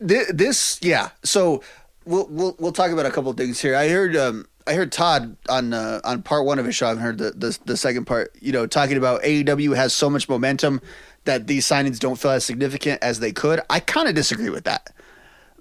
[0.07, 1.11] Thi- This, yeah.
[1.25, 1.63] So
[2.07, 3.77] we'll we'll we'll talk about a couple of things here.
[3.77, 6.87] I heard um I heard Todd on uh, on part one of his show.
[6.87, 8.35] I haven't heard the, the the second part.
[8.41, 10.81] You know, talking about AEW has so much momentum
[11.25, 13.61] that these signings don't feel as significant as they could.
[13.71, 14.95] I kind of disagree with that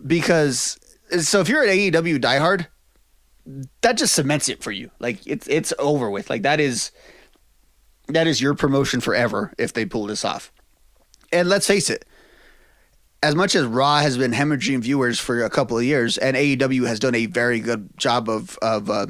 [0.06, 0.80] because
[1.20, 2.68] so if you're an AEW diehard,
[3.82, 4.92] that just cements it for you.
[5.00, 6.30] Like it's it's over with.
[6.30, 6.92] Like that is
[8.08, 10.52] that is your promotion forever if they pull this off.
[11.32, 12.06] And let's face it,
[13.24, 16.88] as much as Raw has been hemorrhaging viewers for a couple of years, and AEW
[16.88, 19.08] has done a very good job of of uh,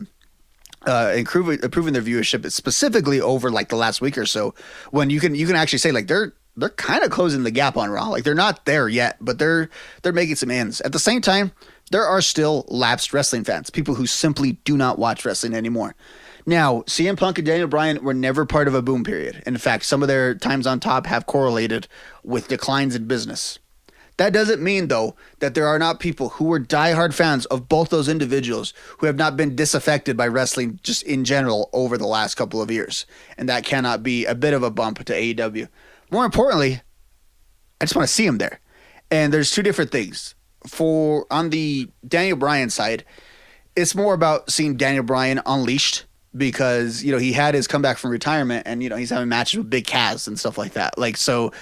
[0.85, 4.53] uh, improving improving their viewership, specifically over like the last week or so,
[4.91, 7.77] when you can you can actually say like they're they're kind of closing the gap
[7.77, 8.07] on Raw.
[8.07, 9.69] Like they're not there yet, but they're
[10.01, 10.81] they're making some ends.
[10.81, 11.51] At the same time,
[11.91, 15.95] there are still lapsed wrestling fans, people who simply do not watch wrestling anymore.
[16.45, 19.43] Now, CM Punk and Daniel Bryan were never part of a boom period.
[19.45, 21.88] In fact, some of their times on top have correlated
[22.23, 23.59] with declines in business.
[24.22, 27.89] That doesn't mean, though, that there are not people who were diehard fans of both
[27.89, 32.35] those individuals who have not been disaffected by wrestling just in general over the last
[32.35, 33.07] couple of years.
[33.35, 35.68] And that cannot be a bit of a bump to AEW.
[36.11, 36.81] More importantly,
[37.81, 38.60] I just want to see him there.
[39.10, 40.35] And there's two different things.
[40.68, 43.03] For on the Daniel Bryan side,
[43.76, 46.06] it's more about seeing Daniel Bryan unleashed
[46.38, 49.57] because you know he had his comeback from retirement and you know he's having matches
[49.57, 50.95] with Big Cass and stuff like that.
[50.99, 51.53] Like so,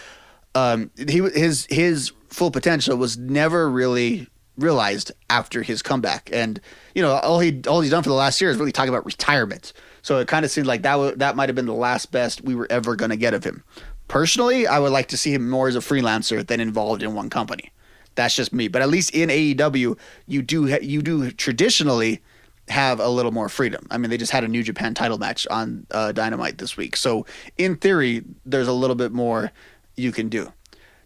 [0.56, 4.28] um, he his his full potential was never really
[4.58, 6.60] realized after his comeback, and
[6.94, 9.06] you know all he all he's done for the last year is really talk about
[9.06, 9.74] retirement.
[10.02, 12.44] So it kind of seemed like that w- that might have been the last best
[12.44, 13.64] we were ever going to get of him.
[14.08, 17.30] Personally, I would like to see him more as a freelancer than involved in one
[17.30, 17.72] company.
[18.16, 18.68] That's just me.
[18.68, 19.98] But at least in AEW,
[20.28, 22.22] you do ha- you do traditionally
[22.70, 23.88] have a little more freedom.
[23.90, 26.96] I mean, they just had a New Japan title match on uh, Dynamite this week,
[26.96, 27.26] so
[27.58, 29.52] in theory, there's a little bit more
[29.96, 30.52] you can do.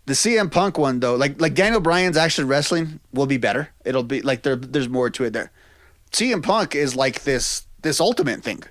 [0.06, 3.70] The CM Punk one though, like like Daniel Bryan's actually wrestling will be better.
[3.86, 5.52] It'll be like there there's more to it there.
[6.12, 8.64] CM Punk is like this this ultimate thing.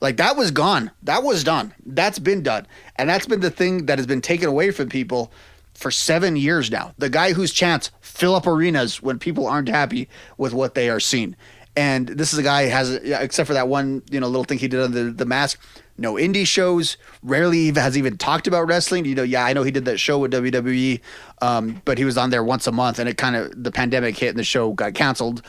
[0.00, 0.90] Like that was gone.
[1.04, 1.74] That was done.
[1.86, 2.66] That's been done.
[2.96, 5.32] And that's been the thing that has been taken away from people
[5.74, 6.94] for 7 years now.
[6.98, 11.00] The guy whose chants fill up arenas when people aren't happy with what they are
[11.00, 11.36] seeing.
[11.76, 14.68] And this is a guy has except for that one, you know, little thing he
[14.68, 15.60] did on the the mask,
[15.98, 19.04] no indie shows, rarely has even talked about wrestling.
[19.04, 21.00] You know, yeah, I know he did that show with WWE,
[21.40, 24.16] um, but he was on there once a month and it kind of the pandemic
[24.16, 25.42] hit and the show got canceled.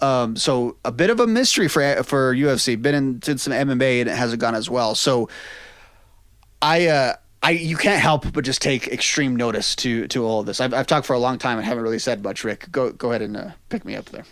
[0.00, 2.80] Um, so a bit of a mystery for for UFC.
[2.80, 4.94] Been in did some MMA and it hasn't gone as well.
[4.94, 5.28] So
[6.60, 10.46] I uh I you can't help but just take extreme notice to to all of
[10.46, 10.60] this.
[10.60, 12.44] I've I've talked for a long time and haven't really said much.
[12.44, 14.24] Rick, go go ahead and uh, pick me up there.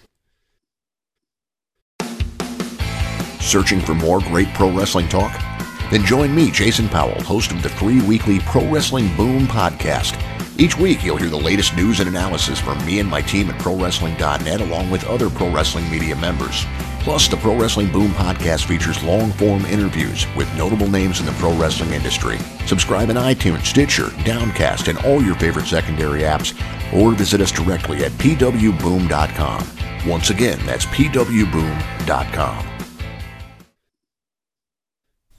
[3.41, 5.54] Searching for more great pro wrestling talk?
[5.90, 10.20] Then join me, Jason Powell, host of the free weekly Pro Wrestling Boom podcast.
[10.56, 13.61] Each week, you'll hear the latest news and analysis from me and my team at
[13.61, 16.65] ProWrestling.net, along with other pro wrestling media members.
[17.01, 21.32] Plus, the Pro Wrestling Boom podcast features long form interviews with notable names in the
[21.32, 22.39] pro wrestling industry.
[22.66, 26.55] Subscribe in iTunes, Stitcher, Downcast, and all your favorite secondary apps,
[26.94, 29.66] or visit us directly at pwboom.com.
[30.06, 32.74] Once again, that's pwboom.com.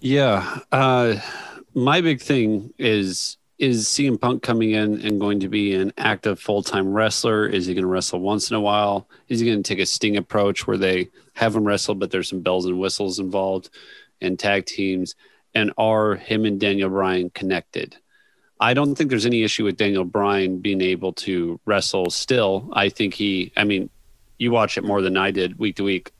[0.05, 0.59] Yeah.
[0.71, 1.19] Uh,
[1.73, 6.39] my big thing is is CM Punk coming in and going to be an active
[6.39, 7.47] full time wrestler?
[7.47, 9.07] Is he going to wrestle once in a while?
[9.29, 12.29] Is he going to take a sting approach where they have him wrestle, but there's
[12.29, 13.71] some bells and whistles involved
[14.21, 15.15] and tag teams?
[15.55, 17.97] And are him and Daniel Bryan connected?
[18.59, 22.69] I don't think there's any issue with Daniel Bryan being able to wrestle still.
[22.73, 23.89] I think he, I mean,
[24.37, 26.11] you watch it more than I did week to week.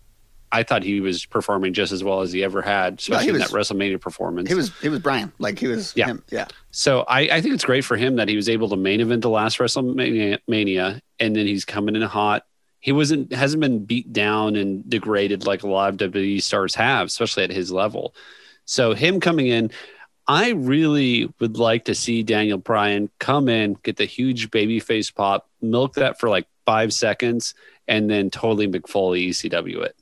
[0.56, 3.38] I thought he was performing just as well as he ever had, especially he in
[3.40, 4.48] that WrestleMania performance.
[4.48, 6.08] He was he was Brian, like he was Yeah.
[6.08, 6.24] him.
[6.32, 6.48] Yeah.
[6.72, 9.22] So I, I think it's great for him that he was able to main event
[9.22, 12.46] the last WrestleMania, Mania, and then he's coming in hot.
[12.80, 17.08] he wasn't hasn't been beat down and degraded like a lot of WWE stars have,
[17.08, 18.14] especially at his level.
[18.66, 19.72] So him coming in,
[20.28, 25.12] I really would like to see Daniel Bryan come in, get the huge baby face
[25.12, 27.54] pop, milk that for like five seconds,
[27.88, 29.96] and then totally McFoley ECW it.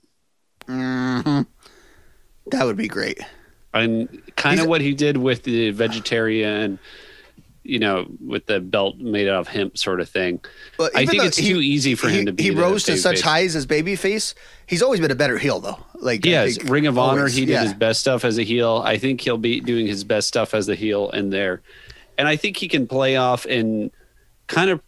[0.68, 1.42] Hmm
[2.48, 3.20] That would be great.
[3.74, 6.78] And kind of what he did with the vegetarian,
[7.64, 10.42] you know, with the belt made out of hemp sort of thing.
[10.78, 12.44] But I think it's he- too easy for he, him to be.
[12.44, 13.22] He rose to such babyface.
[13.22, 14.34] highs as babyface.
[14.68, 15.80] He's always been a better heel though.
[15.96, 17.64] Like Yes, think Ring of Honor, always, he did yeah.
[17.64, 18.84] his best stuff as a heel.
[18.86, 21.62] I think he'll be doing his best stuff as a heel in there.
[22.18, 23.90] And I think he can play off and
[24.48, 24.82] kind of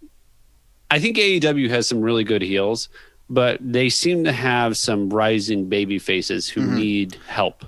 [0.91, 2.89] I think AEW has some really good heels,
[3.29, 6.75] but they seem to have some rising baby faces who Mm-hmm.
[6.75, 7.65] need help.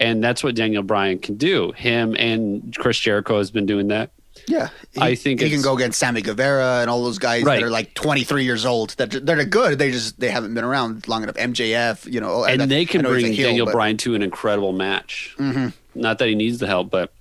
[0.00, 1.72] And that's what Daniel Bryan can do.
[1.72, 4.10] Him and Chris Jericho has been doing that.
[4.46, 7.60] Yeah, he, I think he can go against Sammy Guevara and all those guys Right.
[7.60, 8.90] that are like 23 years old.
[8.90, 9.78] That they're good.
[9.78, 11.34] They just they haven't been around long enough.
[11.34, 14.14] MJF, you know, and they can know he's a bring heel, Daniel but- Bryan to
[14.14, 15.34] an incredible match.
[15.38, 15.72] Mhm.
[15.94, 17.12] Not that he needs the help, but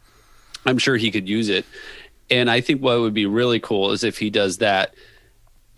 [0.65, 1.65] I'm sure he could use it.
[2.29, 4.93] And I think what would be really cool is if he does that,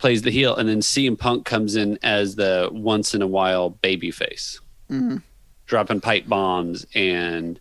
[0.00, 3.70] plays the heel, and then CM Punk comes in as the once in a while
[3.70, 4.58] baby face,
[4.90, 5.22] Mhm.
[5.66, 6.86] dropping pipe bombs.
[6.94, 7.60] And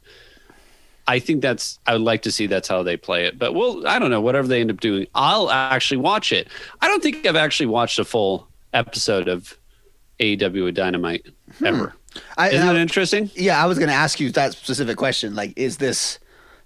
[1.08, 3.38] I think that's, I would like to see that's how they play it.
[3.38, 6.48] But well, I don't know, whatever they end up doing, I'll actually watch it.
[6.82, 9.58] I don't think I've actually watched a full episode of
[10.20, 11.26] AEW Dynamite
[11.66, 11.94] ever.
[12.38, 13.30] I, Isn't and that interesting?
[13.36, 15.36] Yeah, I was going to ask you that specific question.
[15.36, 16.20] Like, is this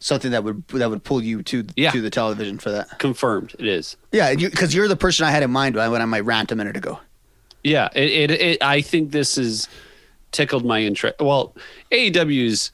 [0.03, 2.99] something that would that would pull you to to the television for that?
[2.99, 3.95] Confirmed, it is.
[4.11, 6.19] Yeah, because you, are the person I had in mind when I went on my
[6.19, 6.99] rant a minute ago.
[7.63, 9.69] Yeah, it, it, it I think this has
[10.31, 11.15] tickled my interest.
[11.19, 11.55] Well,
[11.91, 12.71] AEW's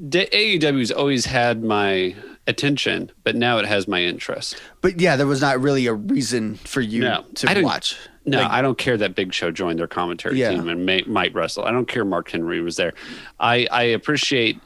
[0.00, 2.14] AEW's always had my
[2.46, 4.56] attention, but now it has my interest.
[4.80, 7.96] But yeah, there was not really a reason for you No, to watch.
[8.24, 10.50] No, Like- I don't care that Big Show joined their commentary Yeah.
[10.50, 11.64] team and may, might wrestle.
[11.64, 12.94] I don't care Mark Henry was there.
[13.38, 14.58] I, I appreciate,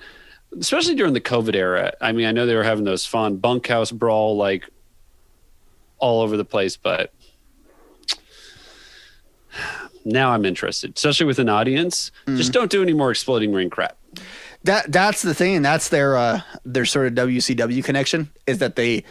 [0.58, 1.92] especially during the COVID era.
[2.00, 4.68] I mean, I know they were having those fun bunkhouse brawl like
[5.98, 7.12] all over the place, but
[10.04, 12.10] now I'm interested, especially with an audience.
[12.26, 12.36] Mm.
[12.36, 13.96] Just don't do any more exploding ring crap.
[14.64, 18.76] That that's the thing, and that's their uh, their sort of WCW connection is that
[18.76, 19.04] they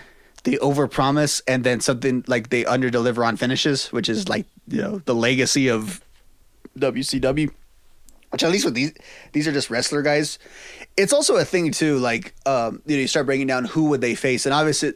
[0.43, 4.99] they overpromise and then something like they underdeliver on finishes, which is like you know
[4.99, 6.01] the legacy of
[6.77, 7.51] WCW.
[8.31, 8.93] Which at least with these
[9.33, 10.39] these are just wrestler guys.
[10.97, 14.01] It's also a thing too, like um, you know you start breaking down who would
[14.01, 14.93] they face, and obviously,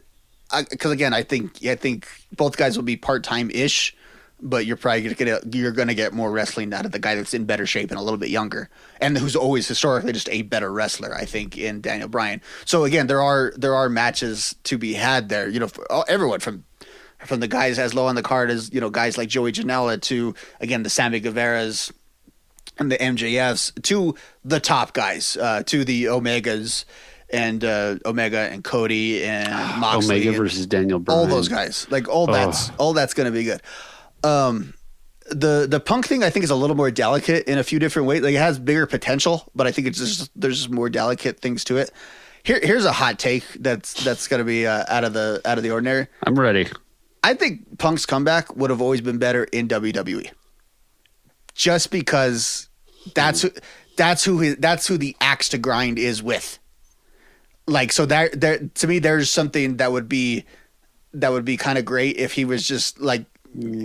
[0.70, 3.96] because again, I think I think both guys will be part time ish,
[4.42, 7.46] but you're probably gonna you're gonna get more wrestling out of the guy that's in
[7.46, 8.70] better shape and a little bit younger,
[9.02, 11.14] and who's always historically just a better wrestler.
[11.14, 12.42] I think in Daniel Bryan.
[12.66, 15.50] So again, there are there are matches to be had there.
[15.50, 16.64] You know, everyone from
[17.26, 20.02] from the guys as low on the card as you know guys like Joey Janela
[20.04, 21.92] to again the Sammy Guevara's
[22.78, 26.86] and the MJFs to the top guys, uh, to the Omegas
[27.30, 31.20] and uh, Omega and Cody and Moxley, Omega and versus Daniel Bryan.
[31.20, 31.88] all those guys.
[31.90, 32.76] Like all that's Ugh.
[32.78, 33.62] all that's going to be good.
[34.24, 34.74] Um,
[35.30, 38.08] the the punk thing I think is a little more delicate in a few different
[38.08, 38.22] ways.
[38.22, 41.64] Like it has bigger potential, but I think it's just there's just more delicate things
[41.66, 41.92] to it.
[42.44, 45.58] Here here's a hot take that's that's going to be uh, out of the out
[45.58, 46.08] of the ordinary.
[46.24, 46.68] I'm ready.
[47.24, 50.30] I think Punk's comeback would have always been better in WWE.
[51.56, 52.70] Just because
[53.16, 53.52] that's who
[53.98, 56.60] that's who his, that's who the axe to grind is with.
[57.68, 60.46] Like so that there to me there's something that would be
[61.14, 63.26] that would be kind of great if he was just like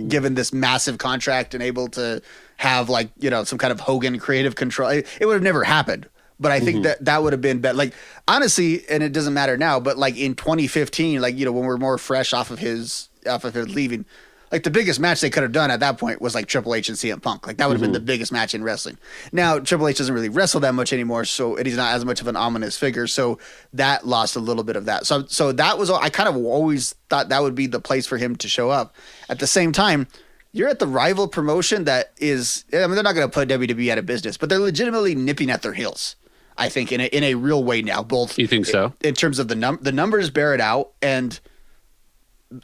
[0.09, 2.21] given this massive contract and able to
[2.57, 4.89] have like you know some kind of Hogan creative control.
[4.89, 6.07] It, it would have never happened.
[6.39, 6.83] But I think Mhm.
[6.83, 7.77] that that would have been better.
[7.77, 7.93] Like
[8.27, 9.79] honestly, and it doesn't matter now.
[9.79, 13.45] But like in 2015, like you know when we're more fresh off of his off
[13.45, 14.05] of his leaving,
[14.51, 16.89] like the biggest match they could have done at that point was like Triple H
[16.89, 17.47] and CM Punk.
[17.47, 17.93] Like that would have been Mhm.
[17.93, 18.97] the biggest match in wrestling.
[19.31, 22.21] Now Triple H doesn't really wrestle that much anymore, so and he's not as much
[22.21, 23.07] of an ominous figure.
[23.07, 23.37] So
[23.73, 25.05] that lost a little bit of that.
[25.07, 28.05] So so that was all, I kind of always thought that would be the place
[28.07, 28.95] for him to show up.
[29.29, 30.07] At the same time.
[30.53, 32.65] You're at the rival promotion that is.
[32.73, 35.49] I mean, they're not going to put WWE out of business, but they're legitimately nipping
[35.49, 36.17] at their heels.
[36.57, 38.03] I think in a, in a real way now.
[38.03, 38.93] Both You think so?
[39.01, 41.39] in terms of the num the numbers bear it out, and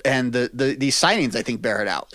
[0.06, 2.14] and the the these signings I think bear it out.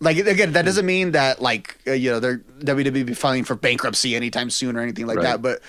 [0.00, 3.54] Like again, that doesn't mean that like uh, you know they're WWE be filing for
[3.56, 5.24] bankruptcy anytime soon or anything like Right.
[5.24, 5.42] that.
[5.42, 5.60] But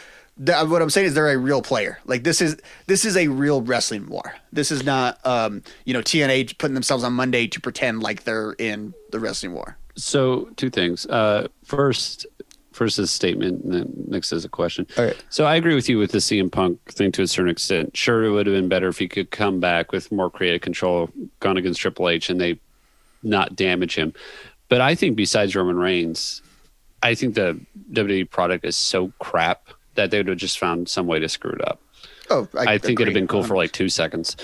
[0.46, 1.98] th- what I'm saying is they're a real player.
[2.06, 4.36] Like this is this is a real wrestling war.
[4.54, 8.52] This is not um you know TNA putting themselves on Monday to pretend like they're
[8.60, 9.78] in the wrestling war.
[9.96, 11.06] So two things.
[11.08, 12.26] Uh, first,
[12.72, 14.88] first is a statement, and then next is a question.
[14.98, 15.24] All right.
[15.30, 17.96] So I agree with you with the CM Punk thing to a certain extent.
[17.96, 21.10] Sure, it would have been better if he could come back with more creative control,
[21.40, 22.60] gone against Triple H, and they
[23.24, 24.14] not damage him.
[24.70, 26.42] But I think besides Roman Reigns,
[27.02, 27.60] I think the
[27.92, 31.52] WWE product is so crap that they would have just found some way to screw
[31.52, 31.82] it up.
[32.30, 34.38] Oh, I, think it'd have been cool for like two seconds.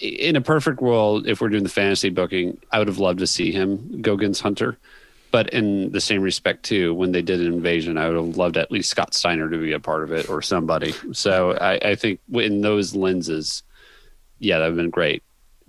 [0.00, 3.26] In a perfect world, if we're doing the fantasy booking, I would have loved to
[3.26, 4.78] see him go against Hunter.
[5.30, 8.56] But in the same respect, too, when they did an invasion, I would have loved
[8.56, 10.92] at least Scott Steiner to be a part of it or somebody.
[11.12, 13.62] So I, I think in those lenses,
[14.38, 15.22] yeah, that would have been great.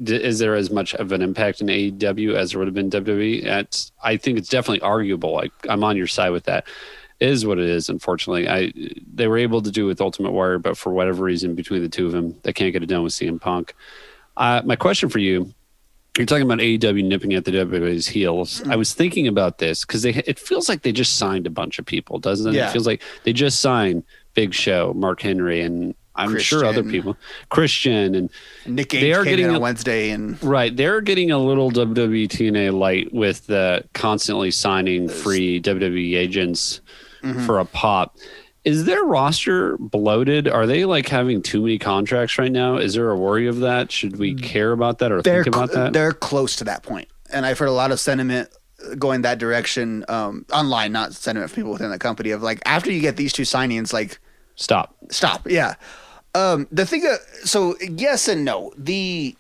[0.03, 3.45] Is there as much of an impact in AEW as there would have been WWE?
[3.45, 5.37] It's, I think it's definitely arguable.
[5.37, 6.65] I, I'm on your side with that.
[7.19, 7.87] It is what it is.
[7.87, 8.73] Unfortunately, I
[9.13, 12.07] they were able to do with Ultimate Warrior, but for whatever reason, between the two
[12.07, 13.75] of them, they can't get it done with CM Punk.
[14.37, 15.53] Uh, my question for you:
[16.17, 18.61] You're talking about AEW nipping at the WWE's heels.
[18.67, 21.79] I was thinking about this because they it feels like they just signed a bunch
[21.79, 22.57] of people, doesn't it?
[22.57, 22.67] Yeah.
[22.69, 27.15] It feels like they just signed Big Show, Mark Henry, and I'm sure other people,
[27.47, 28.29] Christian, and
[28.65, 30.75] Nick Gage they are getting on a- Wednesday, and Right.
[30.75, 36.81] They're getting a little WWE TNA light with the constantly signing free WWE agents
[37.23, 37.45] Mhm.
[37.45, 38.17] for a pop.
[38.63, 40.47] Is their roster bloated?
[40.47, 42.77] Are they like having too many contracts right now?
[42.77, 43.91] Is there a worry of that?
[43.91, 45.93] Should we care about that or they're think about cl- that?
[45.93, 48.49] they're close to that point, and I've heard a lot of sentiment
[48.97, 52.91] going that direction um, online, not sentiment from people within the company of like after
[52.91, 54.19] you get these two signings, like
[54.55, 55.75] stop, stop, yeah.
[56.33, 58.71] Um, the thing, uh, so yes and no.
[58.77, 59.35] The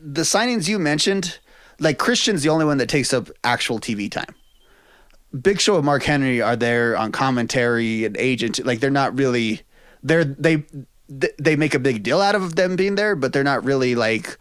[0.00, 1.38] the signings you mentioned,
[1.78, 4.34] like Christian's the only one that takes up actual TV time.
[5.40, 8.64] Big Show and Mark Henry are there on commentary and agent.
[8.64, 9.62] Like they're not really
[10.02, 10.64] they're they
[11.08, 14.38] they make a big deal out of them being there, but they're not really like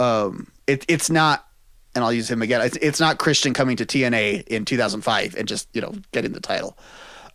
[0.00, 1.46] um it it's not
[1.94, 2.60] and I'll use him again.
[2.60, 6.40] It's it's not Christian coming to TNA in 2005 and just, you know, getting the
[6.40, 6.76] title.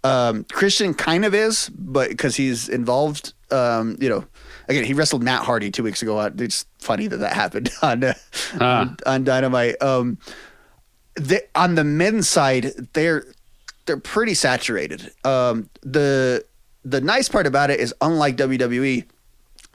[0.03, 4.25] Um Christian kind of is, but cuz he's involved um, you know,
[4.67, 6.19] again, he wrestled Matt Hardy 2 weeks ago.
[6.39, 8.13] It's funny that that happened on uh,
[8.59, 9.81] on, on Dynamite.
[9.81, 10.17] Um
[11.55, 13.25] on the men's side, they're
[13.85, 15.11] they're pretty saturated.
[15.23, 16.45] Um, the
[16.85, 19.05] the nice part about it is, unlike WWE,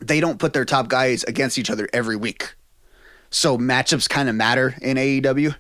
[0.01, 2.55] they don't put their top guys against each other every week.
[3.31, 5.55] So matchups kind of matter in AEW.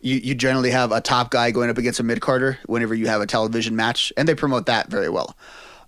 [0.00, 3.06] You you generally have a top guy going up against a mid carder whenever you
[3.06, 5.36] have a television match, and they promote that very well.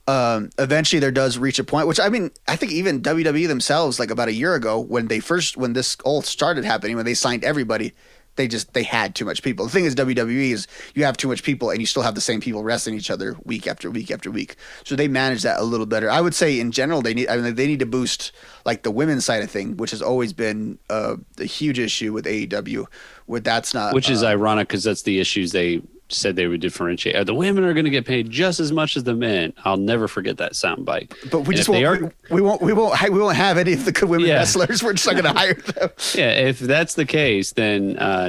[0.09, 3.99] Um, eventually, there does reach a point, which I mean, I think even WWE themselves,
[3.99, 7.15] like about a year ago, when they first when this all started happening, when they
[7.15, 7.93] signed everybody,
[8.37, 9.67] they just they had too much people.
[9.67, 12.21] The thing is, WWE is you have too much people, and you still have the
[12.21, 14.57] same people wrestling each other week after week after week.
[14.85, 16.11] So they manage that a little better.
[16.11, 18.33] I would say in general, they need I mean they need to boost
[18.65, 22.27] like the women's side of thing, which has always been uh, a huge issue with
[22.27, 22.87] AEW,
[23.27, 26.61] where that's not Which is uh, ironic because that's the issues they said they would
[26.61, 27.17] differentiate.
[27.17, 29.53] Uh, The women are going to get paid just as much as the men.
[29.65, 31.13] I'll never forget that soundbite.
[31.31, 33.85] But we And just won't, are, we, won't we won't we won't have any of
[33.85, 34.35] the good women Yeah.
[34.37, 34.83] wrestlers.
[34.83, 35.91] We're just not going to hire them.
[36.15, 38.29] yeah, if that's the case, then uh,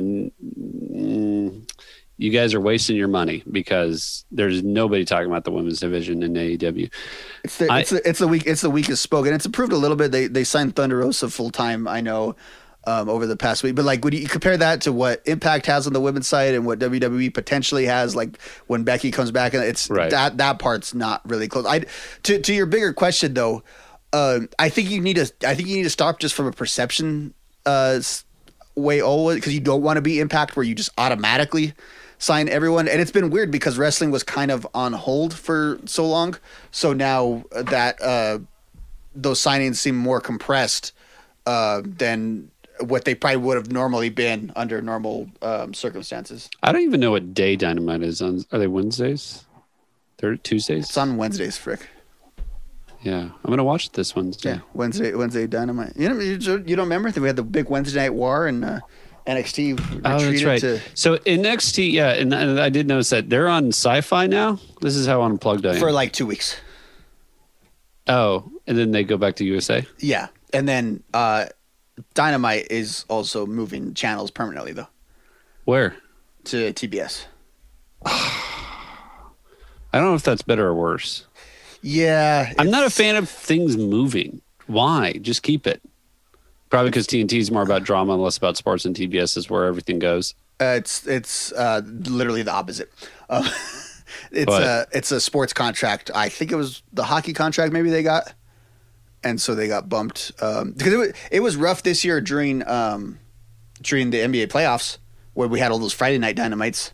[2.20, 6.34] you guys are wasting your money because there's nobody talking about the women's division in
[6.34, 6.92] AEW.
[7.44, 9.34] It's the, I- it's the, it's the weak it's the weakest spoken.
[9.34, 10.12] It's improved a little bit.
[10.12, 11.88] They they signed Thunder Rosa full time.
[11.88, 12.36] I know.
[12.88, 15.88] Um, over the past week, but like when you compare that to what Impact has
[15.88, 19.62] on the women's side and what WWE potentially has, like when Becky comes back, and
[19.62, 20.10] it's Right.
[20.10, 21.66] that that part's not really close.
[21.66, 21.84] I
[22.24, 23.62] to to your bigger question though,
[24.14, 26.54] um, I think you need to I think you need to stop just from a
[26.54, 27.34] perception
[27.66, 28.00] uh,
[28.76, 31.74] way always because you don't want to be Impact where you just automatically
[32.20, 32.88] sign everyone.
[32.88, 36.38] And it's been weird because wrestling was kind of on hold for so long.
[36.72, 38.40] So now that uh,
[39.14, 40.94] those signings seem more compressed
[41.46, 42.50] uh, than
[42.82, 46.50] what they probably would have normally been under normal um, circumstances.
[46.64, 48.44] I don't even know what day Dynamite is on.
[48.52, 49.46] Are they Wednesdays?
[50.18, 50.86] They're Tuesdays?
[50.86, 51.88] It's on Wednesdays, Frick.
[53.04, 54.54] Yeah, I'm going to watch this Wednesday.
[54.56, 55.94] Yeah, Wednesday, Wednesday Dynamite.
[55.96, 58.66] You know, you, you don't remember that we had the big Wednesday Night War and
[58.66, 58.80] uh,
[59.28, 60.60] NXT Oh, that's right.
[60.62, 64.60] to So in NXT, yeah, and, and I did notice that they're on Sci-Fi now.
[64.82, 65.80] This is how unplugged I am.
[65.80, 66.58] for like two weeks.
[68.08, 69.86] oh, and then they go back to USA.
[70.00, 71.46] Yeah, and then uh,
[72.14, 74.88] Dynamite is also moving channels permanently though
[75.66, 75.96] Where?
[76.46, 77.26] to TBS.
[78.06, 81.26] I don't know if that's better or worse.
[81.82, 84.42] Yeah, I'm not a fan of things moving.
[84.68, 85.14] Why?
[85.14, 85.82] Just keep it.
[86.70, 89.66] Probably because TNT is more about drama and less about sports, and TBS is where
[89.66, 90.36] everything goes.
[90.60, 92.92] Uh, it's it's uh, literally the opposite.
[93.30, 93.44] Uh,
[94.32, 94.64] it's What?
[94.64, 96.12] a it's a sports contract.
[96.14, 98.34] I think it was the hockey contract maybe they got,
[99.24, 102.68] and so they got bumped um, because it was, it was rough this year during
[102.68, 103.20] um,
[103.82, 104.98] during the NBA playoffs
[105.34, 106.92] where we had all those Friday night dynamites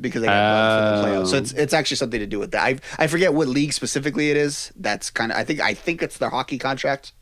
[0.00, 1.26] because they got bumped for the playoffs.
[1.30, 1.38] So Oh.
[1.40, 2.62] it's it's actually something to do with that.
[2.64, 4.72] I I forget what league specifically it is.
[4.76, 7.12] That's kind of I think I think it's their hockey contract.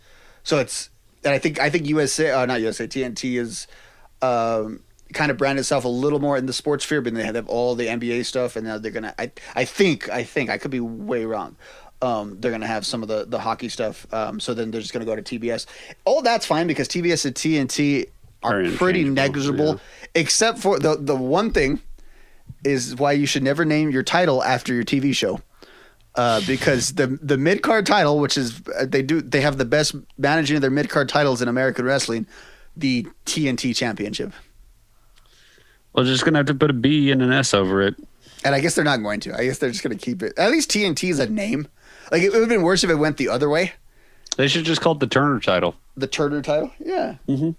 [0.42, 0.90] So it's
[1.24, 3.66] and I think I think USA uh, not USA TNT is
[4.22, 4.80] um,
[5.12, 7.74] kind of brand itself a little more in the sports sphere, but they have all
[7.74, 9.14] the NBA stuff, and now they're gonna.
[9.18, 11.56] I I think I think I could be way wrong.
[12.04, 14.06] Um, they're gonna have some of the the hockey stuff.
[14.12, 15.66] Um, so then they're just gonna go to TBS.
[16.04, 18.08] All that's fine because TBS and TNT
[18.42, 19.80] are Are pretty negligible,
[20.14, 21.80] except for the the one thing
[22.62, 25.40] is why you should never name your title after your TV show.
[26.14, 29.64] Uh, because the the mid card title, which is uh, they do they have the
[29.64, 32.26] best managing of their mid card titles in American wrestling,
[32.76, 34.32] the TNT Championship.
[35.92, 37.96] Well, they're just gonna have to put a B and an S over it.
[38.44, 39.34] And I guess they're not going to.
[39.34, 40.34] I guess they're just going to keep it.
[40.38, 41.66] At least TNT is a name.
[42.10, 43.72] Like it would have been worse if it went the other way.
[44.36, 45.76] They should just call it the Turner title.
[45.96, 47.16] The Turner title, yeah.
[47.28, 47.50] Mm-hmm.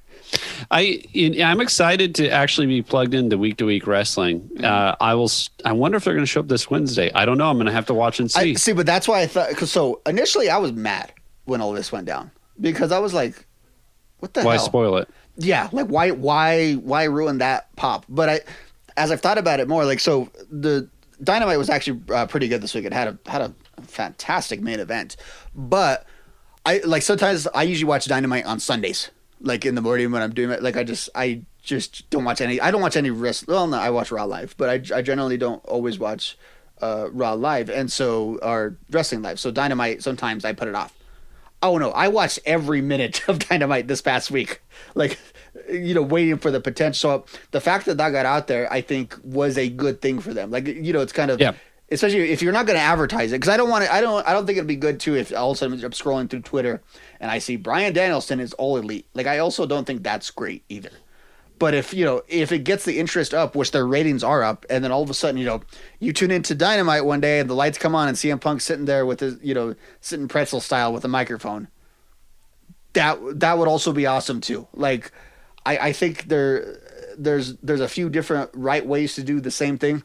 [0.69, 1.01] I
[1.41, 4.49] I'm excited to actually be plugged into week to week wrestling.
[4.61, 5.31] Uh, I will.
[5.63, 7.11] I wonder if they're going to show up this Wednesday.
[7.13, 7.49] I don't know.
[7.49, 8.39] I'm going to have to watch and see.
[8.39, 9.55] I see, but that's why I thought.
[9.55, 11.13] Cause so initially, I was mad
[11.45, 13.45] when all this went down because I was like,
[14.19, 14.47] "What the hell?
[14.47, 15.07] Why hell?" spoil it?
[15.37, 18.39] yeah like why why why ruin that pop but i
[18.97, 20.87] as i've thought about it more like so the
[21.23, 23.53] dynamite was actually uh, pretty good this week it had a had a
[23.83, 25.15] fantastic main event
[25.53, 26.05] but
[26.65, 29.11] i like sometimes i usually watch dynamite on sundays
[29.41, 32.41] like in the morning when i'm doing it like i just i just don't watch
[32.41, 35.01] any i don't watch any rest well no i watch raw live but i, I
[35.01, 36.37] generally don't always watch
[36.81, 40.93] uh raw live and so our wrestling live so dynamite sometimes i put it off
[41.65, 44.61] Oh no, I watched every minute of Dynamite this past week.
[44.93, 45.17] Like,
[45.71, 47.25] you know, waiting for the potential.
[47.25, 50.33] So the fact that that got out there, I think, was a good thing for
[50.33, 50.51] them.
[50.51, 51.53] Like, you know, it's kind of Yeah.
[51.91, 53.93] Especially if you're not going to advertise it, because I don't want to.
[53.93, 54.27] I don't.
[54.27, 56.41] I don't think it'd be good too if all of a sudden I'm scrolling through
[56.41, 56.81] Twitter
[57.19, 59.05] and I see Bryan Danielson is all elite.
[59.13, 60.89] Like, I also don't think that's great either.
[61.57, 64.65] But if you know if it gets the interest up, which their ratings are up,
[64.69, 65.61] and then all of a sudden you know
[65.99, 68.85] you tune into Dynamite one day and the lights come on and CM Punk sitting
[68.85, 71.69] there with his you know sitting pretzel style with a microphone,
[72.93, 74.67] that that would also be awesome too.
[74.73, 75.11] Like
[75.65, 76.79] I, I think there
[77.17, 80.03] there's there's a few different right ways to do the same thing.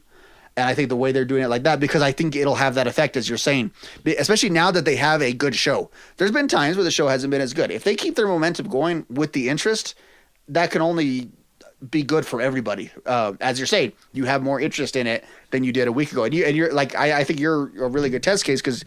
[0.56, 2.74] And I think the way they're doing it like that, because I think it'll have
[2.74, 3.70] that effect, as you're saying,
[4.18, 5.90] especially now that they have a good show.
[6.16, 7.70] There's been times where the show hasn't been as good.
[7.70, 9.94] If they keep their momentum going with the interest,
[10.48, 11.30] that can only
[11.88, 12.90] be good for everybody.
[13.06, 16.12] Uh, as you're saying, you have more interest in it than you did a week
[16.12, 18.60] ago, and you and you're like I, I think you're a really good test case
[18.60, 18.84] because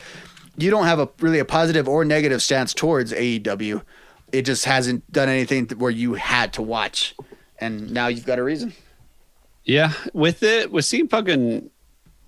[0.57, 3.81] you don't have a really a positive or negative stance towards AEW.
[4.31, 7.15] It just hasn't done anything where you had to watch,
[7.59, 8.73] and now you've got a reason.
[9.65, 11.69] Yeah, with it with CM Punk and,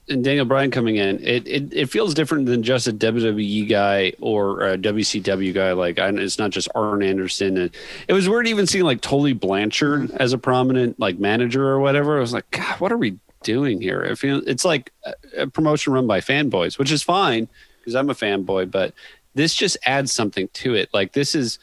[0.07, 4.13] and Daniel Bryan coming in, it, it it feels different than just a WWE guy
[4.21, 5.73] or a WCW guy.
[5.73, 7.57] Like I, it's not just Arn Anderson.
[7.57, 7.71] And
[8.07, 12.17] it was weird even seeing like Tully Blanchard as a prominent like manager or whatever.
[12.17, 14.01] I was like, God, what are we doing here?
[14.01, 17.49] It feels it's like a, a promotion run by fanboys, which is fine
[17.79, 18.93] because I'm a fanboy, but
[19.33, 20.89] this just adds something to it.
[20.93, 21.59] Like this is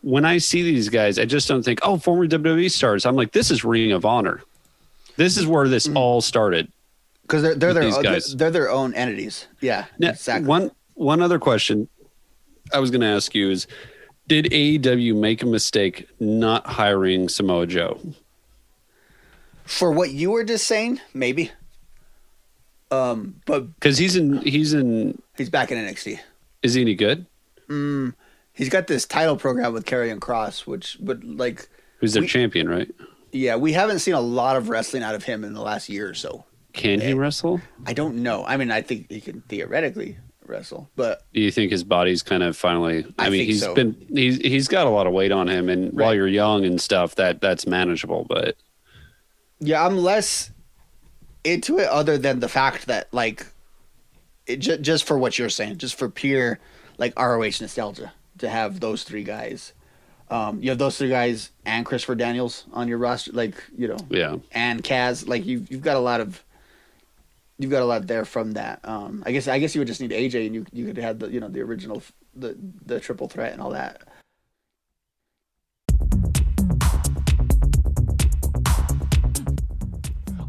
[0.00, 3.04] when I see these guys, I just don't think, oh, former WWE stars.
[3.06, 4.42] I'm like, this is Ring of Honor.
[5.18, 6.70] This is where this all started.
[7.22, 8.34] Because they're they're their guys.
[8.36, 9.48] they're their own entities.
[9.60, 10.48] Yeah, Now, exactly.
[10.48, 11.88] One one other question
[12.72, 13.66] I was going to ask you is,
[14.28, 18.00] did AEW make a mistake not hiring Samoa Joe?
[19.64, 21.50] For what you were just saying, maybe.
[22.90, 26.20] Um, but Because he's in he's in he's back in NXT.
[26.62, 27.26] is he any good?
[27.68, 28.14] Mm,
[28.54, 31.68] he's got this title program with Karrion Kross, which but like
[31.98, 32.88] Who's their We- champion, right?
[33.32, 36.08] Yeah, we haven't seen a lot of wrestling out of him in the last year
[36.08, 36.44] or so.
[36.72, 37.60] Can he wrestle?
[37.86, 38.44] I don't know.
[38.44, 42.42] I mean, I think he can theoretically wrestle, but Do you think his body's kind
[42.42, 43.04] of finally?
[43.18, 43.74] I, I mean, think he's so.
[43.74, 46.14] been he's he's got a lot of weight on him, and while Right.
[46.16, 48.24] you're young and stuff, that that's manageable.
[48.28, 48.56] But
[49.60, 50.50] yeah, I'm less
[51.44, 53.46] into it other than the fact that like
[54.46, 56.58] it just for what you're saying, just for pure
[56.96, 59.72] like ROH nostalgia to have those three guys.
[60.30, 63.98] Um, you have those three guys and Christopher Daniels on your roster, like you know,
[64.10, 65.26] yeah, and Kaz.
[65.26, 66.42] Like you've you've got a lot of
[67.58, 68.80] you've got a lot there from that.
[68.84, 71.18] Um, I guess I guess you would just need AJ, and you you could have
[71.18, 72.02] the you know the original
[72.34, 72.56] the
[72.86, 74.02] the triple threat and all that.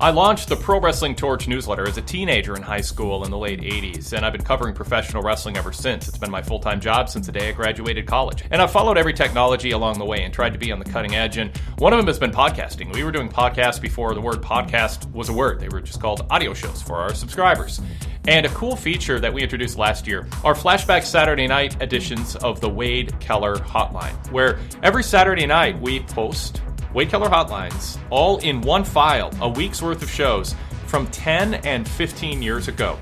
[0.01, 3.37] I launched the Pro Wrestling Torch newsletter as a teenager in high school in the
[3.37, 6.07] late 80s, and I've been covering professional wrestling ever since.
[6.07, 8.45] It's been my full time job since the day I graduated college.
[8.49, 11.15] And I've followed every technology along the way and tried to be on the cutting
[11.15, 12.93] edge, and one of them has been podcasting.
[12.93, 16.25] We were doing podcasts before the word podcast was a word, they were just called
[16.29, 17.81] audio shows for our subscribers.
[18.25, 22.61] And a cool feature that we introduced last year are flashback Saturday night editions of
[22.61, 26.61] the Wade Keller Hotline, where every Saturday night we post
[26.93, 30.55] Wade Keller Hotlines, all in one file, a week's worth of shows
[30.87, 32.97] from 10 and 15 years ago.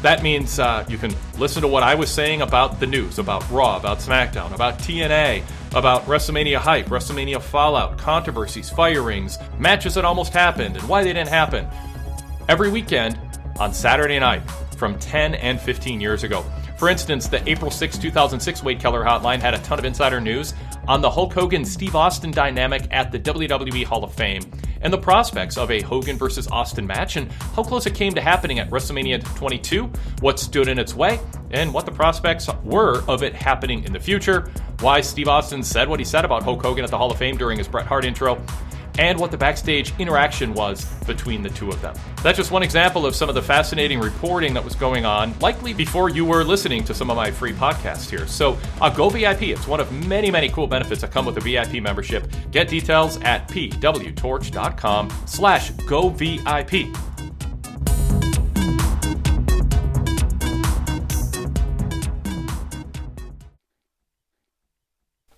[0.00, 3.48] That means uh, you can listen to what I was saying about the news, about
[3.50, 5.42] Raw, about SmackDown, about TNA,
[5.74, 11.28] about WrestleMania hype, WrestleMania fallout, controversies, firings, matches that almost happened, and why they didn't
[11.28, 11.66] happen.
[12.48, 13.18] Every weekend
[13.58, 14.42] on Saturday night
[14.76, 16.44] from 10 and 15 years ago.
[16.76, 20.52] For instance, the April 6, 2006 Wade Keller hotline had a ton of insider news
[20.86, 24.42] on the Hulk Hogan Steve Austin dynamic at the WWE Hall of Fame
[24.82, 28.20] and the prospects of a Hogan versus Austin match and how close it came to
[28.20, 29.90] happening at WrestleMania 22,
[30.20, 31.18] what stood in its way,
[31.50, 35.88] and what the prospects were of it happening in the future, why Steve Austin said
[35.88, 38.04] what he said about Hulk Hogan at the Hall of Fame during his Bret Hart
[38.04, 38.40] intro,
[38.98, 41.94] and what the backstage interaction was between the two of them.
[42.22, 45.72] That's just one example of some of the fascinating reporting that was going on, likely
[45.72, 48.26] before you were listening to some of my free podcasts here.
[48.26, 49.42] So, uh, go VIP.
[49.42, 52.30] It's one of many, many cool benefits that come with a VIP membership.
[52.50, 56.94] Get details at pwtorch.com slash go VIP.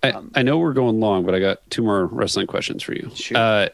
[0.01, 3.11] I, I know we're going long, but I got two more wrestling questions for you.
[3.35, 3.69] Uh,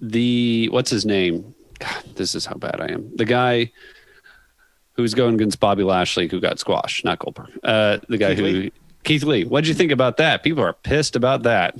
[0.00, 1.54] the what's his name?
[1.78, 3.14] God, this is how bad I am.
[3.16, 3.72] The guy
[4.94, 7.50] who's going against Bobby Lashley, who got squashed, not Goldberg.
[7.62, 8.72] Uh, the guy Keith who Lee?
[9.04, 9.44] Keith Lee.
[9.44, 10.42] What did you think about that?
[10.42, 11.76] People are pissed about that.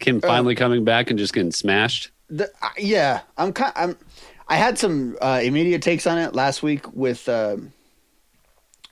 [0.00, 2.10] Kim Uh, finally coming back and just getting smashed.
[2.28, 3.72] The, uh, yeah, I'm kind.
[3.76, 3.96] I'm.
[4.48, 7.72] I had some uh, immediate takes on it last week with um,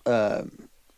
[0.07, 0.43] uh,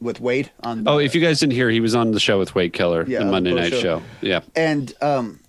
[0.03, 0.85] with Wade on.
[0.85, 3.05] The, Oh, if you guys didn't hear, he was on the show with Wade Keller,
[3.07, 3.81] Yeah, the on Monday night show.
[3.81, 4.03] show.
[4.21, 4.41] Yeah.
[4.57, 5.41] And um,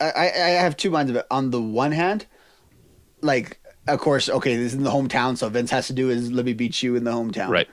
[0.00, 1.26] I, I I have two minds of it.
[1.30, 2.26] On the one hand,
[3.20, 6.30] like of course, okay, this is in the hometown, so Vince has to do is
[6.30, 7.68] let me beat you in the hometown, Right.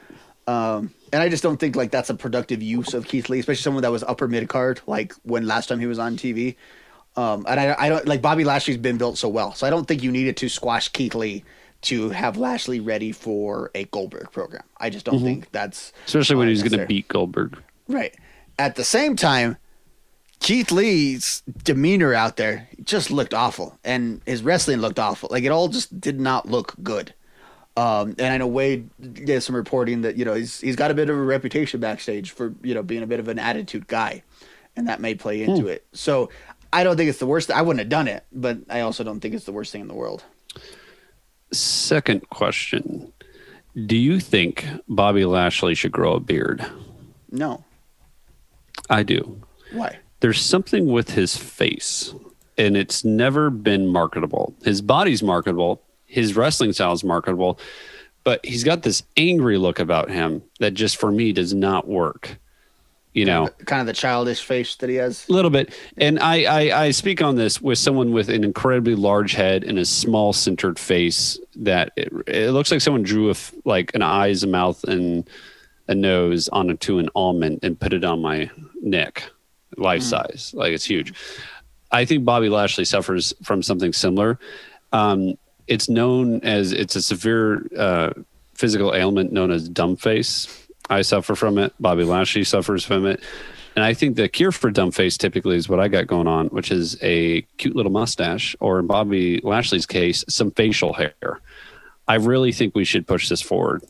[0.48, 3.62] Um, and I just don't think like that's a productive use of Keith Lee, especially
[3.64, 6.56] someone that was upper mid card, like when last time he was on TV.
[7.18, 9.88] Um, and I, I don't like Bobby Lashley's been built so well, so I don't
[9.88, 11.44] think you needed to squash Keith Lee
[11.84, 14.64] to have Lashley ready for a Goldberg program.
[14.78, 15.24] I just don't Mhm.
[15.24, 17.58] think that's Especially when uh, he's going to beat Goldberg.
[17.88, 18.16] Right.
[18.58, 19.58] At the same time,
[20.40, 25.30] Keith Lee's demeanor out there just looked awful, and his wrestling looked awful.
[25.32, 27.14] Like it all just did not look good.
[27.78, 28.90] Um, and I know Wade
[29.26, 32.32] did some reporting that you know he's he's got a bit of a reputation backstage
[32.32, 34.24] for you know being a bit of an attitude guy,
[34.76, 35.68] and that may play into Hmm.
[35.70, 35.86] it.
[35.94, 36.30] So
[36.72, 37.50] I don't think it's the worst.
[37.52, 39.88] I wouldn't have done it, but I also don't think it's the worst thing in
[39.88, 40.24] the world.
[41.52, 43.12] Second question
[43.86, 46.66] Do you think Bobby Lashley should grow a beard?
[47.32, 47.64] No,
[48.90, 49.42] I do.
[49.72, 50.00] why?
[50.22, 52.14] There's something with his face,
[52.58, 54.56] and it's never been marketable.
[54.64, 57.60] His body's marketable, his wrestling style is marketable,
[58.24, 62.38] but he's got this angry look about him that just for me does not work.
[63.16, 65.28] You know, Kind of the childish face that he has.
[65.30, 65.74] a little bit.
[65.98, 69.80] And I, I, I speak on this with someone with an incredibly large head and
[69.80, 74.02] a small centered face that it, it looks like someone drew a f like an
[74.02, 75.28] eyes, a mouth, and
[75.88, 78.50] a nose onto an almond and put it on my
[78.82, 79.24] neck,
[79.78, 80.52] life size.
[80.54, 81.14] Like it's huge.
[81.92, 84.38] I think Bobby Lashley suffers from something similar.
[84.92, 85.36] Um,
[85.68, 88.10] it's known as it's a severe uh,
[88.56, 90.65] physical ailment known as dumb face.
[90.90, 91.74] I suffer from it.
[91.80, 93.22] Bobby Lashley suffers from it.
[93.76, 96.48] And I think the cure for dumb face typically is what I got going on,
[96.48, 101.42] which is a cute little mustache, or in Bobby Lashley's case, some facial hair.
[102.08, 103.84] I really think we should push this forward.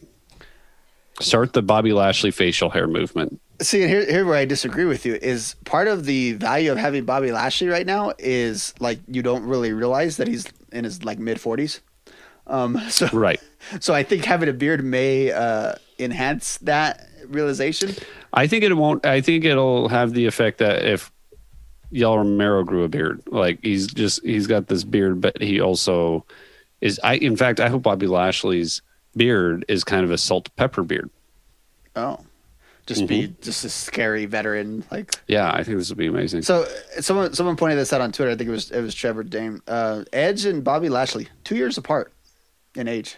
[1.19, 3.39] Start the Bobby Lashley facial hair movement.
[3.61, 6.77] See, and here, here where I disagree with you is part of the value of
[6.77, 11.05] having Bobby Lashley right now is like you don't really realize that he's in his
[11.05, 11.79] like mid forties.
[12.47, 13.39] Um, so Right.
[13.79, 17.91] so I think having a beard may uh, enhance that realization.
[18.33, 19.05] I think it won't.
[19.05, 21.11] I think it'll have the effect that if
[21.91, 26.25] Yoel Romero grew a beard, like he's just he's got this beard, but he also
[26.81, 26.99] is.
[27.03, 28.81] I in fact, I hope Bobby Lashley's
[29.15, 31.09] beard is kind of a salt pepper beard.
[31.95, 32.19] Oh,
[32.85, 35.15] just be just a scary veteran like.
[35.27, 36.41] Yeah, I think this would be amazing.
[36.41, 36.67] So
[36.99, 38.31] someone someone pointed this out on Twitter.
[38.31, 39.63] I think it was it was Trevor Dame.
[39.67, 42.11] Uh, Edge and Bobby Lashley two years apart
[42.75, 43.17] in age.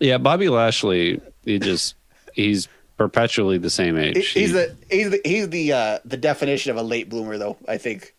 [0.00, 1.94] yeah, Bobby Lashley, he just
[2.32, 4.16] he's perpetually the same age.
[4.28, 7.56] He's He- the he's the he's the uh, the definition of a late bloomer though
[7.66, 8.14] I think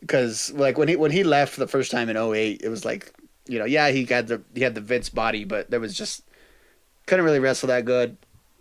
[0.00, 3.12] because like when he when he left the first time in 08 it was like
[3.48, 6.22] you know yeah he had the he had the Vince body but there was just
[7.06, 8.16] couldn't really wrestle that good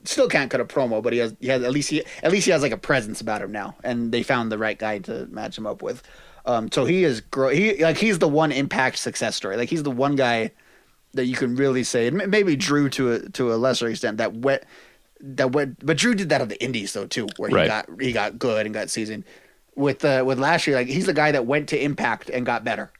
[0.06, 2.46] still can't cut a promo but he has he has at least he at least
[2.46, 5.26] he has like a presence about him now and they found the right guy to
[5.28, 6.02] match him up with
[6.46, 9.84] um so he is grow he like he's the one impact success story like he's
[9.84, 10.50] the one guy
[11.14, 14.34] that you can really say and maybe Drew to a to a lesser extent that
[14.34, 14.66] wet
[15.22, 17.68] that went but Drew did that on the indies though too where he Right.
[17.68, 19.24] got he got good and got seasoned
[19.76, 22.92] with uh with Lashley like he's the guy that went to impact and got better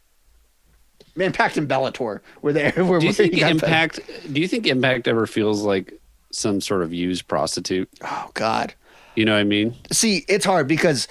[1.16, 2.72] Impact and Bellator were there.
[2.78, 4.00] Were, Do you where think got- Impact?
[4.32, 5.94] Do you think Impact ever feels like
[6.32, 7.90] some sort of used prostitute?
[8.02, 8.74] Oh God.
[9.16, 9.76] You know what I mean?
[9.92, 11.08] See, it's hard because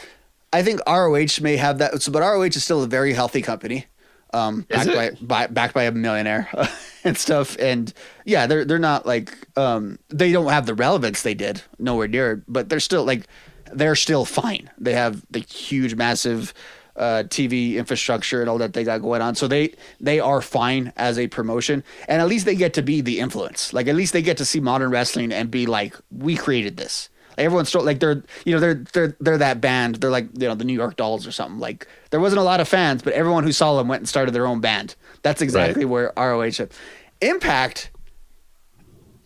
[0.53, 3.85] I think ROH may have that, so, but ROH is still a very healthy company,
[4.32, 6.48] um, backed by, by backed by a millionaire
[7.05, 7.56] and stuff.
[7.59, 7.92] And
[8.24, 12.42] yeah, they're they're not like um, they don't have the relevance they did, nowhere near.
[12.48, 13.26] But they're still like
[13.72, 14.70] they're still fine.
[14.78, 16.55] They have the huge, massive
[16.96, 19.34] uh, TV infrastructure and all that they got going on.
[19.34, 23.00] So they they are fine as a promotion, and at least they get to be
[23.00, 23.72] the influence.
[23.72, 27.09] Like at least they get to see modern wrestling and be like, we created this.
[27.39, 29.97] Everyone's still like they're you know they're they're they're that band.
[29.97, 31.59] They're like you know the New York Dolls or something.
[31.59, 34.35] Like there wasn't a lot of fans, but everyone who saw them went and started
[34.35, 34.94] their own band.
[35.23, 36.66] That's exactly where ROH.
[37.20, 37.90] Impact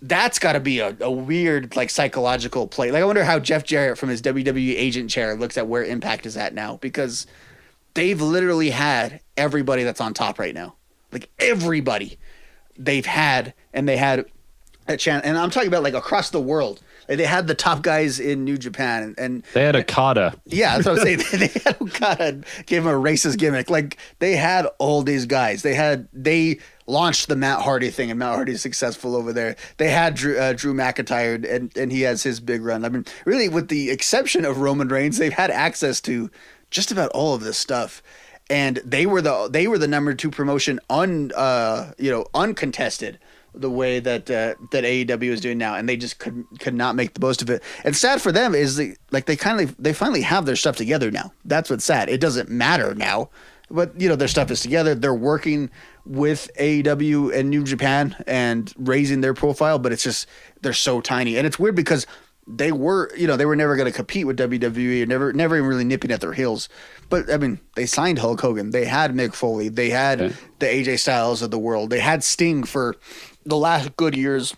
[0.03, 2.91] that's got to be a, a weird like psychological play.
[2.91, 6.27] Like I wonder how Jeff Jarrett from his WWE agent chair looks at where Impact
[6.27, 7.27] is at now because
[7.95, 10.75] they've literally had everybody that's on top right now.
[11.13, 12.19] Like everybody
[12.77, 14.25] they've had and they had
[14.89, 16.83] a chance and I'm talking about like across the world.
[17.09, 20.35] Like they had the top guys in New Japan and, and They had Okada.
[20.47, 21.23] yeah, that's what I'm saying.
[21.33, 23.71] they had Okada gave him a racist gimmick.
[23.71, 25.63] Like they had all these guys.
[25.63, 29.57] They had they launched the Matt Hardy thing, and Matt Hardy's successful over there.
[29.77, 32.85] They had Drew, uh, Drew McIntyre, and and he has his big run.
[32.85, 36.31] I mean, really, with the exception of Roman Reigns, they've had access to
[36.71, 38.03] just about all of this stuff.
[38.51, 43.19] And they were the they were the number two promotion un uh you know uncontested
[43.55, 46.95] the way that uh, that AEW is doing now, and they just could could not
[46.95, 47.63] make the most of it.
[47.85, 50.77] And sad for them is the, like they kind of they finally have their stuff
[50.77, 51.33] together now.
[51.45, 52.09] That's what's sad.
[52.09, 53.31] It doesn't matter now,
[53.71, 54.95] but you know their stuff is together.
[54.95, 55.71] They're working
[56.05, 60.27] with AEW and New Japan and raising their profile, but it's just
[60.63, 62.07] they're so tiny, and it's weird because
[62.47, 65.57] they were you know they were never going to compete with WWE, or never never
[65.57, 66.69] even really nipping at their heels.
[67.09, 68.71] But I mean, they signed Hulk Hogan.
[68.71, 69.69] They had Mick Foley.
[69.69, 71.91] They had the AJ Styles of the world.
[71.91, 72.97] They had Sting for
[73.45, 74.55] the last good years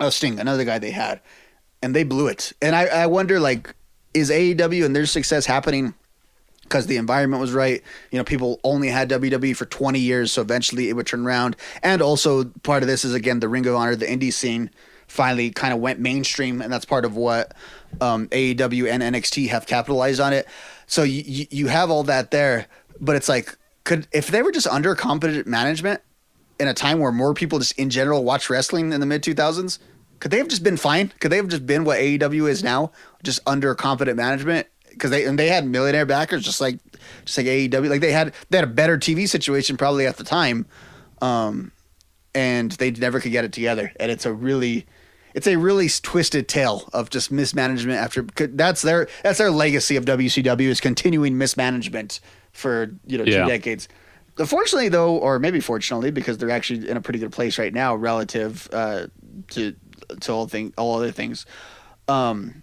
[0.00, 1.20] of Sting, another guy they had,
[1.82, 2.52] and they blew it.
[2.60, 3.74] And I, I wonder, like,
[4.14, 5.94] is AEW and their success happening
[6.62, 7.82] because the environment was right?
[8.10, 11.56] You know, people only had WWE for 20 years, so eventually it would turn around.
[11.82, 14.70] And also, part of this is, again, the Ring of Honor, the indie scene
[15.06, 17.54] finally kind of went mainstream, and that's part of what
[18.00, 20.46] um, AEW and NXT have capitalized on it.
[20.86, 22.66] So you, you, you have all that there,
[23.00, 26.00] but it's like, could if they were just under competent management,
[26.58, 29.78] in a time where more people just in general watch wrestling in the mid 2000s
[30.18, 31.12] could they have just been fine?
[31.20, 32.90] Could they have just been what aew is now
[33.22, 34.66] just under competent management?
[34.88, 36.78] Because they and they had millionaire backers just like
[37.26, 40.24] just like aew like they had they had a better tv situation probably at the
[40.24, 40.64] time
[41.20, 41.70] um
[42.34, 43.92] and they never could get it together.
[44.00, 44.86] And it's a really
[45.34, 50.06] it's a really twisted tale of just mismanagement after that's their that's their legacy of
[50.06, 52.20] WCW is continuing mismanagement
[52.52, 53.46] for you know two Yeah.
[53.46, 53.86] decades
[54.38, 57.94] Unfortunately, though, or maybe fortunately, because they're actually in a pretty good place right now
[57.94, 59.06] relative uh,
[59.48, 59.74] to
[60.20, 61.46] to all thing all other things.
[62.08, 62.62] Um,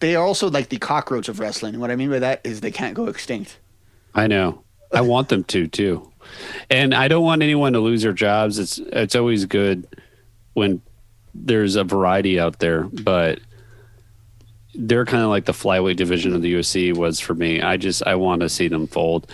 [0.00, 1.74] they are also like the cockroach of wrestling.
[1.74, 3.58] And what I mean by that is they can't go extinct.
[4.14, 4.62] I know.
[4.92, 6.12] I want them to too,
[6.68, 8.58] and I don't want anyone to lose their jobs.
[8.58, 9.86] It's it's always good
[10.52, 10.82] when
[11.34, 13.40] there's a variety out there, but
[14.74, 17.62] they're kind of like the flyweight division of the UFC was for me.
[17.62, 19.30] I just I want to see them fold,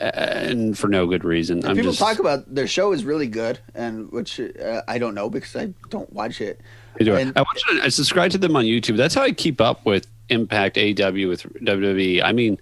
[0.00, 1.64] and for no good reason.
[1.66, 5.14] I'm people just talk about their show is really good, and which uh, I don't
[5.14, 6.60] know because I don't watch it.
[7.00, 7.82] And- I watch it.
[7.84, 8.96] I subscribe to them on YouTube.
[8.96, 12.22] That's how I keep up with Impact AW with WWE.
[12.22, 12.58] I mean,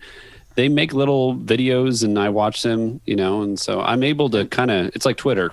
[0.56, 4.44] they make little videos and I watch them, you know, and so I'm able to
[4.46, 4.88] kind of.
[4.94, 5.50] It's like Twitter.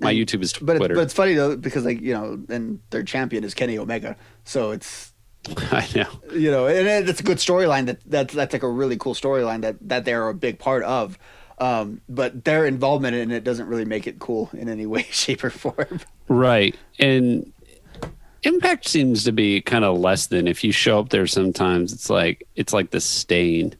[0.00, 0.94] My And- YouTube is But it's, Twitter.
[0.94, 4.70] but it's funny though because like you know, and their champion is Kenny Omega, so
[4.70, 5.11] it's
[5.72, 6.08] I know.
[6.32, 7.86] you know, and it's a good storyline.
[7.86, 11.18] That that's that's like a really cool storyline that that they're a big part of.
[11.58, 15.44] Um, but their involvement in it doesn't really make it cool in any way, shape,
[15.44, 16.00] or form.
[16.28, 16.76] Right.
[16.98, 17.52] And
[18.44, 22.10] Impact seems to be kind of less than if you show up there sometimes it's
[22.10, 23.74] like it's like the stain.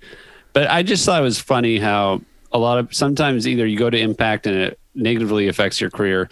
[0.52, 2.20] But I just thought it was funny how
[2.52, 6.28] a lot of sometimes either you go to Impact and it negatively affects your career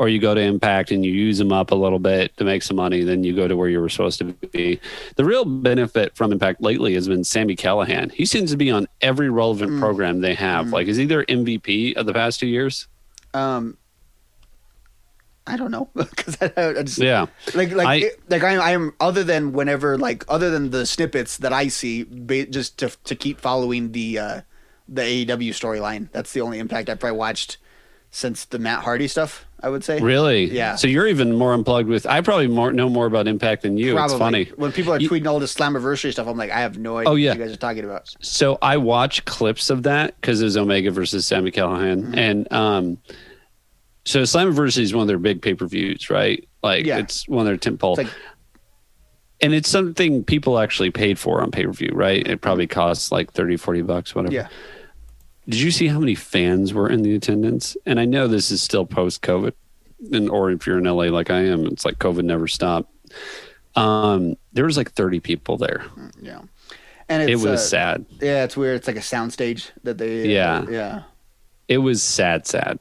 [0.00, 2.62] or you go to Impact and you use them up a little bit to make
[2.62, 4.80] some money, then you go to where you were supposed to be.
[5.16, 8.10] The real benefit from Impact lately has been Sami Callihan.
[8.10, 10.70] He seems to be on every relevant program they have.
[10.72, 12.88] Like, is he their MVP of the past two years?
[13.34, 13.76] Um,
[15.46, 17.26] I don't know because I, I just Yeah.
[17.54, 21.36] like like I- it- like I'm I'm other than whenever like other than the snippets
[21.38, 24.40] that I see ba- just to to keep following the uh
[24.88, 26.08] the AEW storyline.
[26.12, 27.58] That's the only impact I probably watched
[28.10, 29.46] since the Matt Hardy stuff.
[29.62, 30.00] I would say.
[30.00, 30.46] Really?
[30.50, 30.76] Yeah.
[30.76, 32.06] So you're even more unplugged with.
[32.06, 33.92] I probably more know more about Impact than you.
[33.94, 34.14] Probably.
[34.14, 34.44] It's funny.
[34.56, 36.26] when people are tweeting all this Slammiversary stuff.
[36.26, 37.30] I'm like, I have no idea Oh, yeah.
[37.32, 38.08] what you guys are talking about.
[38.20, 42.18] So I watch clips of that because it was Omega versus Sami Callihan, Mm-hmm.
[42.18, 42.98] and um,
[44.06, 46.48] so Slammiversary is one of their big pay per views, right?
[46.62, 46.98] Like Yeah.
[47.00, 47.72] it's one of their.
[47.74, 48.08] It's like-
[49.42, 52.26] and it's something people actually paid for on pay per view, right?
[52.26, 54.34] It probably costs like 30, 40 bucks, whatever.
[54.34, 54.48] Yeah.
[55.50, 57.76] Did you see how many fans were in the attendance?
[57.84, 59.52] And I know this is still post COVID,
[60.12, 62.90] and or if you're in LA like I am, it's like COVID never stopped.
[63.74, 65.84] Um, there was like 30 people there.
[66.20, 66.42] Yeah.
[67.08, 68.06] And It was uh, sad.
[68.20, 68.76] Yeah, it's weird.
[68.76, 70.28] It's like a soundstage that they.
[70.28, 70.64] Yeah.
[70.70, 71.02] yeah.
[71.66, 72.78] It was sad, sad.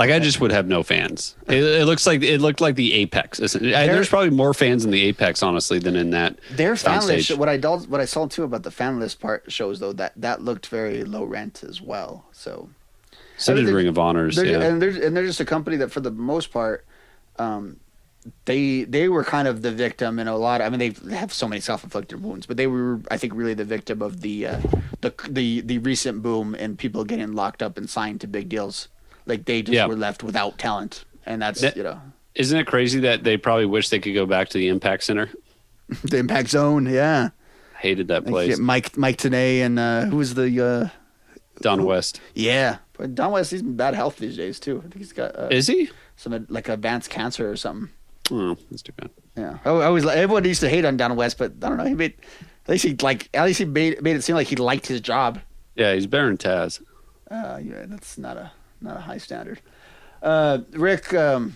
[0.00, 1.36] Like I just would have no fans.
[1.46, 3.38] It, it looks like it looked like the Apex.
[3.54, 6.38] I- There's probably more fans in the Apex, honestly, than in that.
[6.50, 7.36] Their fan list.
[7.36, 10.42] What I what I saw too about the fan list part shows though that that
[10.42, 12.24] looked very low rent as well.
[12.32, 12.70] So.
[13.36, 14.36] So did Ring of Honors.
[14.36, 14.62] they're- Yeah.
[14.62, 16.84] And they're and they're just a company that for the most part,
[17.38, 17.76] um,
[18.46, 20.62] they they were kind of the victim in a lot.
[20.62, 23.54] I mean, they have so many self inflicted wounds, but they were, I think, really
[23.54, 24.60] the victim of the uh,
[25.02, 28.88] the the the recent boom and people getting locked up and signed to big deals.
[29.30, 29.86] Like they just Yeah.
[29.86, 32.00] were left without talent, and that's That- you know
[32.34, 35.30] Isn't it crazy that they probably wish they could go back to the Impact Center?
[36.04, 36.86] the Impact Zone.
[36.86, 37.30] Yeah,
[37.78, 38.58] Hated that place.
[38.58, 40.88] Mike Mike Tenay and uh, who was the uh,
[41.62, 42.20] Don West.
[42.34, 44.78] yeah, but Don West he's in bad health these days too.
[44.78, 45.90] I think he's got uh, Is he?
[46.16, 47.88] some like advanced cancer or something.
[48.30, 49.10] Oh, that's too bad.
[49.36, 51.84] Yeah, I, I was everyone used to hate on Don West, but I don't know.
[51.84, 52.14] He made
[52.64, 55.00] at least he like at least he made made it seem like he liked his
[55.00, 55.40] job.
[55.74, 56.80] Yeah, he's than Taz.
[57.30, 59.60] Uh, yeah, that's not a not a high standard.
[60.22, 61.54] Uh, Rick, um,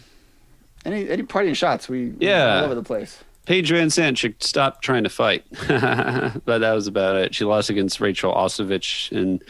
[0.85, 1.89] any any parting shots?
[1.89, 2.59] We Yeah.
[2.59, 3.23] all over the place.
[3.47, 5.45] Paige VanZant should stop trying to fight.
[5.69, 7.35] but that was about it.
[7.35, 9.41] She lost against Rachel Ostovich in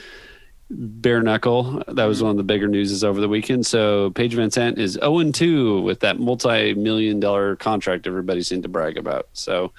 [0.71, 1.83] bare knuckle.
[1.87, 3.67] That was one of the bigger newses over the weekend.
[3.67, 8.69] So Paige VanZant is 0 2 with that multi million dollar contract everybody seemed to
[8.69, 9.29] brag about.
[9.33, 9.73] So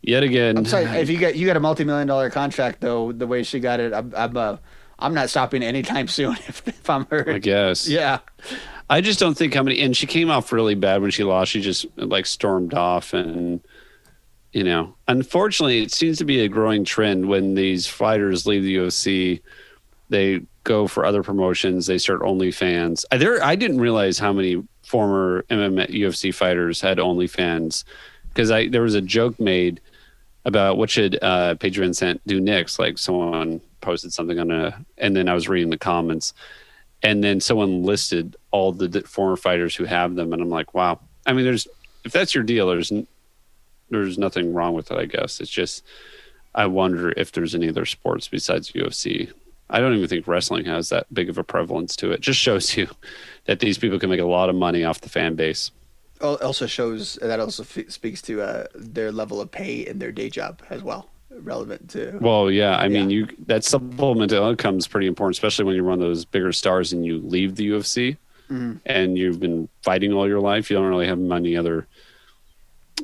[0.00, 3.12] yet again, I'm sorry if you got you got a multi million dollar contract though.
[3.12, 4.56] The way she got it, I'm I'm, uh,
[4.98, 7.28] I'm not stopping anytime soon if, if I'm hurt.
[7.28, 7.88] I guess.
[7.88, 8.20] Yeah.
[8.88, 9.80] I just don't think how many.
[9.80, 11.50] And she came off really bad when she lost.
[11.50, 13.60] She just like stormed off, and
[14.52, 18.76] you know, unfortunately, it seems to be a growing trend when these fighters leave the
[18.76, 19.42] UFC.
[20.08, 21.86] They go for other promotions.
[21.86, 23.04] They start OnlyFans.
[23.10, 27.82] I, there, I didn't realize how many former MMA UFC fighters had OnlyFans
[28.28, 29.80] because I there was a joke made
[30.46, 32.78] about what should uh, VanZant do next.
[32.78, 36.32] Like someone posted something on a, and then I was reading the comments,
[37.02, 40.72] and then someone listed all the d- former fighters who have them, and I'm like,
[40.72, 41.00] wow.
[41.26, 41.66] I mean, there's
[42.04, 42.92] if that's your deal, there's
[43.90, 44.98] there's nothing wrong with it.
[44.98, 45.84] I guess it's just
[46.54, 49.32] I wonder if there's any other sports besides UFC.
[49.68, 52.20] I don't even think wrestling has that big of a prevalence to it.
[52.20, 52.88] Just shows you
[53.46, 55.72] that these people can make a lot of money off the fan base.
[56.20, 60.12] Al- Also shows that also f- speaks to uh, their level of pay in their
[60.12, 62.18] day job as well, relevant to.
[62.20, 65.94] Well, yeah, I mean, you that supplemental income is pretty important, especially when you're one
[65.94, 68.16] of those bigger stars and you leave the UFC
[68.50, 68.80] Mhm.
[68.86, 70.70] and you've been fighting all your life.
[70.70, 71.86] You don't really have many other.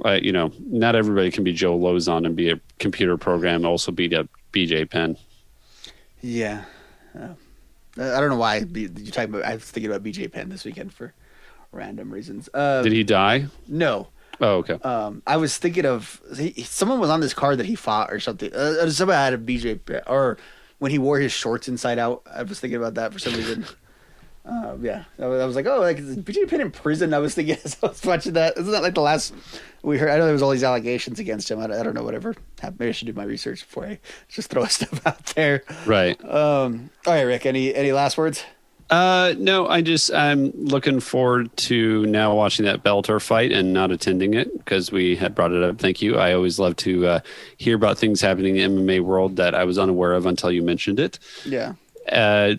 [0.05, 3.93] Uh, you know, not everybody can be Joe Lauzon and be a computer program, also
[3.93, 5.16] beat up BJ Penn.
[6.22, 6.64] Yeah.
[7.18, 7.34] Uh,
[7.98, 9.44] I don't know why B- you talking about.
[9.44, 11.12] I was thinking about BJ Penn this weekend for
[11.73, 12.49] random reasons.
[12.55, 13.47] Uh, Did he die?
[13.66, 14.09] No.
[14.40, 14.74] Oh, okay.
[14.74, 18.19] Um, I was thinking of he, someone was on this card that he fought or
[18.20, 18.53] something.
[18.53, 20.36] Uh, somebody had a BJ or
[20.78, 22.23] when he wore his shorts inside out.
[22.32, 23.65] I was thinking about that for some reason.
[24.44, 27.15] Uh, yeah, I was, I was like, oh, like is BJ Penn in prison?
[27.15, 28.59] I was thinking as I was watching that.
[28.59, 29.32] Isn't that like the last
[29.85, 30.11] we heard?
[30.11, 31.61] I know there was all these allegations against him.
[31.61, 32.35] I, don't- I don't know whatever.
[32.61, 35.62] Maybe I should do my research before I just throw stuff out there.
[35.86, 36.19] Right.
[36.24, 37.47] Um, all right, Rick.
[37.47, 38.43] Any any last words?
[38.91, 43.91] Uh, no, I just I'm looking forward to now watching that Bellator fight and not
[43.91, 45.79] attending it because we had brought it up.
[45.79, 46.19] Thank you.
[46.19, 47.21] I always love to uh,
[47.57, 50.63] hear about things happening in the MMA world that I was unaware of until you
[50.63, 51.19] mentioned it.
[51.47, 51.75] Yeah.
[52.11, 52.57] Uh,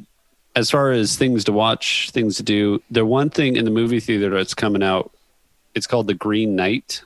[0.56, 4.00] as far as things to watch, things to do, the one thing in the movie
[4.00, 5.12] theater that's coming out,
[5.76, 7.04] it's called The Green Knight.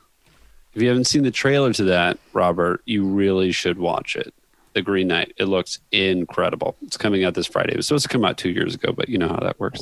[0.74, 4.34] If you haven't seen the trailer to that, Robert, you really should watch it.
[4.78, 5.34] The Green Knight.
[5.38, 6.76] It looks incredible.
[6.84, 7.74] It's coming out this Friday.
[7.74, 9.82] It was supposed to come out two years ago, but you know how that works.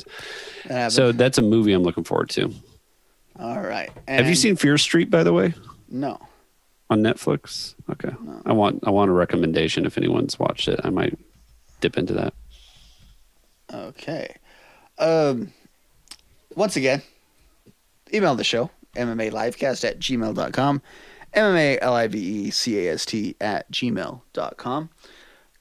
[0.88, 2.50] So that's a movie I'm looking forward to.
[3.38, 3.90] all right.
[4.08, 5.52] Have you seen Fear Street, by the way,
[5.90, 6.18] No.
[6.88, 7.74] on Netflix?
[7.90, 8.10] Okay,
[8.46, 9.84] I want I want a recommendation.
[9.84, 11.18] If anyone's watched it, I might
[11.82, 12.32] dip into that.
[13.72, 14.34] Okay.
[14.98, 15.52] Um,
[16.54, 17.02] once again,
[18.14, 20.80] email the show, MMA livecast at gmail.com,
[21.36, 24.90] MMA L I V E C A S T at gmail.com.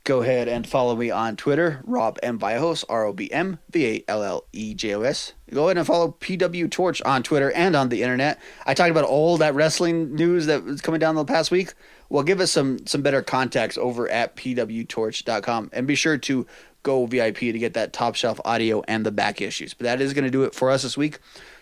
[0.06, 2.38] Go ahead and follow me on Twitter, Rob M.
[2.38, 5.34] Vallejos, R O B M V A L L E J O S.
[5.52, 8.40] Go ahead and follow PW Torch on Twitter and on the internet.
[8.68, 11.74] I talked about all that wrestling news that was coming down the past week.
[12.08, 16.46] Well, give us some some better contacts over at pwtorch.com and be sure to
[16.84, 19.74] go VIP to get that top shelf audio and the back issues.
[19.74, 21.18] But that is going to do it for us this week.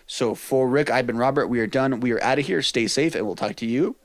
[0.06, 1.46] So for Rick, I've been Robert.
[1.46, 2.00] We are done.
[2.00, 2.60] We are out of here.
[2.60, 3.96] Stay safe, and we'll talk to you.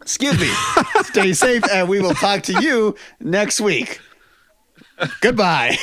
[0.00, 0.48] Excuse me.
[1.02, 4.00] Stay safe, and we will talk to you next week.
[5.20, 5.76] Goodbye.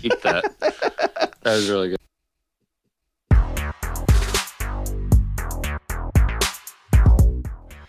[0.00, 0.44] Keep that.
[0.60, 1.98] that was really good.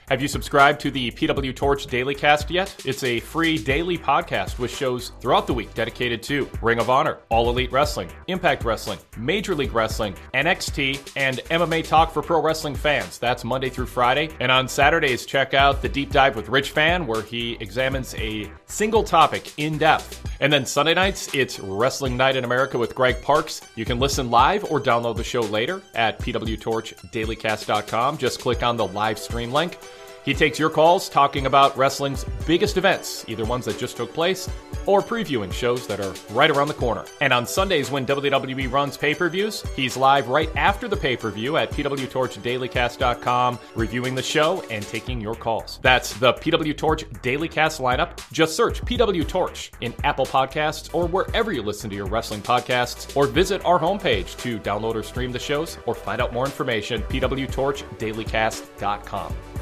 [0.10, 2.76] Have you subscribed to the PW Torch Daily Cast yet?
[2.86, 7.20] It's a free daily podcast with shows throughout the week dedicated to Ring of Honor,
[7.30, 12.76] All Elite Wrestling, Impact Wrestling, Major League Wrestling, NXT, and MMA Talk for pro wrestling
[12.76, 13.18] fans.
[13.18, 14.30] That's Monday through Friday.
[14.42, 18.52] And on Saturdays, check out the Deep Dive with Rich Fann, where he examines a
[18.66, 20.20] single topic in depth.
[20.42, 23.62] And then Sunday nights, it's Wrestling Night in America with Greg Parks.
[23.76, 28.18] You can listen live or download the show later at pwtorchdailycast.com.
[28.18, 29.78] Just click on the live stream link.
[30.24, 34.50] He takes your calls talking about wrestling's biggest events, either ones that just took place
[34.86, 37.06] or previewing shows that are right around the corner.
[37.22, 41.18] And on Sundays, when WWE runs pay per views, he's live right after the pay
[41.18, 45.80] per view at pwtorchdailycast.com, reviewing the show and taking your calls.
[45.82, 48.20] That's the PW Torch Daily Cast lineup.
[48.32, 53.16] Just search PW Torch in Apple Podcasts or wherever you listen to your wrestling podcasts,
[53.16, 57.02] or visit our homepage to download or stream the shows or find out more information.
[57.04, 59.53] pwtorchdailycast.com.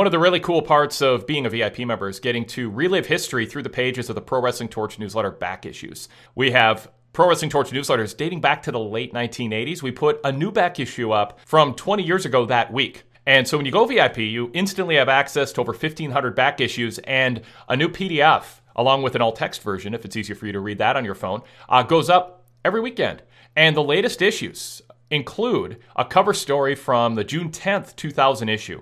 [0.00, 3.04] One of the really cool parts of being a VIP member is getting to relive
[3.04, 6.08] history through the pages of the Pro Wrestling Torch newsletter back issues.
[6.34, 9.82] We have Pro Wrestling Torch newsletters dating back to the late 1980s.
[9.82, 13.02] We put a new back issue up from 20 years ago that week.
[13.26, 16.98] And so when you go VIP, you instantly have access to over 1,500 back issues
[17.00, 20.52] and a new PDF, along with an all text version, if it's easier for you
[20.52, 23.20] to read that on your phone, uh, goes up every weekend.
[23.54, 28.80] And the latest issues include a cover story from the June 10th, 2000 issue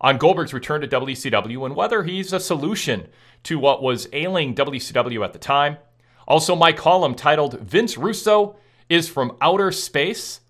[0.00, 3.08] on Goldberg's return to WCW and whether he's a solution
[3.44, 5.78] to what was ailing WCW at the time.
[6.26, 8.56] Also, my column titled Vince Russo
[8.88, 10.40] is from Outer Space.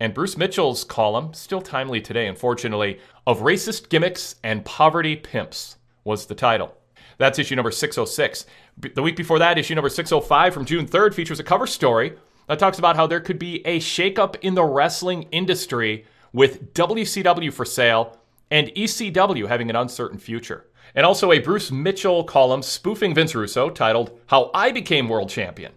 [0.00, 6.26] And Bruce Mitchell's column, still timely today, unfortunately, of Racist Gimmicks and Poverty Pimps was
[6.26, 6.76] the title.
[7.16, 8.46] That's issue number 606.
[8.94, 12.14] The week before that, issue number 605 from June 3rd features a cover story
[12.48, 17.52] that talks about how there could be a shakeup in the wrestling industry with WCW
[17.52, 18.18] for sale
[18.50, 20.66] and ECW having an uncertain future.
[20.94, 25.72] And also a Bruce Mitchell column spoofing Vince Russo titled How I Became World Champion.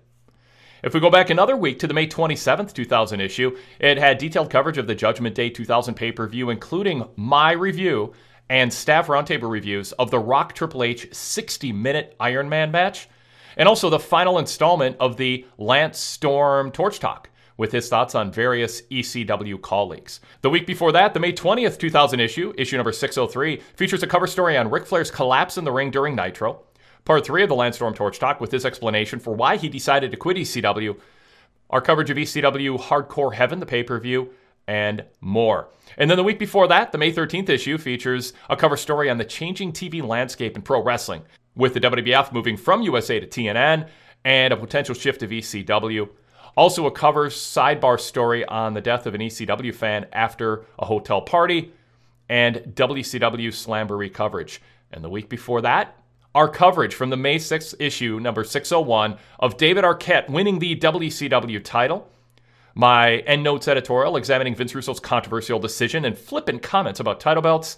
[0.84, 4.52] If we go back another week to the May 27th, 2000 issue, it had detailed
[4.52, 8.14] coverage of the Judgment Day 2000 pay per view, including my review
[8.50, 13.10] and staff roundtable reviews of the Rock Triple H 60 minute Iron Man match,
[13.58, 18.32] and also the final installment of the Lance Storm Torch Talk with his thoughts on
[18.32, 20.20] various ECW colleagues.
[20.42, 24.28] The week before that, the May 20th, 2000 issue, issue number 603, features a cover
[24.28, 26.62] story on Ric Flair's collapse in the ring during Nitro.
[27.04, 30.12] Part 3 of the Lance Storm Torch Talk with his explanation for why he decided
[30.12, 30.98] to quit ECW.
[31.70, 34.30] Our coverage of ECW Hardcore Heaven, the pay per view,
[34.68, 35.70] and more.
[35.98, 39.18] And then the week before that, the May 13th issue features a cover story on
[39.18, 41.24] the changing TV landscape in pro wrestling,
[41.56, 43.88] with the WWF moving from USA to TNN
[44.26, 46.10] and a potential shift of ECW.
[46.58, 51.22] Also, a cover sidebar story on the death of an ECW fan after a hotel
[51.22, 51.72] party,
[52.28, 54.60] and WCW Slamboree coverage.
[54.92, 55.96] And the week before that,
[56.34, 61.64] our coverage from the May 6th issue, number 601, of David Arquette winning the WCW
[61.64, 62.10] title.
[62.74, 67.78] My endnotes editorial examining Vince Russo's controversial decision and flippant comments about title belts.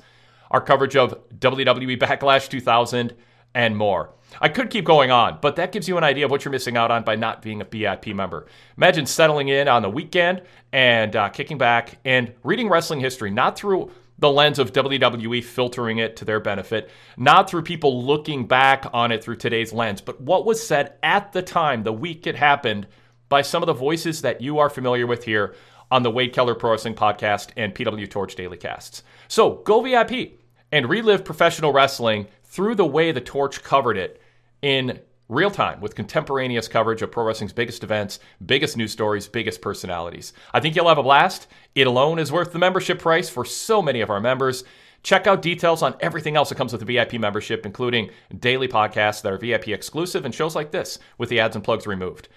[0.51, 3.13] Our coverage of WWE Backlash 2000
[3.53, 4.11] and more.
[4.41, 6.77] I could keep going on, but that gives you an idea of what you're missing
[6.77, 8.45] out on by not being a VIP member.
[8.77, 13.57] Imagine settling in on the weekend and uh, kicking back and reading wrestling history, not
[13.57, 18.85] through the lens of WWE filtering it to their benefit, not through people looking back
[18.93, 22.35] on it through today's lens, but what was said at the time, the week it
[22.35, 22.85] happened,
[23.29, 25.55] by some of the voices that you are familiar with here
[25.91, 29.03] on the Wade Keller Pro Wrestling Podcast and PW Torch Daily Casts.
[29.27, 30.39] So go VIP
[30.71, 34.21] and relive professional wrestling through the way the Torch covered it
[34.61, 34.99] in
[35.29, 40.33] real time with contemporaneous coverage of pro wrestling's biggest events, biggest news stories, biggest personalities.
[40.53, 41.47] I think you'll have a blast.
[41.75, 44.63] It alone is worth the membership price for so many of our members.
[45.03, 49.21] Check out details on everything else that comes with the VIP membership, including daily podcasts
[49.21, 52.27] that are VIP exclusive and shows like this with the ads and plugs removed.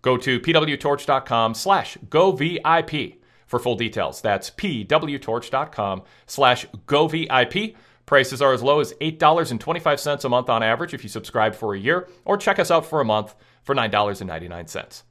[0.00, 4.20] Go to pwtorch.com slash go VIP for full details.
[4.20, 7.76] That's pwtorch.com slash go VIP.
[8.06, 11.78] Prices are as low as $8.25 a month on average if you subscribe for a
[11.78, 15.02] year, or check us out for a month for $9.99.